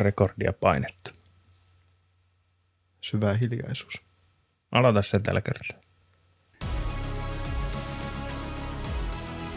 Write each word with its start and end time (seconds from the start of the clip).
rekordia 0.00 0.52
painettu. 0.52 1.10
Syvä 3.00 3.34
hiljaisuus. 3.34 4.02
Aloita 4.72 5.02
se 5.02 5.18
tällä 5.18 5.40
kertaa. 5.40 5.80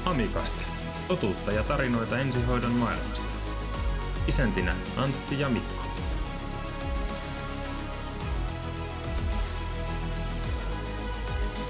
Amikasti. 0.05 0.63
Totuutta 1.07 1.51
ja 1.51 1.63
tarinoita 1.63 2.19
ensihoidon 2.19 2.71
maailmasta. 2.71 3.25
Isäntinä 4.27 4.75
Antti 4.97 5.39
ja 5.39 5.49
Mikko. 5.49 5.83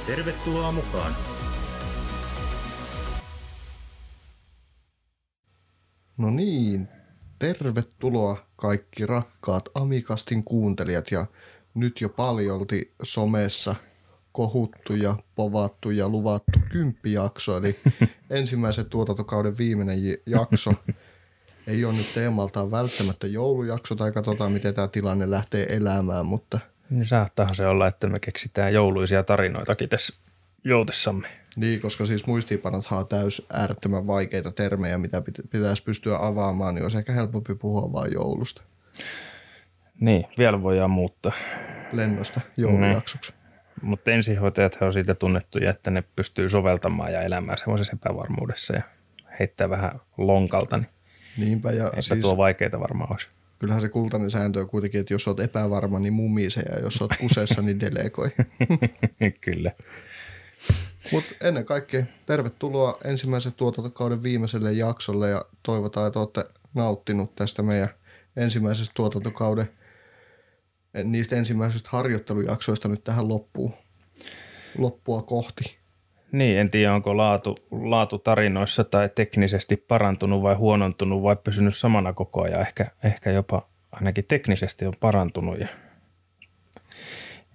Tervetuloa 0.05 0.71
mukaan! 0.71 1.15
No 6.17 6.29
niin, 6.29 6.87
tervetuloa 7.43 8.45
kaikki 8.55 9.05
rakkaat 9.05 9.69
Amikastin 9.75 10.43
kuuntelijat 10.43 11.11
ja 11.11 11.25
nyt 11.73 12.01
jo 12.01 12.09
paljolti 12.09 12.93
somessa 13.01 13.75
kohuttu 14.31 14.95
ja 14.95 15.15
povattu 15.35 15.91
ja 15.91 16.09
luvattu 16.09 16.59
kymppijakso, 16.71 17.57
eli 17.57 17.75
ensimmäisen 18.29 18.85
tuotantokauden 18.85 19.57
viimeinen 19.57 19.99
jakso. 20.25 20.73
Ei 21.67 21.85
ole 21.85 21.93
nyt 21.93 22.13
teemaltaan 22.13 22.71
välttämättä 22.71 23.27
joulujakso 23.27 23.95
tai 23.95 24.11
katsotaan 24.11 24.51
miten 24.51 24.73
tämä 24.73 24.87
tilanne 24.87 25.31
lähtee 25.31 25.65
elämään, 25.69 26.25
mutta– 26.25 26.59
niin 26.89 27.07
saattaahan 27.07 27.55
se 27.55 27.67
olla, 27.67 27.87
että 27.87 28.07
me 28.07 28.19
keksitään 28.19 28.73
jouluisia 28.73 29.23
tarinoitakin 29.23 29.89
tässä 29.89 30.13
joutessamme. 30.63 31.27
Niin, 31.55 31.81
koska 31.81 32.05
siis 32.05 32.27
muistiinpanothan 32.27 32.99
on 32.99 33.07
täys 33.07 33.45
äärettömän 33.53 34.07
vaikeita 34.07 34.51
termejä, 34.51 34.97
mitä 34.97 35.23
pitäisi 35.49 35.83
pystyä 35.83 36.17
avaamaan, 36.21 36.75
niin 36.75 36.83
olisi 36.83 36.97
ehkä 36.97 37.13
helpompi 37.13 37.55
puhua 37.55 37.93
vain 37.93 38.13
joulusta. 38.13 38.63
Niin, 39.99 40.25
vielä 40.37 40.61
voidaan 40.61 40.91
muuttaa. 40.91 41.33
Lennosta 41.91 42.41
joulujaksoksi. 42.57 43.31
Niin. 43.31 43.43
Mutta 43.81 44.11
ensihoitajat 44.11 44.77
on 44.81 44.93
siitä 44.93 45.15
tunnettuja, 45.15 45.69
että 45.69 45.91
ne 45.91 46.03
pystyy 46.15 46.49
soveltamaan 46.49 47.13
ja 47.13 47.21
elämään 47.21 47.57
semmoisessa 47.57 47.93
epävarmuudessa 47.93 48.75
ja 48.75 48.81
heittää 49.39 49.69
vähän 49.69 49.99
lonkalta, 50.17 50.77
niin 50.77 50.89
Niinpä, 51.37 51.71
ja 51.71 51.91
siis, 51.99 52.19
tuo 52.19 52.37
vaikeita 52.37 52.79
varmaan 52.79 53.11
olisi 53.11 53.27
kyllähän 53.63 53.81
se 53.81 53.89
kultainen 53.89 54.29
sääntö 54.29 54.59
on 54.59 54.69
kuitenkin, 54.69 55.01
että 55.01 55.13
jos 55.13 55.27
olet 55.27 55.39
epävarma, 55.39 55.99
niin 55.99 56.13
mumise 56.13 56.61
ja 56.61 56.79
jos 56.79 57.01
olet 57.01 57.11
kuseessa, 57.19 57.61
niin 57.61 57.79
delegoi. 57.79 58.29
Kyllä. 59.45 59.71
Mutta 61.11 61.35
ennen 61.41 61.65
kaikkea 61.65 62.03
tervetuloa 62.25 62.97
ensimmäisen 63.03 63.53
tuotantokauden 63.53 64.23
viimeiselle 64.23 64.71
jaksolle 64.71 65.29
ja 65.29 65.45
toivotaan, 65.63 66.07
että 66.07 66.19
olette 66.19 66.45
nauttinut 66.73 67.35
tästä 67.35 67.63
meidän 67.63 67.89
ensimmäisestä 68.37 68.93
tuotantokauden 68.95 69.69
niistä 71.03 71.35
ensimmäisistä 71.35 71.89
harjoittelujaksoista 71.91 72.87
nyt 72.87 73.03
tähän 73.03 73.27
loppuun, 73.27 73.73
loppua 74.77 75.21
kohti. 75.21 75.77
Niin, 76.31 76.59
en 76.59 76.69
tiedä 76.69 76.93
onko 76.93 77.17
laatu, 77.17 77.57
laatu 77.71 78.19
tarinoissa 78.19 78.83
tai 78.83 79.09
teknisesti 79.15 79.77
parantunut 79.77 80.41
vai 80.41 80.55
huonontunut 80.55 81.23
vai 81.23 81.35
pysynyt 81.35 81.77
samana 81.77 82.13
koko 82.13 82.43
ajan. 82.43 82.61
Ehkä, 82.61 82.85
ehkä 83.03 83.31
jopa 83.31 83.67
ainakin 83.91 84.25
teknisesti 84.27 84.85
on 84.85 84.93
parantunut 84.99 85.59
ja, 85.59 85.67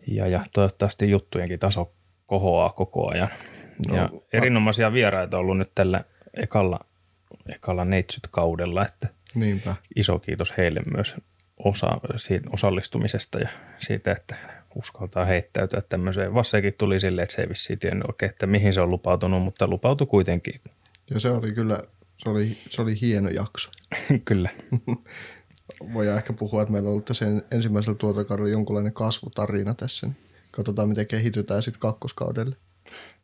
ja, 0.07 0.27
ja 0.27 0.45
toivottavasti 0.53 1.11
juttujenkin 1.11 1.59
taso 1.59 1.93
kohoaa 2.29 2.71
koko 2.71 3.11
ajan. 3.11 3.29
No, 3.89 3.97
ja 3.97 4.11
erinomaisia 4.33 4.93
vieraita 4.93 5.37
on 5.37 5.41
ollut 5.41 5.59
nyt 5.59 5.71
tällä 5.75 6.05
ekalla, 6.35 6.81
ekalla 7.49 7.85
neitsyt-kaudella, 7.85 8.87
että 8.87 9.09
Niinpä. 9.35 9.77
iso 9.97 10.19
kiitos 10.19 10.55
heille 10.57 10.81
myös 10.95 11.17
osa, 11.65 11.89
siitä 12.17 12.51
osallistumisesta 12.53 13.39
ja 13.39 13.49
siitä, 13.79 14.13
että 14.13 14.37
uskaltaa 14.75 15.25
heittäytyä 15.25 15.83
tämmöiseen. 15.89 16.35
Vassekin 16.35 16.75
tuli 16.79 17.01
silleen, 17.01 17.23
että 17.23 17.37
se 17.37 17.43
ei 17.43 17.49
vissiin 17.49 17.79
tiennyt 17.79 18.09
oikein, 18.09 18.31
että 18.31 18.47
mihin 18.47 18.75
se 18.75 18.81
on 18.81 18.91
lupautunut, 18.91 19.43
mutta 19.43 19.69
lupautui 19.69 20.07
kuitenkin. 20.07 20.61
Ja 21.11 21.21
se 21.21 21.31
oli 21.31 21.53
kyllä, 21.53 21.83
se 22.19 22.29
oli, 22.29 22.57
se 22.69 22.83
oli 22.83 23.01
hieno 23.01 23.29
jakso. 23.29 23.71
kyllä. 24.25 24.51
Voidaan 25.93 26.17
ehkä 26.17 26.33
puhua, 26.33 26.63
että 26.63 26.73
meillä 26.73 26.87
on 26.87 26.93
ollut 26.93 27.11
sen 27.13 27.43
ensimmäisellä 27.51 27.99
tuotantokaudella 27.99 28.51
jonkunlainen 28.51 28.93
kasvutarina 28.93 29.75
tässä. 29.75 30.07
Niin 30.07 30.28
katsotaan, 30.51 30.89
miten 30.89 31.07
kehitytään 31.07 31.63
sitten 31.63 31.81
kakkoskaudelle. 31.81 32.57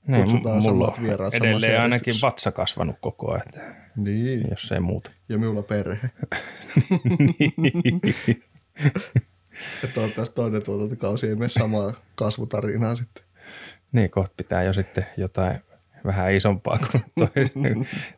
Niin, 0.07 0.23
Kutsutaan 0.23 0.63
mulla 0.63 0.87
samat 0.87 1.03
vieraat 1.03 1.35
edelleen 1.35 1.83
ainakin 1.83 2.15
vatsa 2.23 2.53
kasvanut 2.53 2.97
koko 3.01 3.33
ajan, 3.33 3.75
niin. 3.97 4.47
jos 4.51 4.73
ei 4.73 4.81
muuta. 4.81 5.11
Ja 5.29 5.39
minulla 5.39 5.63
perhe. 5.63 6.11
niin. 7.57 8.01
Toivottavasti 9.95 10.35
toinen 10.35 10.63
tuotantokausi 10.63 11.27
ei 11.27 11.37
mene 11.37 11.49
samaa 11.49 11.93
kasvutarinaa 12.15 12.97
sitten. 12.97 13.25
Niin, 13.93 14.11
kohta 14.11 14.35
pitää 14.37 14.63
jo 14.63 14.73
sitten 14.73 15.07
jotain 15.17 15.61
vähän 16.05 16.33
isompaa 16.33 16.79
kuin 16.79 17.03
toi, 17.19 17.45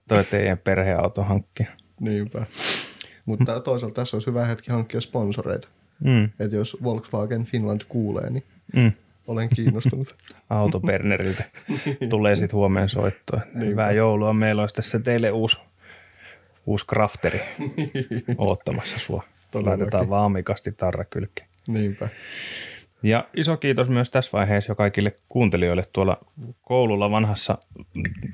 toi 0.09 0.25
teidän 0.25 0.59
perheauto 0.59 1.23
hankkia. 1.23 1.67
Niinpä. 2.01 2.47
Mutta 3.27 3.61
toisaalta 3.61 3.95
tässä 3.95 4.17
olisi 4.17 4.27
hyvä 4.27 4.45
hetki 4.45 4.71
hankkia 4.71 5.01
sponsoreita. 5.01 5.69
Mm. 6.05 6.25
Että 6.25 6.57
jos 6.57 6.77
Volkswagen 6.85 7.45
Finland 7.45 7.81
kuulee, 7.89 8.31
niin 8.31 8.45
mm. 8.75 8.93
olen 9.27 9.49
kiinnostunut. 9.49 10.17
Autoperneriltä 10.51 11.45
tulee 12.11 12.37
sitten 12.37 12.57
huomenna 12.57 12.89
soittoa. 12.89 13.41
Hyvää 13.59 13.93
joulua. 13.93 14.33
Meillä 14.33 14.63
olisi 14.63 14.75
tässä 14.75 14.99
teille 15.01 15.31
uusi, 15.31 15.61
uusi 16.67 16.87
krafteri 16.87 17.41
oottamassa 18.39 18.99
sua. 18.99 19.23
Laitetaan 19.55 20.11
vaan 20.11 20.25
amikasti 20.25 20.73
tarra 20.73 21.05
kylkeen. 21.05 21.49
Niinpä. 21.69 22.09
Ja 23.03 23.29
iso 23.35 23.57
kiitos 23.57 23.89
myös 23.89 24.11
tässä 24.11 24.31
vaiheessa 24.33 24.71
jo 24.71 24.75
kaikille 24.75 25.13
kuuntelijoille 25.29 25.85
tuolla 25.93 26.19
koululla 26.63 27.11
vanhassa, 27.11 27.59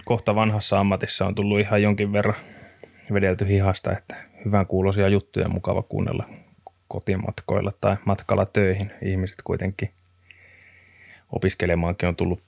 kohta 0.04 0.34
vanhassa 0.34 0.80
ammatissa 0.80 1.26
on 1.26 1.34
tullut 1.34 1.60
ihan 1.60 1.82
jonkin 1.82 2.12
verran 2.12 2.36
vedelty 3.12 3.48
hihasta, 3.48 3.92
että 3.92 4.16
hyvän 4.44 4.66
kuuloisia 4.66 5.08
juttuja 5.08 5.48
mukava 5.48 5.82
kuunnella 5.82 6.24
kotimatkoilla 6.88 7.72
tai 7.80 7.96
matkalla 8.04 8.46
töihin. 8.52 8.90
Ihmiset 9.02 9.36
kuitenkin 9.44 9.90
opiskelemaankin 11.32 12.08
on 12.08 12.16
tullut 12.16 12.42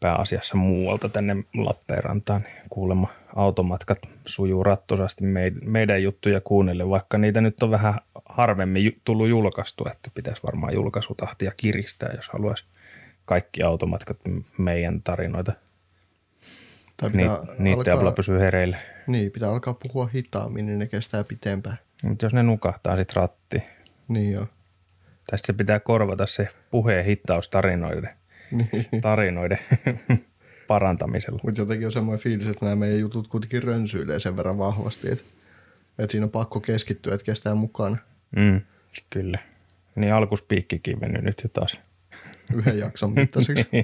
pääasiassa 0.00 0.56
muualta 0.56 1.08
tänne 1.08 1.36
Lappeenrantaan. 1.54 2.40
Kuulemma 2.70 3.12
automatkat 3.36 3.98
sujuu 4.26 4.64
rattosasti 4.64 5.24
meidän 5.64 6.02
juttuja 6.02 6.40
kuunnelle, 6.40 6.88
vaikka 6.88 7.18
niitä 7.18 7.40
nyt 7.40 7.62
on 7.62 7.70
vähän 7.70 7.94
harvemmin 8.24 9.00
tullut 9.04 9.28
julkaistua, 9.28 9.90
että 9.92 10.10
pitäisi 10.14 10.42
varmaan 10.42 10.74
julkaisutahtia 10.74 11.52
kiristää, 11.56 12.12
jos 12.16 12.28
haluaisi 12.28 12.64
kaikki 13.24 13.62
automatkat 13.62 14.18
meidän 14.58 15.02
tarinoita. 15.02 15.52
Tai 16.96 17.10
Ni, 17.10 17.24
niitä 17.58 17.92
alkaa, 17.92 18.12
pysyy 18.12 18.38
hereille. 18.38 18.76
Niin, 19.06 19.32
pitää 19.32 19.50
alkaa 19.50 19.74
puhua 19.74 20.06
hitaammin, 20.14 20.66
niin 20.66 20.78
ne 20.78 20.86
kestää 20.86 21.24
pitempään. 21.24 21.78
Mutta 22.04 22.24
jos 22.24 22.34
ne 22.34 22.42
nukahtaa 22.42 22.96
sitten 22.96 23.16
ratti. 23.16 23.62
Niin 24.08 24.32
joo. 24.32 24.46
Tästä 25.30 25.46
se 25.46 25.52
pitää 25.52 25.80
korvata 25.80 26.26
se 26.26 26.48
puheen 26.70 27.04
hittaus 27.04 27.48
tarinoiden 27.48 28.02
niin. 28.02 28.17
Tarinoiden 29.00 29.58
parantamisella. 30.68 31.40
Mutta 31.42 31.60
jotenkin 31.60 31.86
on 31.86 31.92
semmoinen 31.92 32.22
fiilis, 32.22 32.46
että 32.46 32.64
nämä 32.64 32.76
meidän 32.76 33.00
jutut 33.00 33.28
kuitenkin 33.28 33.62
rönsyilee 33.62 34.18
sen 34.18 34.36
verran 34.36 34.58
vahvasti, 34.58 35.10
että, 35.12 35.24
että 35.98 36.12
siinä 36.12 36.24
on 36.24 36.30
pakko 36.30 36.60
keskittyä, 36.60 37.14
että 37.14 37.24
kestää 37.24 37.54
mukana. 37.54 37.96
Mm, 38.36 38.60
kyllä. 39.10 39.38
Niin 39.96 40.12
alkuspiikkikin 40.12 41.00
mennyt 41.00 41.22
nyt 41.22 41.40
jo 41.44 41.48
taas. 41.48 41.80
Yhden 42.56 42.78
jakson 42.78 43.12
mittaiseksi. 43.12 43.68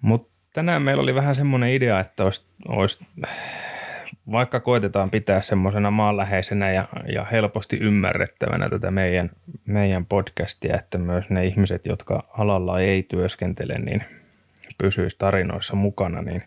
Mutta 0.00 0.34
tänään 0.52 0.82
meillä 0.82 1.02
oli 1.02 1.14
vähän 1.14 1.34
semmoinen 1.34 1.70
idea, 1.70 2.00
että 2.00 2.22
olisi, 2.22 2.42
olisi 2.68 3.06
vaikka 4.32 4.60
koitetaan 4.60 5.10
pitää 5.10 5.42
semmoisena 5.42 5.90
maanläheisenä 5.90 6.72
ja, 6.72 6.88
ja 7.12 7.24
helposti 7.24 7.76
ymmärrettävänä 7.76 8.68
tätä 8.68 8.90
meidän, 8.90 9.30
meidän 9.66 10.06
podcastia, 10.06 10.76
että 10.76 10.98
myös 10.98 11.30
ne 11.30 11.46
ihmiset, 11.46 11.86
jotka 11.86 12.22
alalla 12.38 12.80
ei 12.80 13.02
työskentele, 13.02 13.78
niin 13.78 14.00
pysyisi 14.78 15.18
tarinoissa 15.18 15.76
mukana, 15.76 16.22
niin 16.22 16.42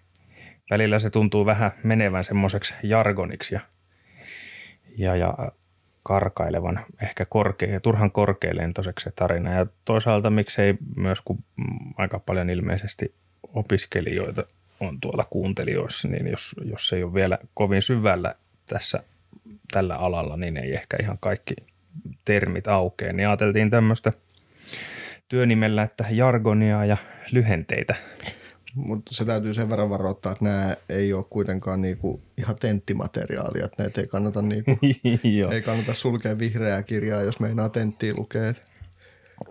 välillä 0.69 0.99
se 0.99 1.09
tuntuu 1.09 1.45
vähän 1.45 1.71
menevän 1.83 2.23
semmoiseksi 2.23 2.75
jargoniksi 2.83 3.55
ja, 3.55 3.61
ja, 4.97 5.15
ja 5.15 5.51
karkailevan, 6.03 6.85
ehkä 7.01 7.25
korkea, 7.25 7.79
turhan 7.79 8.11
korkealentoiseksi 8.11 9.03
se 9.03 9.11
tarina. 9.15 9.53
Ja 9.53 9.65
toisaalta 9.85 10.29
miksei 10.29 10.77
myös, 10.95 11.21
kun 11.21 11.43
aika 11.97 12.19
paljon 12.19 12.49
ilmeisesti 12.49 13.13
opiskelijoita 13.53 14.43
on 14.79 15.01
tuolla 15.01 15.27
kuuntelijoissa, 15.29 16.07
niin 16.07 16.27
jos, 16.27 16.55
jos 16.65 16.93
ei 16.93 17.03
ole 17.03 17.13
vielä 17.13 17.37
kovin 17.53 17.81
syvällä 17.81 18.35
tässä 18.65 19.03
tällä 19.71 19.95
alalla, 19.95 20.37
niin 20.37 20.57
ei 20.57 20.73
ehkä 20.73 20.97
ihan 21.01 21.17
kaikki 21.19 21.55
termit 22.25 22.67
aukea. 22.67 23.13
Niin 23.13 23.27
ajateltiin 23.27 23.69
tämmöistä 23.69 24.13
työnimellä, 25.29 25.83
että 25.83 26.05
jargonia 26.11 26.85
ja 26.85 26.97
lyhenteitä 27.31 27.95
mutta 28.77 29.15
se 29.15 29.25
täytyy 29.25 29.53
sen 29.53 29.69
verran 29.69 29.89
varoittaa, 29.89 30.31
että 30.31 30.45
nämä 30.45 30.75
ei 30.89 31.13
ole 31.13 31.25
kuitenkaan 31.29 31.81
niinku 31.81 32.21
ihan 32.37 32.55
tenttimateriaalia, 32.55 33.65
että 33.65 33.83
näitä 33.83 34.01
ei 34.01 34.07
kannata, 34.07 34.41
niinku, 34.41 34.77
ei 35.51 35.61
kannata 35.61 35.93
sulkea 35.93 36.39
vihreää 36.39 36.83
kirjaa, 36.83 37.21
jos 37.21 37.39
meinaa 37.39 37.69
tenttiä 37.69 38.13
lukea. 38.17 38.49
Et 38.49 38.61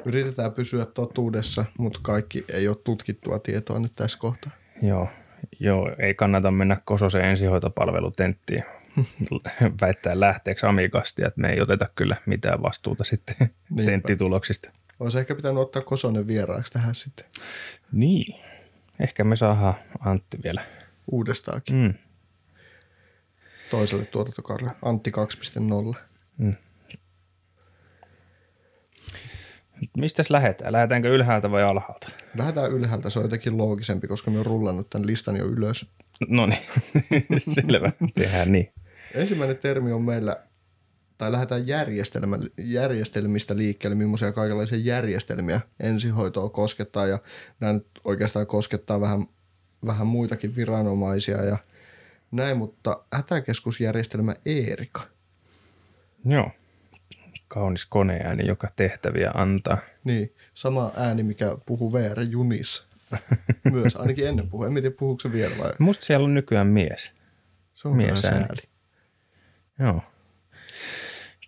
Yritetään 0.04 0.52
pysyä 0.52 0.84
totuudessa, 0.84 1.64
mutta 1.78 2.00
kaikki 2.02 2.44
ei 2.52 2.68
ole 2.68 2.76
tutkittua 2.84 3.38
tietoa 3.38 3.78
nyt 3.78 3.92
tässä 3.96 4.18
kohtaa. 4.18 4.52
Joo. 4.82 5.08
Joo, 5.60 5.94
ei 5.98 6.14
kannata 6.14 6.50
mennä 6.50 6.76
Kososen 6.84 7.24
ensihoitopalvelutenttiin 7.24 8.64
väittää 9.80 10.20
lähteeksi 10.20 10.66
Amikasti, 10.66 11.24
että 11.24 11.40
me 11.40 11.48
ei 11.50 11.60
oteta 11.60 11.86
kyllä 11.94 12.16
mitään 12.26 12.62
vastuuta 12.62 13.04
sitten 13.04 13.36
Niinpä. 13.70 13.90
tenttituloksista. 13.90 14.70
Olisi 15.00 15.18
ehkä 15.18 15.34
pitänyt 15.34 15.58
ottaa 15.62 15.82
Kosonen 15.82 16.26
vieraaksi 16.26 16.72
tähän 16.72 16.94
sitten 16.94 17.26
Niin. 17.92 18.40
Ehkä 19.00 19.24
me 19.24 19.36
saadaan 19.36 19.74
Antti 20.00 20.38
vielä. 20.44 20.64
uudestaankin 21.12 21.76
Mm. 21.76 21.94
toiselle 23.70 24.04
tuotantokaudelle. 24.04 24.72
Antti 24.82 25.10
2.0. 25.10 25.98
Mistäs 29.96 30.30
lähdetään? 30.30 30.72
Lähdetäänkö 30.72 31.08
ylhäältä 31.08 31.50
vai 31.50 31.62
alhaalta? 31.62 32.08
Lähdetään 32.38 32.72
ylhäältä, 32.72 33.10
se 33.10 33.18
on 33.18 33.24
jotenkin 33.24 33.58
loogisempi, 33.58 34.08
koska 34.08 34.30
me 34.30 34.38
on 34.38 34.46
rullannut 34.46 34.90
tämän 34.90 35.06
listan 35.06 35.36
jo 35.36 35.44
ylös. 35.44 35.86
No 36.28 36.46
niin, 36.46 36.62
selvä. 37.54 37.92
Tehdään 38.14 38.52
niin. 38.52 38.72
Ensimmäinen 39.14 39.56
termi 39.56 39.92
on 39.92 40.02
meillä, 40.02 40.36
tai 41.18 41.32
lähdetään 41.32 41.66
järjestelmä, 41.66 42.38
järjestelmistä 42.58 43.56
liikkeelle, 43.56 43.94
millaisia 43.94 44.32
kaikenlaisia 44.32 44.78
järjestelmiä 44.78 45.60
ensihoitoa 45.80 46.48
koskettaa, 46.48 47.06
ja 47.06 47.18
nämä 47.60 47.72
nyt 47.72 47.86
oikeastaan 48.04 48.46
koskettaa 48.46 49.00
vähän, 49.00 49.26
vähän 49.86 50.06
muitakin 50.06 50.56
viranomaisia 50.56 51.44
ja 51.44 51.56
näin, 52.30 52.56
mutta 52.56 53.04
hätäkeskusjärjestelmä 53.12 54.34
Eerika. 54.46 55.02
Joo. 56.24 56.50
Kaunis 57.48 57.86
koneääni, 57.86 58.46
joka 58.46 58.68
tehtäviä 58.76 59.30
antaa. 59.34 59.78
Niin, 60.04 60.34
sama 60.54 60.92
ääni, 60.96 61.22
mikä 61.22 61.56
puhuu 61.66 61.92
VR 61.92 62.20
Junissa. 62.30 62.86
Myös, 63.72 63.96
ainakin 63.96 64.26
ennen 64.28 64.48
puhuu. 64.48 64.66
En 64.66 64.74
tiedä, 64.74 64.90
puhuuko 64.90 65.20
se 65.20 65.32
vielä 65.32 65.54
vai? 65.58 65.72
Musta 65.78 66.04
siellä 66.04 66.24
on 66.24 66.34
nykyään 66.34 66.66
mies. 66.66 67.10
Se 67.74 67.88
on 67.88 67.96
Mies 67.96 68.24
ääni. 68.24 68.38
sääli. 68.38 68.62
Joo. 69.78 70.02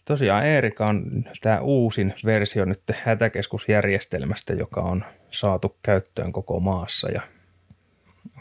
Tosiaan 0.04 0.46
Eerika 0.46 0.86
on 0.86 1.24
tämä 1.40 1.60
uusin 1.60 2.14
versio 2.24 2.64
nyt 2.64 2.82
hätäkeskusjärjestelmästä, 3.04 4.52
joka 4.52 4.80
on 4.80 5.04
saatu 5.30 5.76
käyttöön 5.82 6.32
koko 6.32 6.60
maassa. 6.60 7.10
Ja 7.10 7.20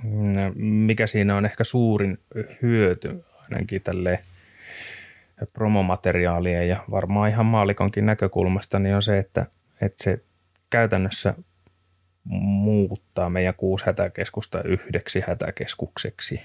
mm, 0.04 0.62
mikä 0.64 1.08
siinä 1.08 1.36
on 1.36 1.46
ehkä 1.46 1.64
suurin 1.64 2.18
hyöty 2.62 3.24
ainakin 3.52 3.82
tälle 3.82 4.22
promomateriaalien 5.54 6.70
ja 6.70 6.84
varmaan 6.92 7.30
ihan 7.30 7.46
maalikonkin 7.46 8.06
näkökulmasta, 8.06 8.80
niin 8.80 8.96
on 8.96 9.04
se, 9.04 9.18
että, 9.18 9.46
että 9.82 10.04
se 10.04 10.24
käytännössä 10.70 11.34
muuttaa 12.24 13.30
meidän 13.30 13.54
kuusi 13.56 13.86
hätäkeskusta 13.86 14.64
yhdeksi 14.64 15.24
hätäkeskukseksi. 15.28 16.42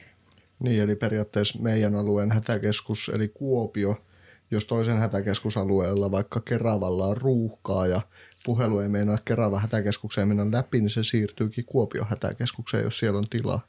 Niin, 0.58 0.82
eli 0.82 0.94
periaatteessa 0.94 1.58
meidän 1.62 1.94
alueen 1.96 2.32
hätäkeskus, 2.32 3.10
eli 3.14 3.28
Kuopio, 3.28 4.02
jos 4.50 4.64
toisen 4.64 4.98
hätäkeskusalueella 4.98 6.10
vaikka 6.10 6.40
Keravalla 6.40 7.06
on 7.06 7.16
ruuhkaa 7.16 7.86
ja 7.86 8.00
puhelu 8.44 8.78
ei 8.78 8.88
meinaa 8.88 9.18
Kerava 9.24 9.58
hätäkeskukseen 9.58 10.28
mennä 10.28 10.46
läpi, 10.52 10.80
niin 10.80 10.90
se 10.90 11.04
siirtyykin 11.04 11.64
Kuopio 11.64 12.04
hätäkeskukseen, 12.04 12.84
jos 12.84 12.98
siellä 12.98 13.18
on 13.18 13.28
tilaa. 13.28 13.60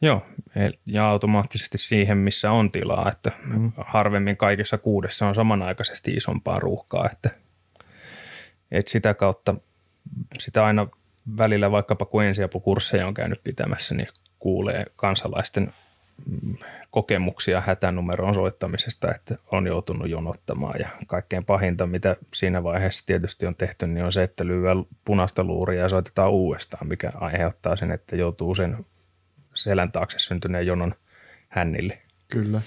Joo, 0.00 0.22
ja 0.86 1.08
automaattisesti 1.08 1.78
siihen, 1.78 2.18
missä 2.18 2.50
on 2.50 2.72
tilaa, 2.72 3.10
että 3.10 3.32
mm. 3.44 3.72
harvemmin 3.76 4.36
kaikissa 4.36 4.78
kuudessa 4.78 5.26
on 5.26 5.34
samanaikaisesti 5.34 6.12
isompaa 6.12 6.58
ruuhkaa, 6.58 7.08
että, 7.12 7.30
että 8.70 8.90
sitä 8.90 9.14
kautta 9.14 9.54
sitä 10.38 10.64
aina 10.64 10.88
välillä 11.38 11.70
vaikkapa 11.70 12.04
kun 12.04 12.24
ensiapukursseja 12.24 13.06
on 13.06 13.14
käynyt 13.14 13.40
pitämässä, 13.44 13.94
niin 13.94 14.08
kuulee 14.38 14.84
kansalaisten 14.96 15.72
mm, 16.26 16.56
kokemuksia 16.90 17.60
hätänumeron 17.60 18.34
soittamisesta, 18.34 19.14
että 19.14 19.36
on 19.52 19.66
joutunut 19.66 20.08
jonottamaan 20.08 20.80
ja 20.80 20.88
kaikkein 21.06 21.44
pahinta, 21.44 21.86
mitä 21.86 22.16
siinä 22.34 22.62
vaiheessa 22.62 23.06
tietysti 23.06 23.46
on 23.46 23.54
tehty, 23.54 23.86
niin 23.86 24.04
on 24.04 24.12
se, 24.12 24.22
että 24.22 24.46
lyödään 24.46 24.84
punaista 25.04 25.44
luuria 25.44 25.82
ja 25.82 25.88
soitetaan 25.88 26.30
uudestaan, 26.30 26.88
mikä 26.88 27.12
aiheuttaa 27.14 27.76
sen, 27.76 27.92
että 27.92 28.16
joutuu 28.16 28.54
sen 28.54 28.86
selän 29.62 29.92
taakse 29.92 30.18
syntyneen 30.18 30.66
jonon 30.66 30.92
hännille. 31.48 31.98
Kyllä, 32.28 32.60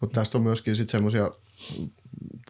mutta 0.00 0.20
tästä 0.20 0.38
on 0.38 0.44
myöskin 0.44 0.76
sitten 0.76 0.92
semmoisia, 0.92 1.30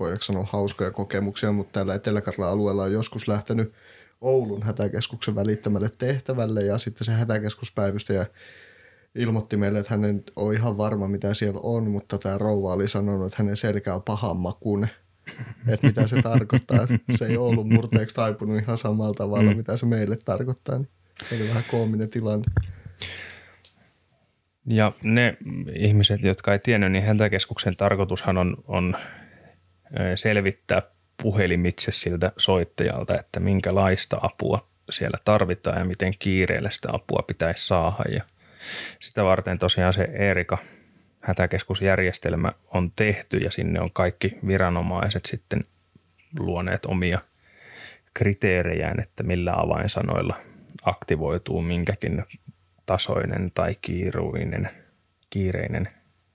voiko 0.01 0.23
sanoa 0.23 0.49
hauskoja 0.53 0.91
kokemuksia, 0.91 1.53
mutta 1.53 1.73
täällä 1.73 1.95
etelä 1.95 2.23
alueella 2.51 2.83
on 2.83 2.93
joskus 2.93 3.29
lähtenyt 3.29 3.73
Oulun 4.21 4.63
hätäkeskuksen 4.63 5.35
välittämälle 5.35 5.91
tehtävälle 5.99 6.63
ja 6.63 6.79
sitten 6.79 7.05
se 7.05 7.13
hätäkeskuspäivystäjä 7.13 8.27
ilmoitti 9.15 9.57
meille, 9.57 9.79
että 9.79 9.95
hän 9.95 10.05
ei 10.05 10.15
ole 10.37 10.55
ihan 10.55 10.79
varma, 10.79 11.09
mitä 11.09 11.35
siellä 11.35 11.61
on, 11.63 11.91
mutta 11.91 12.19
tämä 12.19 12.39
rouva 12.39 12.73
oli 12.73 12.89
sanonut, 12.89 13.27
että 13.27 13.43
hänen 13.43 13.57
selkä 13.57 13.95
on 13.95 14.03
pahan 14.03 14.37
makuinen. 14.37 14.91
Että 15.69 15.87
mitä 15.87 16.07
se 16.09 16.23
tarkoittaa. 16.23 16.83
Että 16.83 17.17
se 17.19 17.27
ei 17.27 17.37
ollut 17.37 17.69
murteeksi 17.69 18.15
taipunut 18.15 18.59
ihan 18.59 18.79
samalla 18.79 19.15
tavalla, 19.15 19.51
mm. 19.51 19.57
mitä 19.57 19.77
se 19.77 19.87
meille 19.87 20.17
tarkoittaa. 20.25 20.79
Niin 20.79 20.89
se 21.29 21.35
oli 21.35 21.49
vähän 21.49 21.65
koominen 21.71 22.11
tilanne. 22.11 22.45
Ja 24.67 24.93
ne 25.03 25.37
ihmiset, 25.75 26.23
jotka 26.23 26.53
ei 26.53 26.59
tiennyt, 26.59 26.93
niin 26.93 27.05
hätäkeskuksen 27.05 27.77
tarkoitushan 27.77 28.39
on, 28.39 28.57
on 28.67 28.97
selvittää 30.15 30.83
puhelimitse 31.23 31.93
siltä 31.93 32.33
soittajalta, 32.37 33.19
että 33.19 33.41
minkälaista 33.41 34.19
apua 34.23 34.69
siellä 34.91 35.19
tarvitaan 35.25 35.79
ja 35.79 35.85
miten 35.85 36.13
kiireellä 36.19 36.71
sitä 36.71 36.89
apua 36.93 37.25
pitäisi 37.27 37.67
saada. 37.67 38.11
Ja 38.13 38.23
sitä 39.01 39.25
varten 39.25 39.59
tosiaan 39.59 39.93
se 39.93 40.03
Erika 40.03 40.59
hätäkeskusjärjestelmä 41.21 42.53
on 42.67 42.93
tehty 42.97 43.37
ja 43.37 43.51
sinne 43.51 43.81
on 43.81 43.91
kaikki 43.93 44.39
viranomaiset 44.47 45.25
sitten 45.25 45.65
luoneet 46.39 46.87
omia 46.87 47.21
kriteerejään, 48.15 49.01
että 49.01 49.23
millä 49.23 49.53
avainsanoilla 49.57 50.37
aktivoituu 50.83 51.63
minkäkin 51.63 52.25
tasoinen 52.87 53.51
tai 53.55 53.77
kiiruinen, 53.83 54.71
kiireinen 55.31 55.89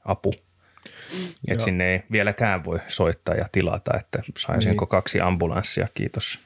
apu. 0.06 0.34
Et 0.34 0.44
Ja- 1.48 1.60
sinne 1.60 1.92
ei 1.94 2.04
vieläkään 2.12 2.64
voi 2.66 2.80
soittaa 2.88 3.36
ja 3.36 3.46
tilata, 3.52 3.92
että 4.00 4.20
saisinko 4.38 4.86
Niin. 4.86 4.90
kaksi 4.90 5.22
ambulanssia, 5.22 5.88
kiitos. 5.94 6.40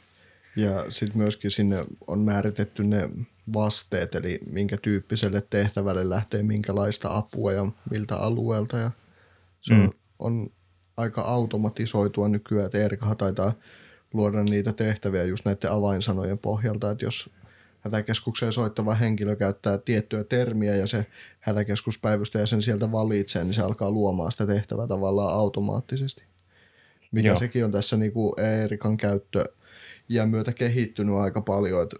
Ja 0.56 0.86
sitten 0.90 1.18
myöskin 1.18 1.52
sinne 1.52 1.78
on 2.08 2.20
määritetty 2.20 2.84
ne 2.84 3.10
vasteet, 3.54 4.16
eli 4.16 4.40
minkä 4.50 4.78
tyyppiselle 4.78 5.44
tehtävälle 5.50 6.10
lähtee 6.10 6.44
minkälaista 6.44 7.18
apua 7.18 7.52
ja 7.54 7.66
miltä 7.92 8.18
alueelta. 8.18 8.78
Ja 8.78 8.92
se 9.62 9.74
mm. 9.74 9.82
on, 9.84 9.92
on 10.20 10.50
aika 10.98 11.22
automatisoitua 11.22 12.28
nykyään, 12.30 12.66
että 12.66 12.78
Erikahan 12.78 13.18
taitaa 13.18 13.54
luoda 14.14 14.44
niitä 14.44 14.74
tehtäviä 14.74 15.24
just 15.24 15.46
näiden 15.46 15.72
avainsanojen 15.72 16.38
pohjalta, 16.38 16.92
että 16.92 17.06
jos 17.06 17.30
hätäkeskukseen 17.84 18.54
soittava 18.54 18.94
henkilö 18.94 19.36
käyttää 19.36 19.78
tiettyä 19.78 20.24
termiä 20.24 20.76
ja 20.76 20.88
se 20.88 21.06
hätäkeskuspäivystäjä 21.40 22.46
sen 22.46 22.62
sieltä 22.62 22.92
valitsee, 22.92 23.44
niin 23.44 23.54
se 23.54 23.62
alkaa 23.62 23.92
luomaan 23.92 24.32
sitä 24.32 24.46
tehtävää 24.46 24.88
tavallaan 24.88 25.36
automaattisesti. 25.36 26.24
Mikä 27.12 27.28
Joo. 27.28 27.40
Sekin 27.40 27.66
on 27.66 27.72
tässä 27.72 27.98
niin 27.98 28.12
kuin 28.12 28.34
Eerikan 28.40 28.98
käyttö 28.98 29.44
iän 30.10 30.30
myötä 30.30 30.54
kehittynyt 30.54 31.16
aika 31.16 31.42
paljon. 31.42 31.84
Et 31.84 31.96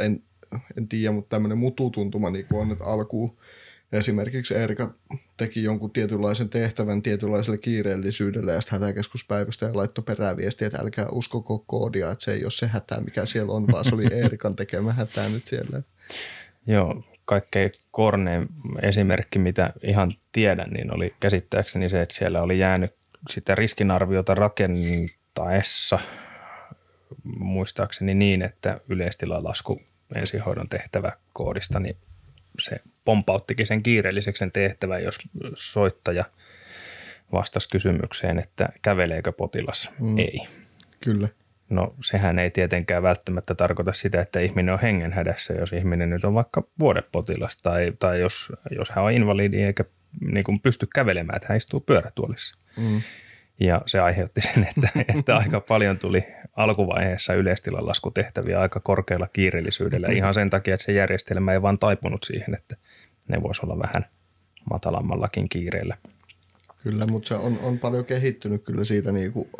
en, 0.00 0.22
en 0.78 0.88
tiedä, 0.88 1.12
mutta 1.12 1.36
tämmöinen 1.36 1.58
mututuntuma 1.58 2.30
niin 2.30 2.46
on, 2.52 2.72
että 2.72 2.84
alkuun 2.84 3.36
esimerkiksi 3.92 4.54
Erika 4.54 4.94
teki 5.36 5.62
jonkun 5.62 5.90
tietynlaisen 5.90 6.48
tehtävän 6.48 7.02
tietynlaiselle 7.02 7.58
kiireellisyydelle 7.58 8.52
ja 8.52 8.60
sitten 8.60 8.80
hätäkeskuspäivystäjä 8.80 9.74
laittoi 9.74 10.04
peräviestiä, 10.04 10.66
että 10.66 10.82
älkää 10.82 11.06
uskoko 11.12 11.58
koodia, 11.58 12.10
että 12.10 12.24
se 12.24 12.32
ei 12.32 12.44
ole 12.44 12.50
se 12.50 12.66
hätä, 12.66 13.00
mikä 13.00 13.26
siellä 13.26 13.52
on, 13.52 13.66
vaan 13.72 13.84
se 13.84 13.94
oli 13.94 14.06
Eerikan 14.12 14.56
tekemä 14.56 14.92
hätää 14.92 15.28
nyt 15.28 15.46
siellä. 15.46 15.82
Joo, 16.66 17.04
kaikkein 17.24 17.70
kornein 17.90 18.48
esimerkki, 18.82 19.38
mitä 19.38 19.72
ihan 19.82 20.12
tiedän, 20.32 20.70
niin 20.70 20.94
oli 20.94 21.14
käsittääkseni 21.20 21.88
se, 21.88 22.02
että 22.02 22.14
siellä 22.14 22.42
oli 22.42 22.58
jäänyt 22.58 22.94
sitä 23.30 23.54
riskinarviota 23.54 24.34
rakentaessa 24.34 25.98
muistaakseni 27.24 28.14
niin, 28.14 28.42
että 28.42 28.80
yleistilalasku 28.88 29.80
ensihoidon 30.14 30.68
tehtävä 30.68 31.12
koodista, 31.32 31.80
niin 31.80 31.96
se 32.58 32.80
pompauttikin 33.10 33.66
sen 33.66 33.82
kiireelliseksi 33.82 34.38
sen 34.38 34.52
tehtävän, 34.52 35.02
jos 35.02 35.18
soittaja 35.54 36.24
vastasi 37.32 37.68
kysymykseen, 37.68 38.38
että 38.38 38.68
käveleekö 38.82 39.32
potilas. 39.32 39.90
Mm. 40.00 40.18
Ei. 40.18 40.40
Kyllä. 41.04 41.28
No 41.68 41.88
sehän 42.00 42.38
ei 42.38 42.50
tietenkään 42.50 43.02
välttämättä 43.02 43.54
tarkoita 43.54 43.92
sitä, 43.92 44.20
että 44.20 44.40
ihminen 44.40 44.74
on 44.74 44.80
hengenhädässä, 44.80 45.54
jos 45.54 45.72
ihminen 45.72 46.10
nyt 46.10 46.24
on 46.24 46.34
vaikka 46.34 46.62
vuodepotilas 46.80 47.56
tai, 47.56 47.92
tai 47.98 48.20
jos, 48.20 48.52
jos 48.70 48.90
hän 48.90 49.04
on 49.04 49.12
invalidi 49.12 49.62
eikä 49.62 49.84
niin 50.20 50.44
kuin 50.44 50.60
pysty 50.60 50.86
kävelemään, 50.94 51.36
että 51.36 51.46
hän 51.48 51.58
istuu 51.58 51.80
pyörätuolissa. 51.80 52.56
Mm. 52.76 53.02
Ja 53.60 53.82
se 53.86 54.00
aiheutti 54.00 54.40
sen, 54.40 54.68
että, 54.76 54.88
että 55.18 55.36
aika 55.36 55.60
paljon 55.60 55.98
tuli 55.98 56.24
alkuvaiheessa 56.56 57.34
yleistilan 57.34 57.86
laskutehtäviä 57.86 58.60
aika 58.60 58.80
korkealla 58.80 59.28
kiireellisyydellä 59.32 60.08
mm. 60.08 60.16
ihan 60.16 60.34
sen 60.34 60.50
takia, 60.50 60.74
että 60.74 60.84
se 60.84 60.92
järjestelmä 60.92 61.52
ei 61.52 61.62
vaan 61.62 61.78
taipunut 61.78 62.22
siihen, 62.24 62.54
että 62.54 62.76
ne 63.30 63.42
voisi 63.42 63.60
olla 63.64 63.78
vähän 63.78 64.06
matalammallakin 64.70 65.48
kiireellä. 65.48 65.96
Kyllä, 66.82 67.06
mutta 67.06 67.28
se 67.28 67.34
on, 67.34 67.58
on 67.62 67.78
paljon 67.78 68.04
kehittynyt 68.04 68.64
kyllä 68.64 68.84
siitä 68.84 69.12
niin 69.12 69.32
kuin 69.32 69.50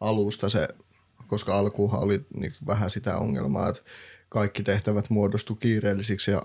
alusta 0.00 0.48
se, 0.48 0.68
koska 1.26 1.58
alkuuhan 1.58 2.00
oli 2.00 2.26
niin 2.34 2.52
kuin 2.58 2.66
vähän 2.66 2.90
sitä 2.90 3.16
ongelmaa, 3.16 3.68
että 3.68 3.82
kaikki 4.28 4.62
tehtävät 4.62 5.10
muodostu 5.10 5.54
kiireellisiksi 5.54 6.30
ja 6.30 6.42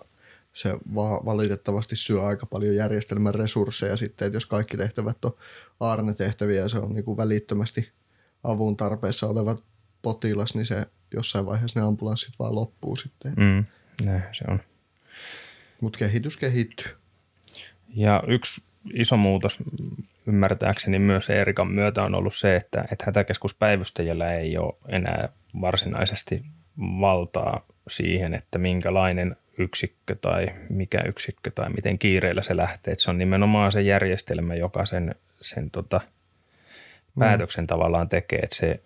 se 0.53 0.73
va- 0.95 1.25
valitettavasti 1.25 1.95
syö 1.95 2.23
aika 2.23 2.45
paljon 2.45 2.75
järjestelmän 2.75 3.35
resursseja 3.35 3.97
sitten, 3.97 4.25
että 4.25 4.35
jos 4.35 4.45
kaikki 4.45 4.77
tehtävät 4.77 5.25
on 5.25 5.31
aarnetehtäviä 5.79 6.61
ja 6.61 6.69
se 6.69 6.77
on 6.77 6.93
niin 6.93 7.05
kuin 7.05 7.17
välittömästi 7.17 7.91
avun 8.43 8.77
tarpeessa 8.77 9.27
oleva 9.27 9.55
potilas, 10.01 10.55
niin 10.55 10.65
se 10.65 10.85
jossain 11.13 11.45
vaiheessa 11.45 11.79
ne 11.79 11.85
ambulanssit 11.85 12.33
vaan 12.39 12.55
loppuu 12.55 12.95
sitten. 12.95 13.33
Mm, 13.37 13.65
näin 14.05 14.23
se 14.31 14.45
on. 14.47 14.59
Mutta 15.85 15.99
kehitys 15.99 16.37
kehittyy. 16.37 16.91
Ja 17.95 18.23
yksi 18.27 18.61
iso 18.93 19.17
muutos 19.17 19.57
ymmärtääkseni 20.27 20.99
myös 20.99 21.29
Erikan 21.29 21.67
myötä 21.67 22.03
on 22.03 22.15
ollut 22.15 22.35
se, 22.35 22.55
että, 22.55 22.85
että 22.91 23.05
hätäkeskuspäivystäjällä 23.05 24.33
ei 24.33 24.57
ole 24.57 24.73
enää 24.87 25.29
varsinaisesti 25.61 26.45
valtaa 26.77 27.65
siihen, 27.89 28.33
että 28.33 28.57
minkälainen 28.57 29.35
yksikkö 29.57 30.15
tai 30.15 30.47
mikä 30.69 31.01
yksikkö 31.07 31.51
tai 31.55 31.69
miten 31.69 31.99
kiireellä 31.99 32.41
se 32.41 32.57
lähtee. 32.57 32.91
Että 32.91 33.03
se 33.03 33.11
on 33.11 33.17
nimenomaan 33.17 33.71
se 33.71 33.81
järjestelmä, 33.81 34.55
joka 34.55 34.85
sen, 34.85 35.15
sen 35.41 35.71
tota, 35.71 36.01
päätöksen 37.19 37.63
mm. 37.63 37.67
tavallaan 37.67 38.09
tekee. 38.09 38.39
Että 38.39 38.55
se 38.55 38.79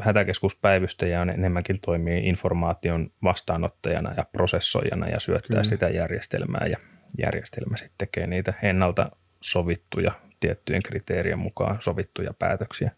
hätäkeskuspäivystäjä 0.00 1.20
on 1.20 1.30
enemmänkin 1.30 1.80
toimii 1.80 2.28
informaation 2.28 3.10
vastaanottajana 3.22 4.14
ja 4.16 4.24
prosessoijana 4.32 5.08
ja 5.08 5.20
syöttää 5.20 5.48
Kyllä. 5.48 5.64
sitä 5.64 5.88
järjestelmää 5.88 6.66
ja 6.66 6.76
järjestelmä 7.18 7.76
sitten 7.76 7.98
tekee 7.98 8.26
niitä 8.26 8.54
ennalta 8.62 9.10
sovittuja 9.40 10.12
tiettyjen 10.40 10.82
kriteerien 10.82 11.38
mukaan 11.38 11.76
sovittuja 11.80 12.34
päätöksiä. 12.38 12.90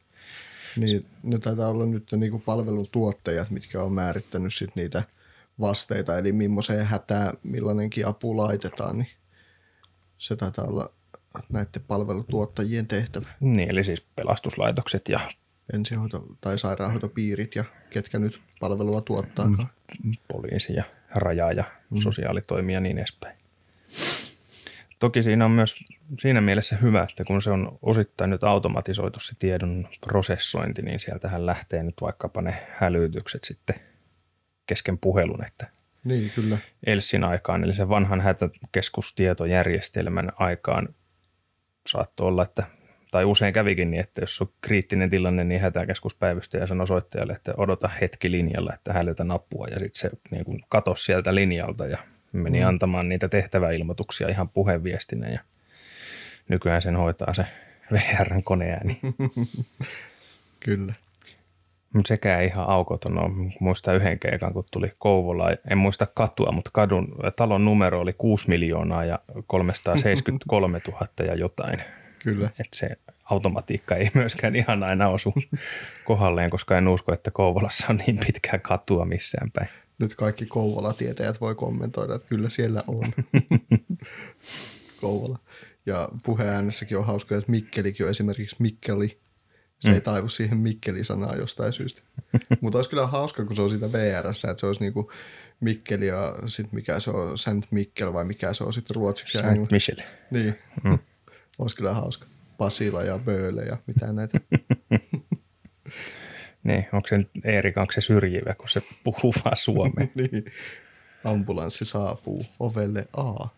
Niin, 0.77 1.03
ne 1.23 1.39
taitaa 1.39 1.69
olla 1.69 1.87
nyt 1.87 2.13
niin 2.17 2.31
kuin 2.31 2.43
palveluntuottajat, 2.47 3.51
mitkä 3.51 3.83
on 3.83 3.93
määrittänyt 3.93 4.55
sit 4.55 4.77
niitä 4.77 5.03
vasteita, 5.61 6.19
eli 6.19 6.33
millaiseen 6.33 6.87
hätään 6.87 7.37
millainenkin 7.43 8.07
apu 8.07 8.37
laitetaan, 8.37 8.99
niin 8.99 9.09
se 10.19 10.37
taitaa 10.37 10.65
olla 10.65 10.91
näiden 11.49 11.83
palvelutuottajien 11.87 12.87
tehtävä. 12.87 13.29
Niin, 13.41 13.71
eli 13.71 13.85
siis 13.85 14.07
pelastuslaitokset 14.17 15.09
ja 15.09 15.21
ensihoito- 15.73 16.37
tai 16.41 16.59
sairaanhoitopiirit 16.59 17.55
ja 17.55 17.65
ketkä 17.91 18.19
nyt 18.19 18.41
palvelua 18.61 19.01
tuottaa. 19.01 19.47
Mm, 19.47 19.57
poliisi 20.33 20.75
ja 20.75 20.85
raja 21.15 21.53
ja 21.53 21.65
mm. 21.91 21.99
sosiaalitoimija 21.99 22.77
ja 22.77 22.81
niin 22.81 22.99
edespäin. 22.99 23.39
Toki 24.99 25.23
siinä 25.23 25.45
on 25.45 25.51
myös 25.51 25.85
siinä 26.21 26.41
mielessä 26.41 26.77
hyvä, 26.77 27.03
että 27.03 27.25
kun 27.25 27.43
se 27.43 27.51
on 27.51 27.79
osittain 27.83 28.31
nyt 28.31 28.45
automatisoitu 28.45 29.21
se 29.21 29.35
tiedon 29.39 29.89
prosessointi, 30.01 30.83
niin 30.83 31.01
sieltähän 31.01 31.47
lähtee 31.47 31.83
nyt 31.83 31.95
vaikkapa 32.01 32.43
ne 32.43 32.67
hälytykset 32.71 33.45
sitten 33.45 33.77
kesken 34.67 34.99
puhelun, 34.99 35.45
että 35.45 35.69
niin, 36.05 36.31
kyllä. 36.35 36.59
Elsin 36.87 37.25
aikaan, 37.25 37.65
eli 37.65 37.75
sen 37.75 37.89
vanhan 37.89 38.21
hätäkeskustietojärjestelmän 38.21 40.33
aikaan 40.37 40.89
saattoi 41.89 42.27
olla, 42.27 42.43
että 42.43 42.65
tai 43.15 43.25
usein 43.25 43.53
kävikin 43.53 43.91
niin, 43.91 44.01
että 44.01 44.21
jos 44.21 44.41
on 44.41 44.49
kriittinen 44.61 45.11
tilanne, 45.11 45.45
niin 45.45 45.61
hätäkeskuspäivystäjä 45.61 46.67
sanoi 46.67 46.87
soittajalle, 46.87 47.33
että 47.33 47.55
odota 47.57 47.89
hetki 47.89 48.31
linjalla, 48.31 48.75
että 48.75 48.93
hälytä 48.93 49.25
nappua 49.25 49.67
ja 49.67 49.79
sitten 49.79 50.01
se 50.01 50.11
niin 50.31 50.45
kuin 50.45 50.61
katosi 50.69 51.05
sieltä 51.05 51.35
linjalta 51.35 51.87
ja 51.87 51.99
meni 52.33 52.61
mm. 52.61 52.69
antamaan 52.69 53.09
niitä 53.09 53.29
tehtäväilmoituksia 53.29 54.29
ihan 54.29 54.49
puheviestinä 54.49 55.29
ja 55.29 55.41
nykyään 56.49 56.83
sen 56.83 56.97
hoitaa 56.97 57.35
se 57.35 57.47
VRn 57.93 58.43
koneääni. 58.43 59.01
Kyllä. 60.61 60.95
Mutta 61.93 62.09
sekään 62.09 62.45
ihan 62.45 62.69
aukoton 62.69 63.19
on. 63.19 63.53
Muista 63.61 63.93
yhden 63.93 64.19
keikan, 64.19 64.53
kun 64.53 64.65
tuli 64.71 64.93
Kouvola, 64.99 65.51
en 65.71 65.79
muista 65.79 66.07
katua, 66.15 66.53
mutta 66.53 66.71
kadun, 66.73 67.17
talon 67.37 67.65
numero 67.65 68.01
oli 68.01 68.13
6 68.13 68.49
miljoonaa 68.49 69.05
ja 69.05 69.19
373 69.47 70.81
000 70.89 71.09
ja 71.27 71.35
jotain. 71.35 71.79
Kyllä. 72.25 72.51
Et 72.61 72.69
se 72.73 72.89
automatiikka 73.25 73.97
ei 73.97 74.11
myöskään 74.15 74.57
ihan 74.57 74.83
aina 74.83 75.09
osu 75.09 75.35
kohdalleen, 76.05 76.51
koska 76.51 76.79
en 76.79 76.89
usko, 76.89 77.13
että 77.13 77.31
Kouvolassa 77.31 77.87
on 77.91 77.97
niin 78.07 78.21
pitkää 78.27 78.59
katua 78.59 79.05
missään 79.05 79.51
päin. 79.51 79.69
Nyt 79.99 80.15
kaikki 80.15 80.47
Kouvola-tietäjät 80.47 81.41
voi 81.41 81.55
kommentoida, 81.55 82.15
että 82.15 82.29
kyllä 82.29 82.49
siellä 82.49 82.81
on 82.87 83.13
Kouvola. 85.01 85.39
Ja 85.87 86.09
puheäänessäkin 86.25 86.99
on 86.99 87.07
hauska, 87.07 87.37
että 87.37 87.51
Mikkelikin 87.51 88.07
on 88.07 88.11
esimerkiksi 88.11 88.57
Mikkeli. 88.59 89.21
Se 89.79 89.89
mm. 89.89 89.95
ei 89.95 90.01
taivu 90.01 90.29
siihen 90.29 90.59
Mikkeli-sanaa 90.59 91.37
jostain 91.37 91.73
syystä. 91.73 92.03
Mutta 92.61 92.79
olisi 92.79 92.91
kyllä 92.91 93.07
hauska, 93.07 93.45
kun 93.45 93.57
se 93.57 93.63
on 93.63 93.71
siitä 93.71 93.93
VRssä, 93.93 94.51
että 94.51 94.61
se 94.61 94.67
olisi 94.67 94.81
niinku 94.81 95.13
Mikkeli 95.61 96.07
ja 96.07 96.35
sitten 96.47 96.75
mikä 96.75 97.01
se 97.01 97.11
on, 97.11 97.39
Saint 97.39 97.67
Mikkel 97.71 98.13
vai 98.13 98.25
mikä 98.25 98.53
se 98.53 98.65
on 98.65 98.73
sitten 98.73 98.97
ruotsiksi. 98.97 99.39
Saint 99.39 99.71
Michel. 99.71 99.97
Niin. 100.31 100.59
Mm. 100.85 100.99
Olisi 101.59 101.77
kyllä 101.77 101.95
hauska. 101.95 102.27
Pasila 102.59 103.03
ja 103.03 103.19
Bööle 103.19 103.63
ja 103.63 103.77
mitä 103.87 104.13
näitä. 104.13 104.41
niin, 106.65 106.87
onko 106.93 107.09
se 107.09 107.27
Eerika, 107.45 107.81
onko 107.81 107.93
se 107.93 108.01
syrjivä, 108.01 108.55
kun 108.55 108.69
se 108.69 108.83
puhuu 109.05 109.35
vaan 109.45 109.57
suomea? 109.57 110.07
niin. 110.15 110.45
Ambulanssi 111.25 111.85
saapuu 111.85 112.43
ovelle 112.61 113.09
A. 113.17 113.49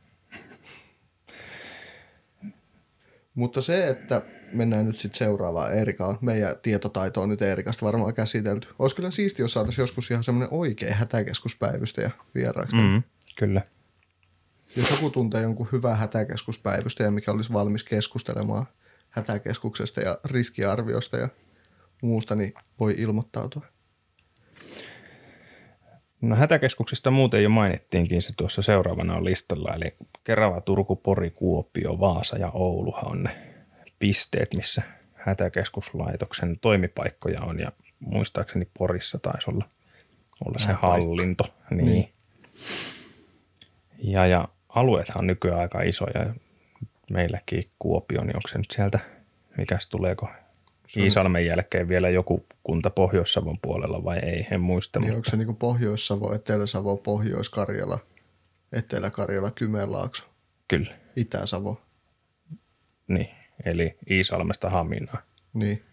Mutta 3.35 3.63
se, 3.63 3.89
että 3.89 4.23
mennään 4.53 4.87
nyt 4.87 4.99
sitten 4.99 5.19
seuraavaan 5.19 5.75
Eerikaan. 5.75 6.19
Meidän 6.21 6.55
tietotaito 6.63 7.23
on 7.23 7.29
nyt 7.29 7.43
Eerikasta 7.43 7.87
varmaan 7.87 8.15
käsitelty. 8.15 8.69
Olisi 8.79 8.97
kyllä 8.97 9.11
siisti, 9.11 9.43
jos 9.43 9.53
saataisiin 9.53 9.83
joskus 9.83 10.11
ihan 10.11 10.25
semmoinen 10.25 10.49
oikea 10.53 10.95
hätäkeskuspäivystä 10.95 12.03
ja 12.03 12.11
vieraaksi. 12.35 12.77
Mm, 12.77 13.03
kyllä. 13.39 13.63
Jos 14.77 14.91
joku 14.91 15.11
tuntee 15.11 15.43
jonkun 15.43 15.69
hyvää 15.73 15.97
hätäkeskuspäivystäjä, 15.97 17.11
mikä 17.11 17.33
olisi 17.33 17.53
valmis 17.53 17.85
keskustelemaan 17.85 18.67
hätäkeskuksesta 19.17 20.01
ja 20.01 20.19
riskiarviosta 20.25 21.17
ja 21.17 21.29
muusta, 22.03 22.35
niin 22.35 22.53
voi 22.81 22.95
ilmoittautua. 22.99 23.63
No 26.21 26.37
hätäkeskuksista 26.37 27.11
muuten 27.11 27.43
jo 27.43 27.49
mainittiinkin 27.49 28.23
se 28.23 28.33
tuossa 28.37 28.63
seuraavana 28.63 29.17
on 29.17 29.25
listalla, 29.25 29.75
eli 29.75 29.97
Kerava, 30.25 30.61
Turku, 30.61 30.97
Pori, 30.97 31.31
Kuopio, 31.31 32.01
Vaasa 32.01 32.39
ja 32.39 32.51
Ouluhan 32.51 33.11
on 33.11 33.23
ne 33.23 33.31
pisteet, 33.99 34.55
missä 34.55 34.83
hätäkeskuslaitoksen 35.15 36.59
toimipaikkoja 36.61 37.43
on 37.43 37.61
ja 37.61 37.73
muistaakseni 38.01 38.69
Porissa 38.79 39.19
taisi 39.19 39.51
olla, 39.51 39.65
olla 40.47 40.59
se 40.59 40.73
hallinto. 40.73 41.45
Niin. 41.71 41.85
niin. 41.87 42.13
Ja, 43.99 44.27
ja 44.27 44.49
alueethan 44.69 45.19
on 45.19 45.27
nykyään 45.27 45.61
aika 45.61 45.83
isoja. 45.83 46.35
Meilläkin 47.11 47.71
Kuopio, 47.79 48.25
niin 48.25 48.37
onko 48.37 48.49
se 48.49 48.59
nyt 48.59 48.71
sieltä, 48.71 48.99
mikäs 49.59 49.89
tuleeko 49.89 50.29
Iisalmen 50.97 51.47
jälkeen 51.47 51.89
vielä 51.89 52.09
joku 52.09 52.47
kunta 52.63 52.91
Pohjois-Savon 52.91 53.59
puolella 53.63 54.05
vai 54.05 54.19
ei, 54.19 54.47
en 54.51 54.61
muista. 54.61 55.01
Niin 55.01 55.07
mutta... 55.07 55.17
onko 55.17 55.31
se 55.31 55.37
niin 55.37 55.57
Pohjois-Savo, 55.57 56.35
Etelä-Savo, 56.35 56.97
Pohjois-Karjala, 56.97 57.99
Etelä-Karjala, 58.73 59.51
Kymenlaakso? 59.51 60.25
Kyllä. 60.69 60.91
Itä-Savo. 61.17 61.81
Niin, 63.09 63.31
eli 63.65 63.97
Iisalmesta 64.11 64.71
Haminaan. 64.71 65.23
Niin, 65.55 65.85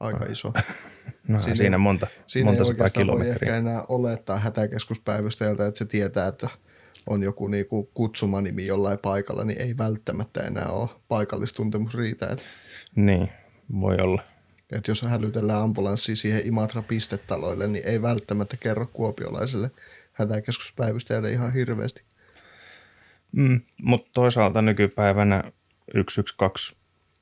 aika 0.00 0.24
iso. 0.24 0.52
no 1.28 1.40
siinä, 1.40 1.54
siinä 1.56 1.78
monta, 1.78 2.06
siinä 2.26 2.50
monta 2.50 2.64
sataa 2.64 2.88
kilometriä. 2.88 3.38
Siinä 3.38 3.52
ei 3.52 3.58
ehkä 3.58 3.70
enää 3.70 3.84
olettaa 3.88 4.38
hätäkeskuspäivystäjältä, 4.38 5.66
että 5.66 5.78
se 5.78 5.84
tietää, 5.84 6.28
että– 6.28 6.48
on 7.06 7.22
joku 7.22 7.46
niinku 7.46 7.90
kutsumanimi 7.94 8.66
jollain 8.66 8.98
paikalla, 8.98 9.44
niin 9.44 9.60
ei 9.60 9.76
välttämättä 9.78 10.40
enää 10.40 10.68
ole 10.68 10.88
paikallistuntemus 11.08 11.94
riitä. 11.94 12.26
Et, 12.26 12.44
niin, 12.96 13.28
voi 13.80 13.96
olla. 14.00 14.22
Et 14.72 14.88
jos 14.88 15.02
hälytellään 15.02 15.62
ambulanssi 15.62 16.16
siihen 16.16 16.46
Imatra-pistetaloille, 16.46 17.66
niin 17.66 17.86
ei 17.86 18.02
välttämättä 18.02 18.56
kerro 18.56 18.86
kuopiolaiselle 18.86 19.70
hätäkeskuspäivystäjälle 20.12 21.30
ihan 21.30 21.52
hirveästi. 21.52 22.02
Mm, 23.32 23.60
mutta 23.82 24.10
toisaalta 24.14 24.62
nykypäivänä 24.62 25.42
112 25.92 26.76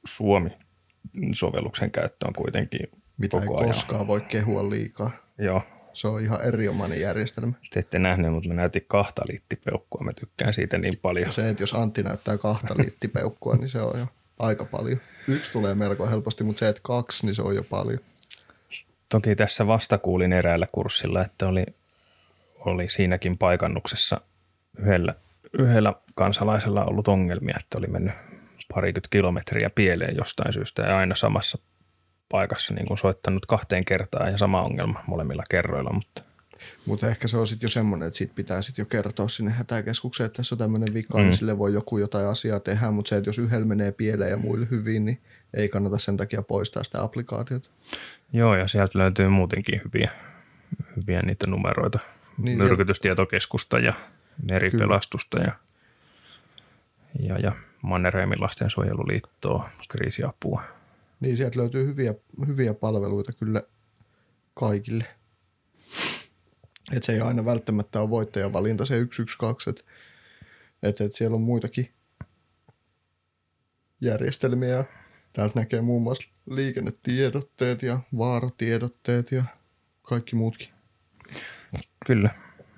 Suomi-sovelluksen 0.04 1.90
käyttö 1.90 2.26
on 2.26 2.32
kuitenkin 2.32 2.88
mitä 3.18 3.40
Koko 3.40 3.54
ei 3.54 3.64
ajan. 3.64 3.74
koskaan 3.74 4.06
voi 4.06 4.20
kehua 4.20 4.70
liikaa. 4.70 5.10
Joo, 5.38 5.62
Se 5.94 6.08
on 6.08 6.22
ihan 6.22 6.44
erinomainen 6.44 7.00
järjestelmä. 7.00 7.52
te 7.72 7.80
ette 7.80 7.99
nähneet, 7.99 8.32
mutta 8.32 8.49
mä 8.49 8.54
näytin 8.54 8.84
kahta 8.88 9.22
liittipeukkua. 9.28 10.04
Mä 10.04 10.12
tykkään 10.12 10.54
siitä 10.54 10.78
niin 10.78 10.99
paljon. 11.02 11.32
Se, 11.32 11.49
että 11.49 11.62
jos 11.62 11.75
Antti 11.75 12.02
näyttää 12.02 12.38
kahta 12.38 12.75
liittipeukkua, 12.78 13.56
niin 13.56 13.68
se 13.68 13.80
on 13.80 13.99
jo 13.99 14.06
aika 14.38 14.64
paljon. 14.64 15.00
Yksi 15.28 15.52
tulee 15.52 15.75
melko 15.75 16.06
helposti, 16.06 16.44
mutta 16.44 16.61
se, 16.61 16.68
että 16.68 16.80
kaksi, 16.84 17.26
niin 17.26 17.34
se 17.34 17.42
on 17.42 17.54
jo 17.54 17.62
paljon. 17.70 18.00
Toki 19.08 19.37
tässä 19.37 19.66
vasta 19.66 19.99
kuulin 19.99 20.32
eräällä 20.32 20.66
kurssilla, 20.72 21.25
että 21.25 21.49
oli, 21.49 21.66
oli 22.58 22.88
siinäkin 22.88 23.38
paikannuksessa 23.38 24.20
yhdellä, 24.78 25.14
yhdellä 25.52 25.94
kansalaisella 26.14 26.84
ollut 26.84 27.08
ongelmia, 27.08 27.56
että 27.61 27.78
oli 27.78 27.87
mennyt 27.87 28.14
parikymmentä 28.75 29.08
kilometriä 29.11 29.70
pieleen 29.75 30.16
jostain 30.16 30.52
syystä 30.52 30.82
ja 30.82 30.99
aina 30.99 31.14
samassa 31.14 31.58
paikassa 32.32 32.74
niin 32.74 32.86
kuin 32.86 32.98
soittanut 32.98 33.46
kahteen 33.46 33.84
kertaan 33.84 34.32
ja 34.32 34.38
sama 34.38 34.62
ongelma 34.62 35.04
molemmilla 35.06 35.42
kerroilla, 35.50 35.92
mutta 35.92 36.22
Mutta 36.86 37.08
ehkä 37.08 37.28
se 37.28 37.36
on 37.36 37.46
sitten 37.46 37.66
jo 37.66 37.70
semmoinen, 37.70 38.06
että 38.06 38.18
sit 38.18 38.34
pitää 38.34 38.62
sitten 38.62 38.82
jo 38.82 38.86
kertoa 38.86 39.28
sinne 39.28 39.50
hätäkeskukseen, 39.50 40.26
että 40.26 40.36
tässä 40.36 40.54
on 40.54 40.58
tämmöinen 40.58 40.94
vika, 40.94 41.18
mm. 41.18 41.24
niin 41.24 41.36
sille 41.36 41.58
voi 41.58 41.72
joku 41.72 41.98
jotain 41.98 42.26
asiaa 42.26 42.60
tehdä, 42.60 42.90
mutta 42.90 43.08
se, 43.08 43.16
että 43.16 43.28
jos 43.28 43.38
yhdellä 43.38 43.66
menee 43.66 43.92
pieleen 43.92 44.30
ja 44.30 44.36
muille 44.36 44.66
hyvin, 44.70 45.04
niin 45.04 45.20
ei 45.54 45.68
kannata 45.68 45.98
sen 45.98 46.16
takia 46.16 46.42
poistaa 46.42 46.84
sitä 46.84 47.02
applikaatiota. 47.02 47.70
joo 48.32 48.56
ja 48.56 48.68
sieltä 48.68 48.98
löytyy 48.98 49.28
muutenkin 49.28 49.80
hyviä, 49.84 50.10
hyviä 50.96 51.20
niitä 51.22 51.46
numeroita, 51.46 51.98
Niin, 52.38 52.44
niin, 52.44 52.58
myrkytystietokeskusta 52.58 53.78
ja 53.78 53.92
meripelastusta 54.42 55.38
ja, 55.38 55.52
ja, 57.20 57.38
ja 57.38 57.52
Mannerheimin 57.82 58.40
lastensuojeluliittoa, 58.40 59.68
kriisiapua. 59.88 60.62
Niin 61.23 61.37
sieltä 61.37 61.59
löytyy 61.59 61.87
hyviä, 61.87 62.14
hyviä 62.47 62.75
palveluita 62.75 63.33
kyllä 63.33 63.62
kaikille. 64.55 65.05
Et 66.93 67.02
se 67.02 67.12
ei 67.12 67.21
aina 67.21 67.45
välttämättä 67.45 68.00
ole 68.00 68.11
voittajavalinta 68.11 68.85
se 68.85 68.95
112, 68.95 69.71
että 69.71 69.83
et, 70.83 71.00
et 71.00 71.14
siellä 71.14 71.35
on 71.35 71.41
muitakin 71.41 71.88
järjestelmiä. 74.00 74.85
Täältä 75.33 75.61
näkee 75.61 75.81
muun 75.81 76.02
muassa 76.02 76.29
liikennetiedotteet 76.50 77.83
ja 77.83 78.00
vaaratiedotteet 78.19 79.33
ja 79.33 79.45
kaikki 80.02 80.37
muutkin. 80.37 80.69
Kyllä. 82.07 82.31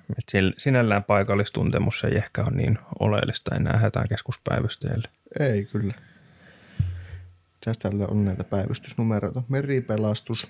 Et 0.09 0.25
siellä 0.31 0.53
sinällään 0.57 1.03
paikallistuntemus 1.03 2.03
ei 2.03 2.17
ehkä 2.17 2.43
ole 2.43 2.55
niin 2.55 2.77
oleellista 2.99 3.55
enää 3.55 3.77
hätäkeskuspäivystäjille. 3.77 5.09
Ei 5.39 5.65
kyllä. 5.65 5.93
Tästä 7.65 7.89
täällä 7.89 8.07
on 8.07 8.25
näitä 8.25 8.43
päivystysnumeroita. 8.43 9.43
Meripelastus, 9.49 10.47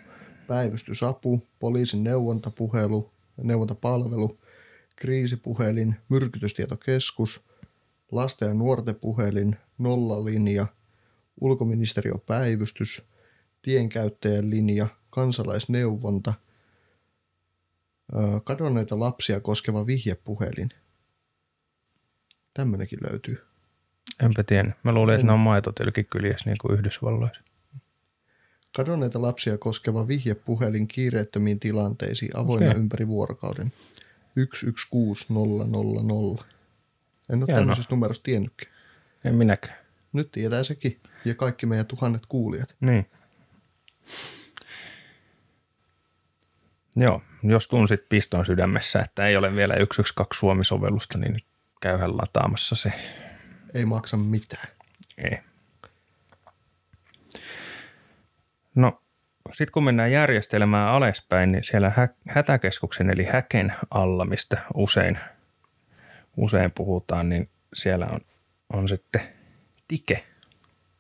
päivystysapu, 0.48 1.48
poliisin 1.60 2.04
neuvontapuhelu, 2.04 3.12
neuvontapalvelu, 3.44 4.40
kriisipuhelin, 4.96 5.96
myrkytystietokeskus, 6.10 7.46
lasten 8.12 8.48
ja 8.48 8.54
nuorten 8.54 8.96
puhelin, 8.96 9.56
nollalinja, 9.78 10.68
ulkoministeriön 11.42 12.20
päivystys, 12.26 13.04
tienkäyttäjän 13.62 14.50
linja, 14.50 14.88
kansalaisneuvonta, 15.10 16.34
kadonneita 18.44 19.00
lapsia 19.00 19.40
koskeva 19.40 19.86
vihjepuhelin. 19.86 20.70
Tämmönenkin 22.54 23.00
löytyy. 23.10 23.55
Enpä 24.24 24.44
tiedä. 24.44 24.72
Mä 24.84 24.92
luulin, 24.92 25.14
että 25.16 25.22
En. 25.22 25.28
ne 25.28 25.34
on 25.34 25.40
maitotylkikyljessä 25.40 26.50
niin 26.50 26.58
kuin 26.62 26.74
Yhdysvalloissa. 26.74 27.42
Kadonneita 28.76 29.22
lapsia 29.22 29.58
koskeva 29.58 30.08
vihjepuhelin 30.08 30.88
kiireettömiin 30.88 31.60
tilanteisiin 31.60 32.38
avoinna 32.38 32.70
Okei. 32.70 32.82
ympäri 32.82 33.08
vuorokauden. 33.08 33.72
116000. 34.36 36.46
En 37.30 37.38
ole 37.38 37.46
Hienoa. 37.48 37.60
tämmöisestä 37.60 37.96
numerosta 37.96 38.24
tiennytkään. 38.24 38.72
En 39.26 39.36
minäkään. 39.36 39.78
Nyt 40.14 40.32
tietää 40.32 40.64
sekin. 40.64 41.00
Ja 41.26 41.36
kaikki 41.36 41.66
meidän 41.66 41.86
tuhannet 41.86 42.22
kuulijat. 42.30 42.76
Niin. 42.80 43.06
Joo, 46.96 47.22
jos 47.44 47.68
tunsit 47.68 48.02
piston 48.10 48.46
sydämessä, 48.46 49.00
että 49.00 49.28
ei 49.28 49.38
ole 49.38 49.56
vielä 49.56 49.74
112 49.74 50.40
Suomi-sovellusta, 50.40 51.18
niin 51.18 51.38
käyhän 51.82 52.18
lataamassa 52.18 52.76
se. 52.76 52.94
Ei 53.76 53.86
maksa 53.86 54.18
mitään. 54.18 54.68
Ei. 55.18 55.38
No, 58.76 59.02
sitten 59.54 59.72
kun 59.72 59.84
mennään 59.84 60.12
järjestelmään 60.12 60.90
alaspäin, 60.90 61.52
niin 61.52 61.64
siellä 61.64 61.90
hä- 61.90 62.16
hätäkeskuksen 62.30 63.10
eli 63.10 63.24
häken 63.24 63.74
alla, 63.92 64.26
mistä 64.26 64.62
usein, 64.74 65.20
usein 66.38 66.72
puhutaan, 66.72 67.30
niin 67.30 67.50
siellä 67.74 68.06
on, 68.06 68.22
on 68.74 68.90
sitten 68.90 69.22
tike. 69.88 70.24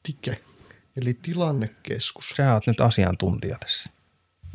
Tike. 0.04 0.40
Eli 0.98 1.14
tilannekeskus. 1.14 2.30
Sä 2.30 2.54
oot 2.54 2.68
nyt 2.68 2.82
asiantuntija 2.82 3.58
tässä. 3.60 3.90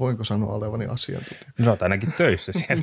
Voinko 0.00 0.24
sanoa 0.24 0.54
olevani 0.54 0.86
asiantuntija? 0.86 1.50
Sä 1.64 1.70
oot 1.70 1.82
ainakin 1.82 2.12
töissä 2.18 2.52
siellä. 2.52 2.82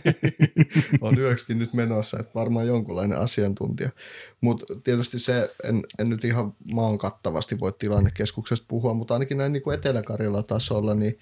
on 1.02 1.20
yöksikin 1.20 1.60
nyt 1.60 1.74
menossa, 1.74 2.20
että 2.20 2.32
varmaan 2.36 2.68
jonkunlainen 2.68 3.18
asiantuntija. 3.18 3.90
Mutta 4.42 4.66
tietysti 4.84 5.20
se, 5.20 5.52
en, 5.64 5.84
en 6.00 6.10
nyt 6.10 6.26
ihan 6.26 6.54
maan 6.74 6.98
kattavasti 6.98 7.60
voi 7.60 7.74
tilannekeskuksesta 7.80 8.66
puhua, 8.68 8.94
mutta 8.94 9.14
ainakin 9.14 9.38
näin 9.38 9.54
niin 9.54 9.64
kuin 9.64 9.74
Etelä-Karjalan 9.74 10.44
tasolla, 10.44 10.94
niin 10.94 11.20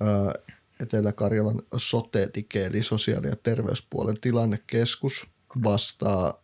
ää, 0.00 0.32
Etelä-Karjalan 0.80 1.62
sote-tike, 1.76 2.66
eli 2.66 2.82
sosiaali- 2.82 3.26
ja 3.26 3.36
terveyspuolen 3.42 4.20
tilannekeskus 4.20 5.26
vastaa 5.64 6.42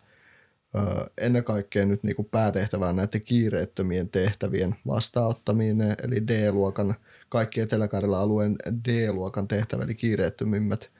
ennen 1.19 1.45
kaikkea 1.45 1.87
nyt 1.87 2.03
niin 2.03 2.17
kuin 2.17 2.29
päätehtävää 2.31 2.93
näiden 2.93 3.23
kiireettömien 3.23 4.09
tehtävien 4.09 4.75
vastaanottaminen, 4.87 5.97
eli 6.03 6.27
D-luokan, 6.27 6.95
kaikki 7.29 7.61
Etelä-Karjalan 7.61 8.21
alueen 8.21 8.57
D-luokan 8.89 9.49
tehtävä, 9.49 9.85
eli 9.85 9.95
kiireettömimmät 9.95 10.91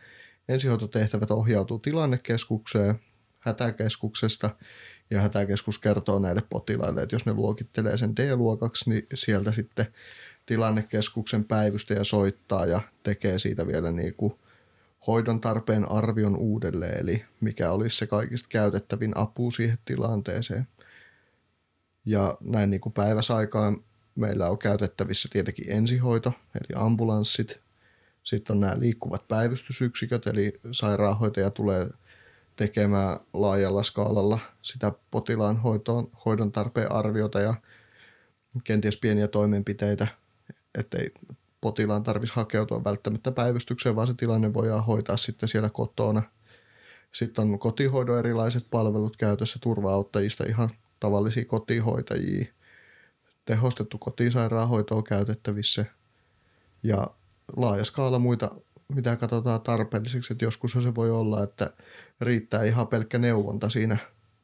ensihoitotehtävät 0.49 1.31
ohjautuu 1.31 1.79
tilannekeskukseen 1.79 2.95
hätäkeskuksesta 3.41 4.51
ja 5.11 5.21
hätäkeskus 5.21 5.79
kertoo 5.79 6.19
näille 6.19 6.43
potilaille, 6.51 7.03
että 7.03 7.15
jos 7.15 7.27
ne 7.27 7.33
luokittelee 7.33 7.97
sen 7.97 8.17
D-luokaksi, 8.17 8.91
niin 8.91 9.07
sieltä 9.15 9.53
sitten 9.53 9.87
tilannekeskuksen 10.47 11.45
päivystäjä 11.45 12.05
soittaa 12.05 12.67
ja 12.67 12.81
tekee 13.03 13.39
siitä 13.39 13.67
vielä 13.67 13.93
niin 13.93 14.15
kuin 14.17 14.35
hoidon 15.07 15.41
tarpeen 15.41 15.93
arvion 15.93 16.37
uudelleen, 16.37 17.01
eli 17.01 17.25
mikä 17.41 17.71
olisi 17.71 17.97
se 17.97 18.07
kaikista 18.07 18.49
käytettävin 18.49 19.13
apu 19.17 19.51
siihen 19.51 19.79
tilanteeseen. 19.85 20.67
Ja 22.05 22.37
näin 22.41 22.71
niin 22.71 22.81
kuin 22.81 22.93
päiväsaikaan 22.93 23.85
meillä 24.15 24.51
on 24.51 24.59
käytettävissä 24.59 25.29
tietenkin 25.33 25.73
ensihoito, 25.73 26.33
eli 26.55 26.85
ambulanssit, 26.85 27.61
sitten 28.23 28.55
on 28.57 28.61
nämä 28.61 28.79
liikkuvat 28.79 29.29
päivystysyksiköt, 29.29 30.27
eli 30.27 30.61
sairaanhoitaja 30.71 31.51
tulee 31.51 31.89
tekemään 32.57 33.21
laajalla 33.33 33.83
skaalalla 33.83 34.39
sitä 34.63 34.93
potilaan 35.11 35.57
hoitoon, 35.57 36.11
hoidon 36.27 36.53
tarpeen 36.53 36.93
arviota 36.93 37.41
ja 37.41 37.55
kenties 38.65 38.97
pieniä 38.97 39.29
toimenpiteitä, 39.29 40.07
ettei 40.79 41.11
potilaan 41.65 42.03
tarvitsisi 42.03 42.37
hakeutua 42.37 42.85
välttämättä 42.85 43.33
päivystykseen, 43.33 43.97
vaan 43.97 44.07
se 44.07 44.15
tilanne 44.15 44.55
voidaan 44.55 44.85
hoitaa 44.85 45.17
sitten 45.17 45.49
siellä 45.49 45.71
kotona. 45.71 46.23
Sitten 47.13 47.45
on 47.45 47.59
kotihoidon 47.59 48.19
erilaiset 48.19 48.67
palvelut 48.71 49.17
käytössä 49.17 49.59
turvaauttajista 49.63 50.45
ihan 50.49 50.71
tavallisia 51.01 51.45
kotihoitajia. 51.45 52.47
Tehostettu 53.45 53.99
kotisairaanhoito 53.99 54.97
on 54.97 55.05
käytettävissä 55.05 55.85
ja 56.83 57.07
laaja 57.57 57.85
skaala 57.85 58.19
muita, 58.19 58.51
mitä 58.89 59.17
katsotaan 59.17 59.61
tarpeelliseksi. 59.61 60.33
Että 60.33 60.45
joskus 60.45 60.73
se 60.73 60.95
voi 60.95 61.11
olla, 61.11 61.43
että 61.43 61.73
riittää 62.21 62.65
ihan 62.65 62.89
pelkkä 62.89 63.19
neuvonta 63.19 63.69
siinä 63.69 63.97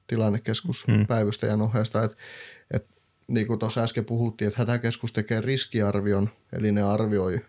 tilannekeskuspäivystäjän 0.06 1.62
ohjeesta. 1.62 2.04
Että, 2.04 2.16
niin 3.30 3.46
kuin 3.46 3.58
tuossa 3.58 3.82
äsken 3.82 4.04
puhuttiin, 4.04 4.48
että 4.48 4.60
hätäkeskus 4.60 5.12
tekee 5.12 5.40
riskiarvion, 5.40 6.30
eli 6.52 6.72
ne 6.72 6.82
arvioi 6.82 7.40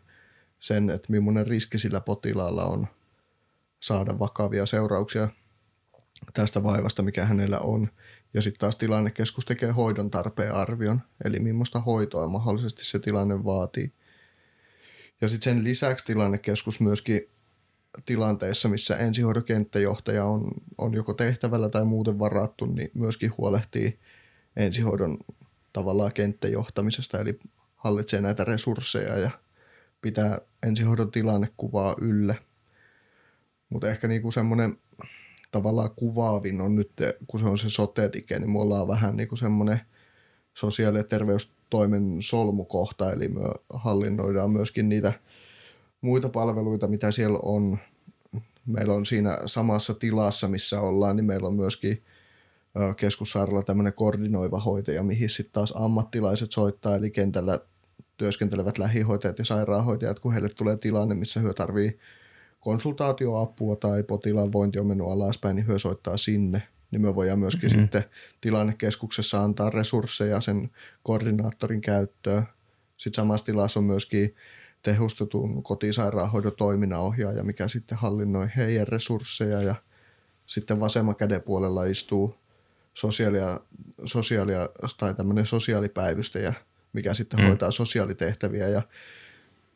sen, 0.60 0.90
että 0.90 1.08
millainen 1.12 1.48
riski 1.48 1.80
sillä 1.80 2.02
potilaalla 2.02 2.66
on 2.66 2.88
saada 3.80 4.20
vakavia 4.20 4.66
seurauksia 4.66 5.30
tästä 6.34 6.64
vaivasta, 6.64 7.04
mikä 7.04 7.26
hänellä 7.26 7.60
on. 7.60 7.90
Ja 8.34 8.42
sitten 8.42 8.60
taas 8.60 8.76
tilannekeskus 8.76 9.46
tekee 9.46 9.72
hoidon 9.72 10.12
tarpeen 10.12 10.54
arvion, 10.54 11.02
eli 11.26 11.40
millaista 11.40 11.80
hoitoa 11.80 12.28
mahdollisesti 12.28 12.86
se 12.86 13.00
tilanne 13.00 13.44
vaatii. 13.44 13.92
Ja 15.22 15.30
sitten 15.30 15.54
sen 15.54 15.64
lisäksi 15.64 16.06
tilannekeskus 16.06 16.80
myöskin 16.80 17.22
tilanteessa, 18.06 18.70
missä 18.70 18.98
ensihoidon 18.98 19.44
kenttäjohtaja 19.44 20.26
on, 20.26 20.52
on 20.78 20.94
joko 20.94 21.14
tehtävällä 21.14 21.70
tai 21.70 21.86
muuten 21.86 22.20
varattu, 22.20 22.66
niin 22.66 22.92
myöskin 22.94 23.34
huolehtii 23.38 24.00
ensihoidon 24.56 25.18
tavallaan 25.74 26.14
kenttäjohtamisesta, 26.14 27.20
eli 27.20 27.40
hallitsee 27.76 28.22
näitä 28.22 28.44
resursseja 28.44 29.20
ja 29.20 29.32
pitää 30.02 30.42
ensihoidon 30.64 31.12
tilannekuvaa 31.12 31.96
yllä. 32.02 32.36
Mutta 33.70 33.90
ehkä 33.90 34.08
niinku 34.08 34.32
semmoinen 34.32 34.78
tavallaan 35.52 35.90
kuvaavin 35.96 36.62
on 36.62 36.76
nyt, 36.76 36.92
kun 37.28 37.40
se 37.40 37.46
on 37.46 37.58
se 37.58 37.70
sote-tike, 37.70 38.40
niin 38.40 38.52
me 38.52 38.60
ollaan 38.60 38.88
vähän 38.88 39.18
niinku 39.18 39.36
semmoinen 39.36 39.82
sosiaali- 40.54 40.98
ja 40.98 41.04
terveystoimen 41.04 42.18
solmukohta, 42.20 43.12
eli 43.12 43.28
me 43.28 43.42
hallinnoidaan 43.74 44.52
myöskin 44.52 44.90
niitä 44.90 45.14
muita 46.02 46.30
palveluita, 46.30 46.88
mitä 46.88 47.12
siellä 47.12 47.40
on. 47.44 47.78
Meillä 48.66 48.94
on 48.94 49.06
siinä 49.06 49.38
samassa 49.46 49.94
tilassa, 49.94 50.48
missä 50.48 50.82
ollaan, 50.82 51.16
niin 51.16 51.26
meillä 51.26 51.48
on 51.48 51.56
myöskin 51.56 52.04
keskussairaala 52.98 53.64
tämmöinen 53.64 53.94
koordinoiva 53.94 54.60
hoitaja, 54.60 55.04
mihin 55.04 55.30
sitten 55.30 55.54
taas 55.54 55.74
ammattilaiset 55.76 56.52
soittaa, 56.52 56.96
eli 56.96 57.12
kentällä 57.12 57.60
työskentelevät 58.18 58.78
lähihoitajat 58.78 59.40
ja 59.40 59.46
sairaanhoitajat, 59.46 60.20
kun 60.20 60.34
heille 60.34 60.50
tulee 60.50 60.78
tilanne, 60.78 61.16
missä 61.16 61.40
he 61.40 61.54
tarvii 61.54 62.00
konsultaatioapua 62.60 63.76
tai 63.76 64.04
potilaan 64.04 64.52
vointi 64.52 64.80
on 64.80 64.88
mennyt 64.88 65.08
alaspäin, 65.08 65.56
niin 65.56 65.68
he 65.68 65.80
soittaa 65.80 66.18
sinne. 66.18 66.64
Niin 66.92 67.02
me 67.02 67.16
voidaan 67.16 67.40
myöskin 67.40 67.70
mm-hmm. 67.70 67.84
sitten 67.84 68.04
tilannekeskuksessa 68.42 69.44
antaa 69.44 69.70
resursseja 69.70 70.42
sen 70.42 70.72
koordinaattorin 71.04 71.82
käyttöön. 71.82 72.44
Sitten 72.98 73.16
samassa 73.22 73.46
tilassa 73.46 73.80
on 73.80 73.84
myöskin 73.84 74.36
tehostetun 74.82 75.64
kotisairaanhoidon 75.64 76.56
toiminnanohjaaja, 76.58 77.44
mikä 77.44 77.68
sitten 77.68 77.98
hallinnoi 77.98 78.48
heidän 78.58 78.88
resursseja 78.88 79.62
ja 79.62 79.76
sitten 80.46 80.80
vasemman 80.80 81.16
käden 81.16 81.42
puolella 81.42 81.86
istuu 81.86 82.41
sosiaalia, 82.94 83.60
sosiaalia 84.06 84.70
tai 84.98 85.14
tämmöinen 85.14 85.46
sosiaalipäivystäjä, 85.46 86.54
mikä 86.94 87.14
sitten 87.14 87.40
mm. 87.40 87.46
hoitaa 87.46 87.72
sosiaalitehtäviä 87.72 88.68
ja 88.68 88.82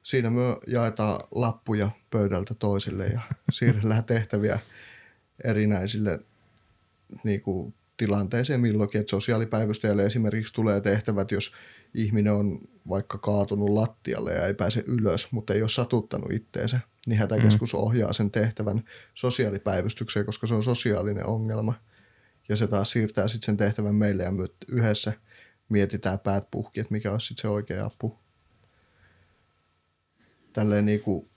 siinä 0.03 0.29
me 0.29 0.41
jaetaan 0.67 1.19
lappuja 1.31 1.89
pöydältä 2.09 2.53
toisille 2.53 3.05
ja 3.05 3.21
siirrellään 3.51 4.03
tehtäviä 4.03 4.59
erinäisille 5.43 6.19
niin 7.23 7.41
kuin, 7.41 7.73
tilanteeseen 7.97 8.61
milloinkin, 8.61 9.01
että 9.01 9.09
sosiaalipäivystäjälle 9.09 10.05
esimerkiksi 10.05 10.53
tulee 10.53 10.81
tehtävät, 10.81 11.31
jos 11.31 11.53
ihminen 11.93 12.33
on 12.33 12.59
vaikka 12.89 13.17
kaatunut 13.17 13.69
lattialle 13.69 14.33
ja 14.33 14.47
ei 14.47 14.53
pääse 14.53 14.83
ylös, 14.87 15.31
mutta 15.31 15.53
ei 15.53 15.61
ole 15.61 15.69
satuttanut 15.69 16.31
itteensä, 16.31 16.79
niin 17.07 17.19
hätäkeskus 17.19 17.73
mm. 17.73 17.79
ohjaa 17.79 18.13
sen 18.13 18.31
tehtävän 18.31 18.83
sosiaalipäivystykseen, 19.13 20.25
koska 20.25 20.47
se 20.47 20.53
on 20.53 20.63
sosiaalinen 20.63 21.25
ongelma. 21.25 21.73
Ja 22.49 22.55
se 22.55 22.67
taas 22.67 22.91
siirtää 22.91 23.27
sitten 23.27 23.45
sen 23.45 23.57
tehtävän 23.57 23.95
meille 23.95 24.23
ja 24.23 24.31
me 24.31 24.47
yhdessä 24.67 25.13
mietitään 25.69 26.19
päät 26.19 26.47
puhki, 26.51 26.79
että 26.79 26.91
mikä 26.91 27.11
olisi 27.11 27.27
sitten 27.27 27.41
se 27.41 27.47
oikea 27.47 27.85
apu. 27.85 28.19
Tälleen 30.53 30.85
niin 30.85 31.01
kuin 31.01 31.29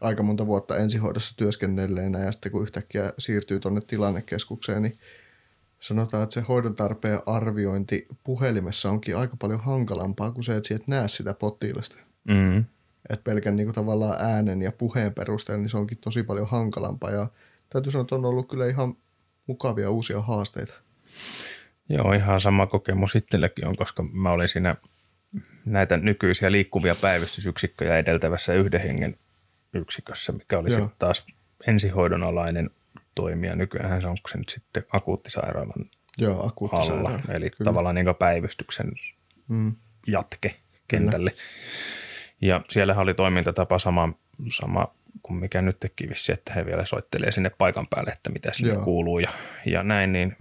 aika 0.00 0.22
monta 0.22 0.46
vuotta 0.46 0.76
ensihoidossa 0.76 1.36
työskennelleenä 1.36 2.18
ja 2.18 2.32
sitten 2.32 2.52
kun 2.52 2.62
yhtäkkiä 2.62 3.12
siirtyy 3.18 3.60
tuonne 3.60 3.80
tilannekeskukseen, 3.80 4.82
niin 4.82 4.98
sanotaan, 5.80 6.22
että 6.22 6.34
se 6.34 6.40
hoidon 6.40 6.74
tarpeen 6.74 7.20
arviointi 7.26 8.06
puhelimessa 8.24 8.90
onkin 8.90 9.16
aika 9.16 9.36
paljon 9.36 9.60
hankalampaa 9.60 10.30
kuin 10.30 10.44
se, 10.44 10.56
että 10.56 10.74
et 10.74 10.88
näe 10.88 11.08
sitä 11.08 11.34
potilasta. 11.34 11.96
Mm. 12.28 12.58
Että 13.10 13.24
pelkän 13.24 13.56
niin 13.56 13.66
kuin, 13.66 13.74
tavallaan 13.74 14.16
äänen 14.20 14.62
ja 14.62 14.72
puheen 14.72 15.14
perusteella, 15.14 15.62
niin 15.62 15.70
se 15.70 15.76
onkin 15.76 15.98
tosi 15.98 16.22
paljon 16.22 16.48
hankalampaa. 16.48 17.10
Ja 17.10 17.26
täytyy 17.70 17.92
sanoa, 17.92 18.02
että 18.02 18.14
on 18.14 18.24
ollut 18.24 18.48
kyllä 18.48 18.66
ihan 18.66 18.96
mukavia 19.46 19.90
uusia 19.90 20.20
haasteita. 20.20 20.74
Joo, 21.88 22.12
ihan 22.12 22.40
sama 22.40 22.66
kokemus 22.66 23.14
itselläkin 23.14 23.66
on, 23.66 23.76
koska 23.76 24.02
mä 24.12 24.30
olin 24.30 24.48
siinä 24.48 24.76
näitä 25.64 25.96
nykyisiä 25.96 26.52
liikkuvia 26.52 26.94
päivystysyksikköjä 26.94 27.98
edeltävässä 27.98 28.54
yhden 28.54 28.82
hengen 28.82 29.18
yksikössä, 29.74 30.32
mikä 30.32 30.58
oli 30.58 30.70
sitten 30.70 30.92
taas 30.98 31.26
ensihoidon 31.66 32.22
alainen 32.22 32.70
toimija. 33.14 33.56
Nykyään 33.56 34.00
se 34.00 34.06
onko 34.06 34.28
se 34.28 34.38
nyt 34.38 34.48
sitten 34.48 34.84
akuuttisairaalan 34.92 35.90
Joo, 36.18 36.46
akuuttisairaala. 36.46 37.08
alla, 37.08 37.34
eli 37.34 37.50
Kyllä. 37.50 37.70
tavallaan 37.70 37.94
niin 37.94 38.06
päivystyksen 38.18 38.92
mm. 39.48 39.74
jatke 40.06 40.54
kentälle. 40.88 41.30
Kyllä. 41.30 41.42
Ja 42.40 42.60
siellä 42.70 42.94
oli 42.94 43.14
toimintatapa 43.14 43.78
sama, 43.78 44.12
sama 44.48 44.94
kuin 45.22 45.36
mikä 45.36 45.62
nyt 45.62 45.80
teki 45.80 46.08
vissi, 46.08 46.32
että 46.32 46.52
he 46.52 46.66
vielä 46.66 46.84
soittelee 46.84 47.32
sinne 47.32 47.50
paikan 47.58 47.86
päälle, 47.90 48.10
että 48.10 48.30
mitä 48.30 48.52
sinne 48.52 48.72
Joo. 48.72 48.84
kuuluu 48.84 49.18
ja, 49.18 49.30
ja 49.66 49.82
näin, 49.82 50.12
niin, 50.12 50.36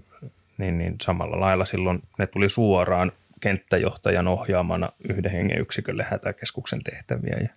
niin, 0.58 0.78
niin 0.78 0.96
samalla 1.02 1.40
lailla 1.40 1.66
silloin 1.66 2.04
ne 2.20 2.28
tuli 2.28 2.50
suoraan 2.50 3.12
kenttäjohtajan 3.40 4.28
ohjaamana 4.28 4.90
yhden 5.10 5.32
hengen 5.32 5.60
yksikölle 5.60 6.06
hätäkeskuksen 6.10 6.84
tehtäviä 6.84 7.38
ja 7.42 7.50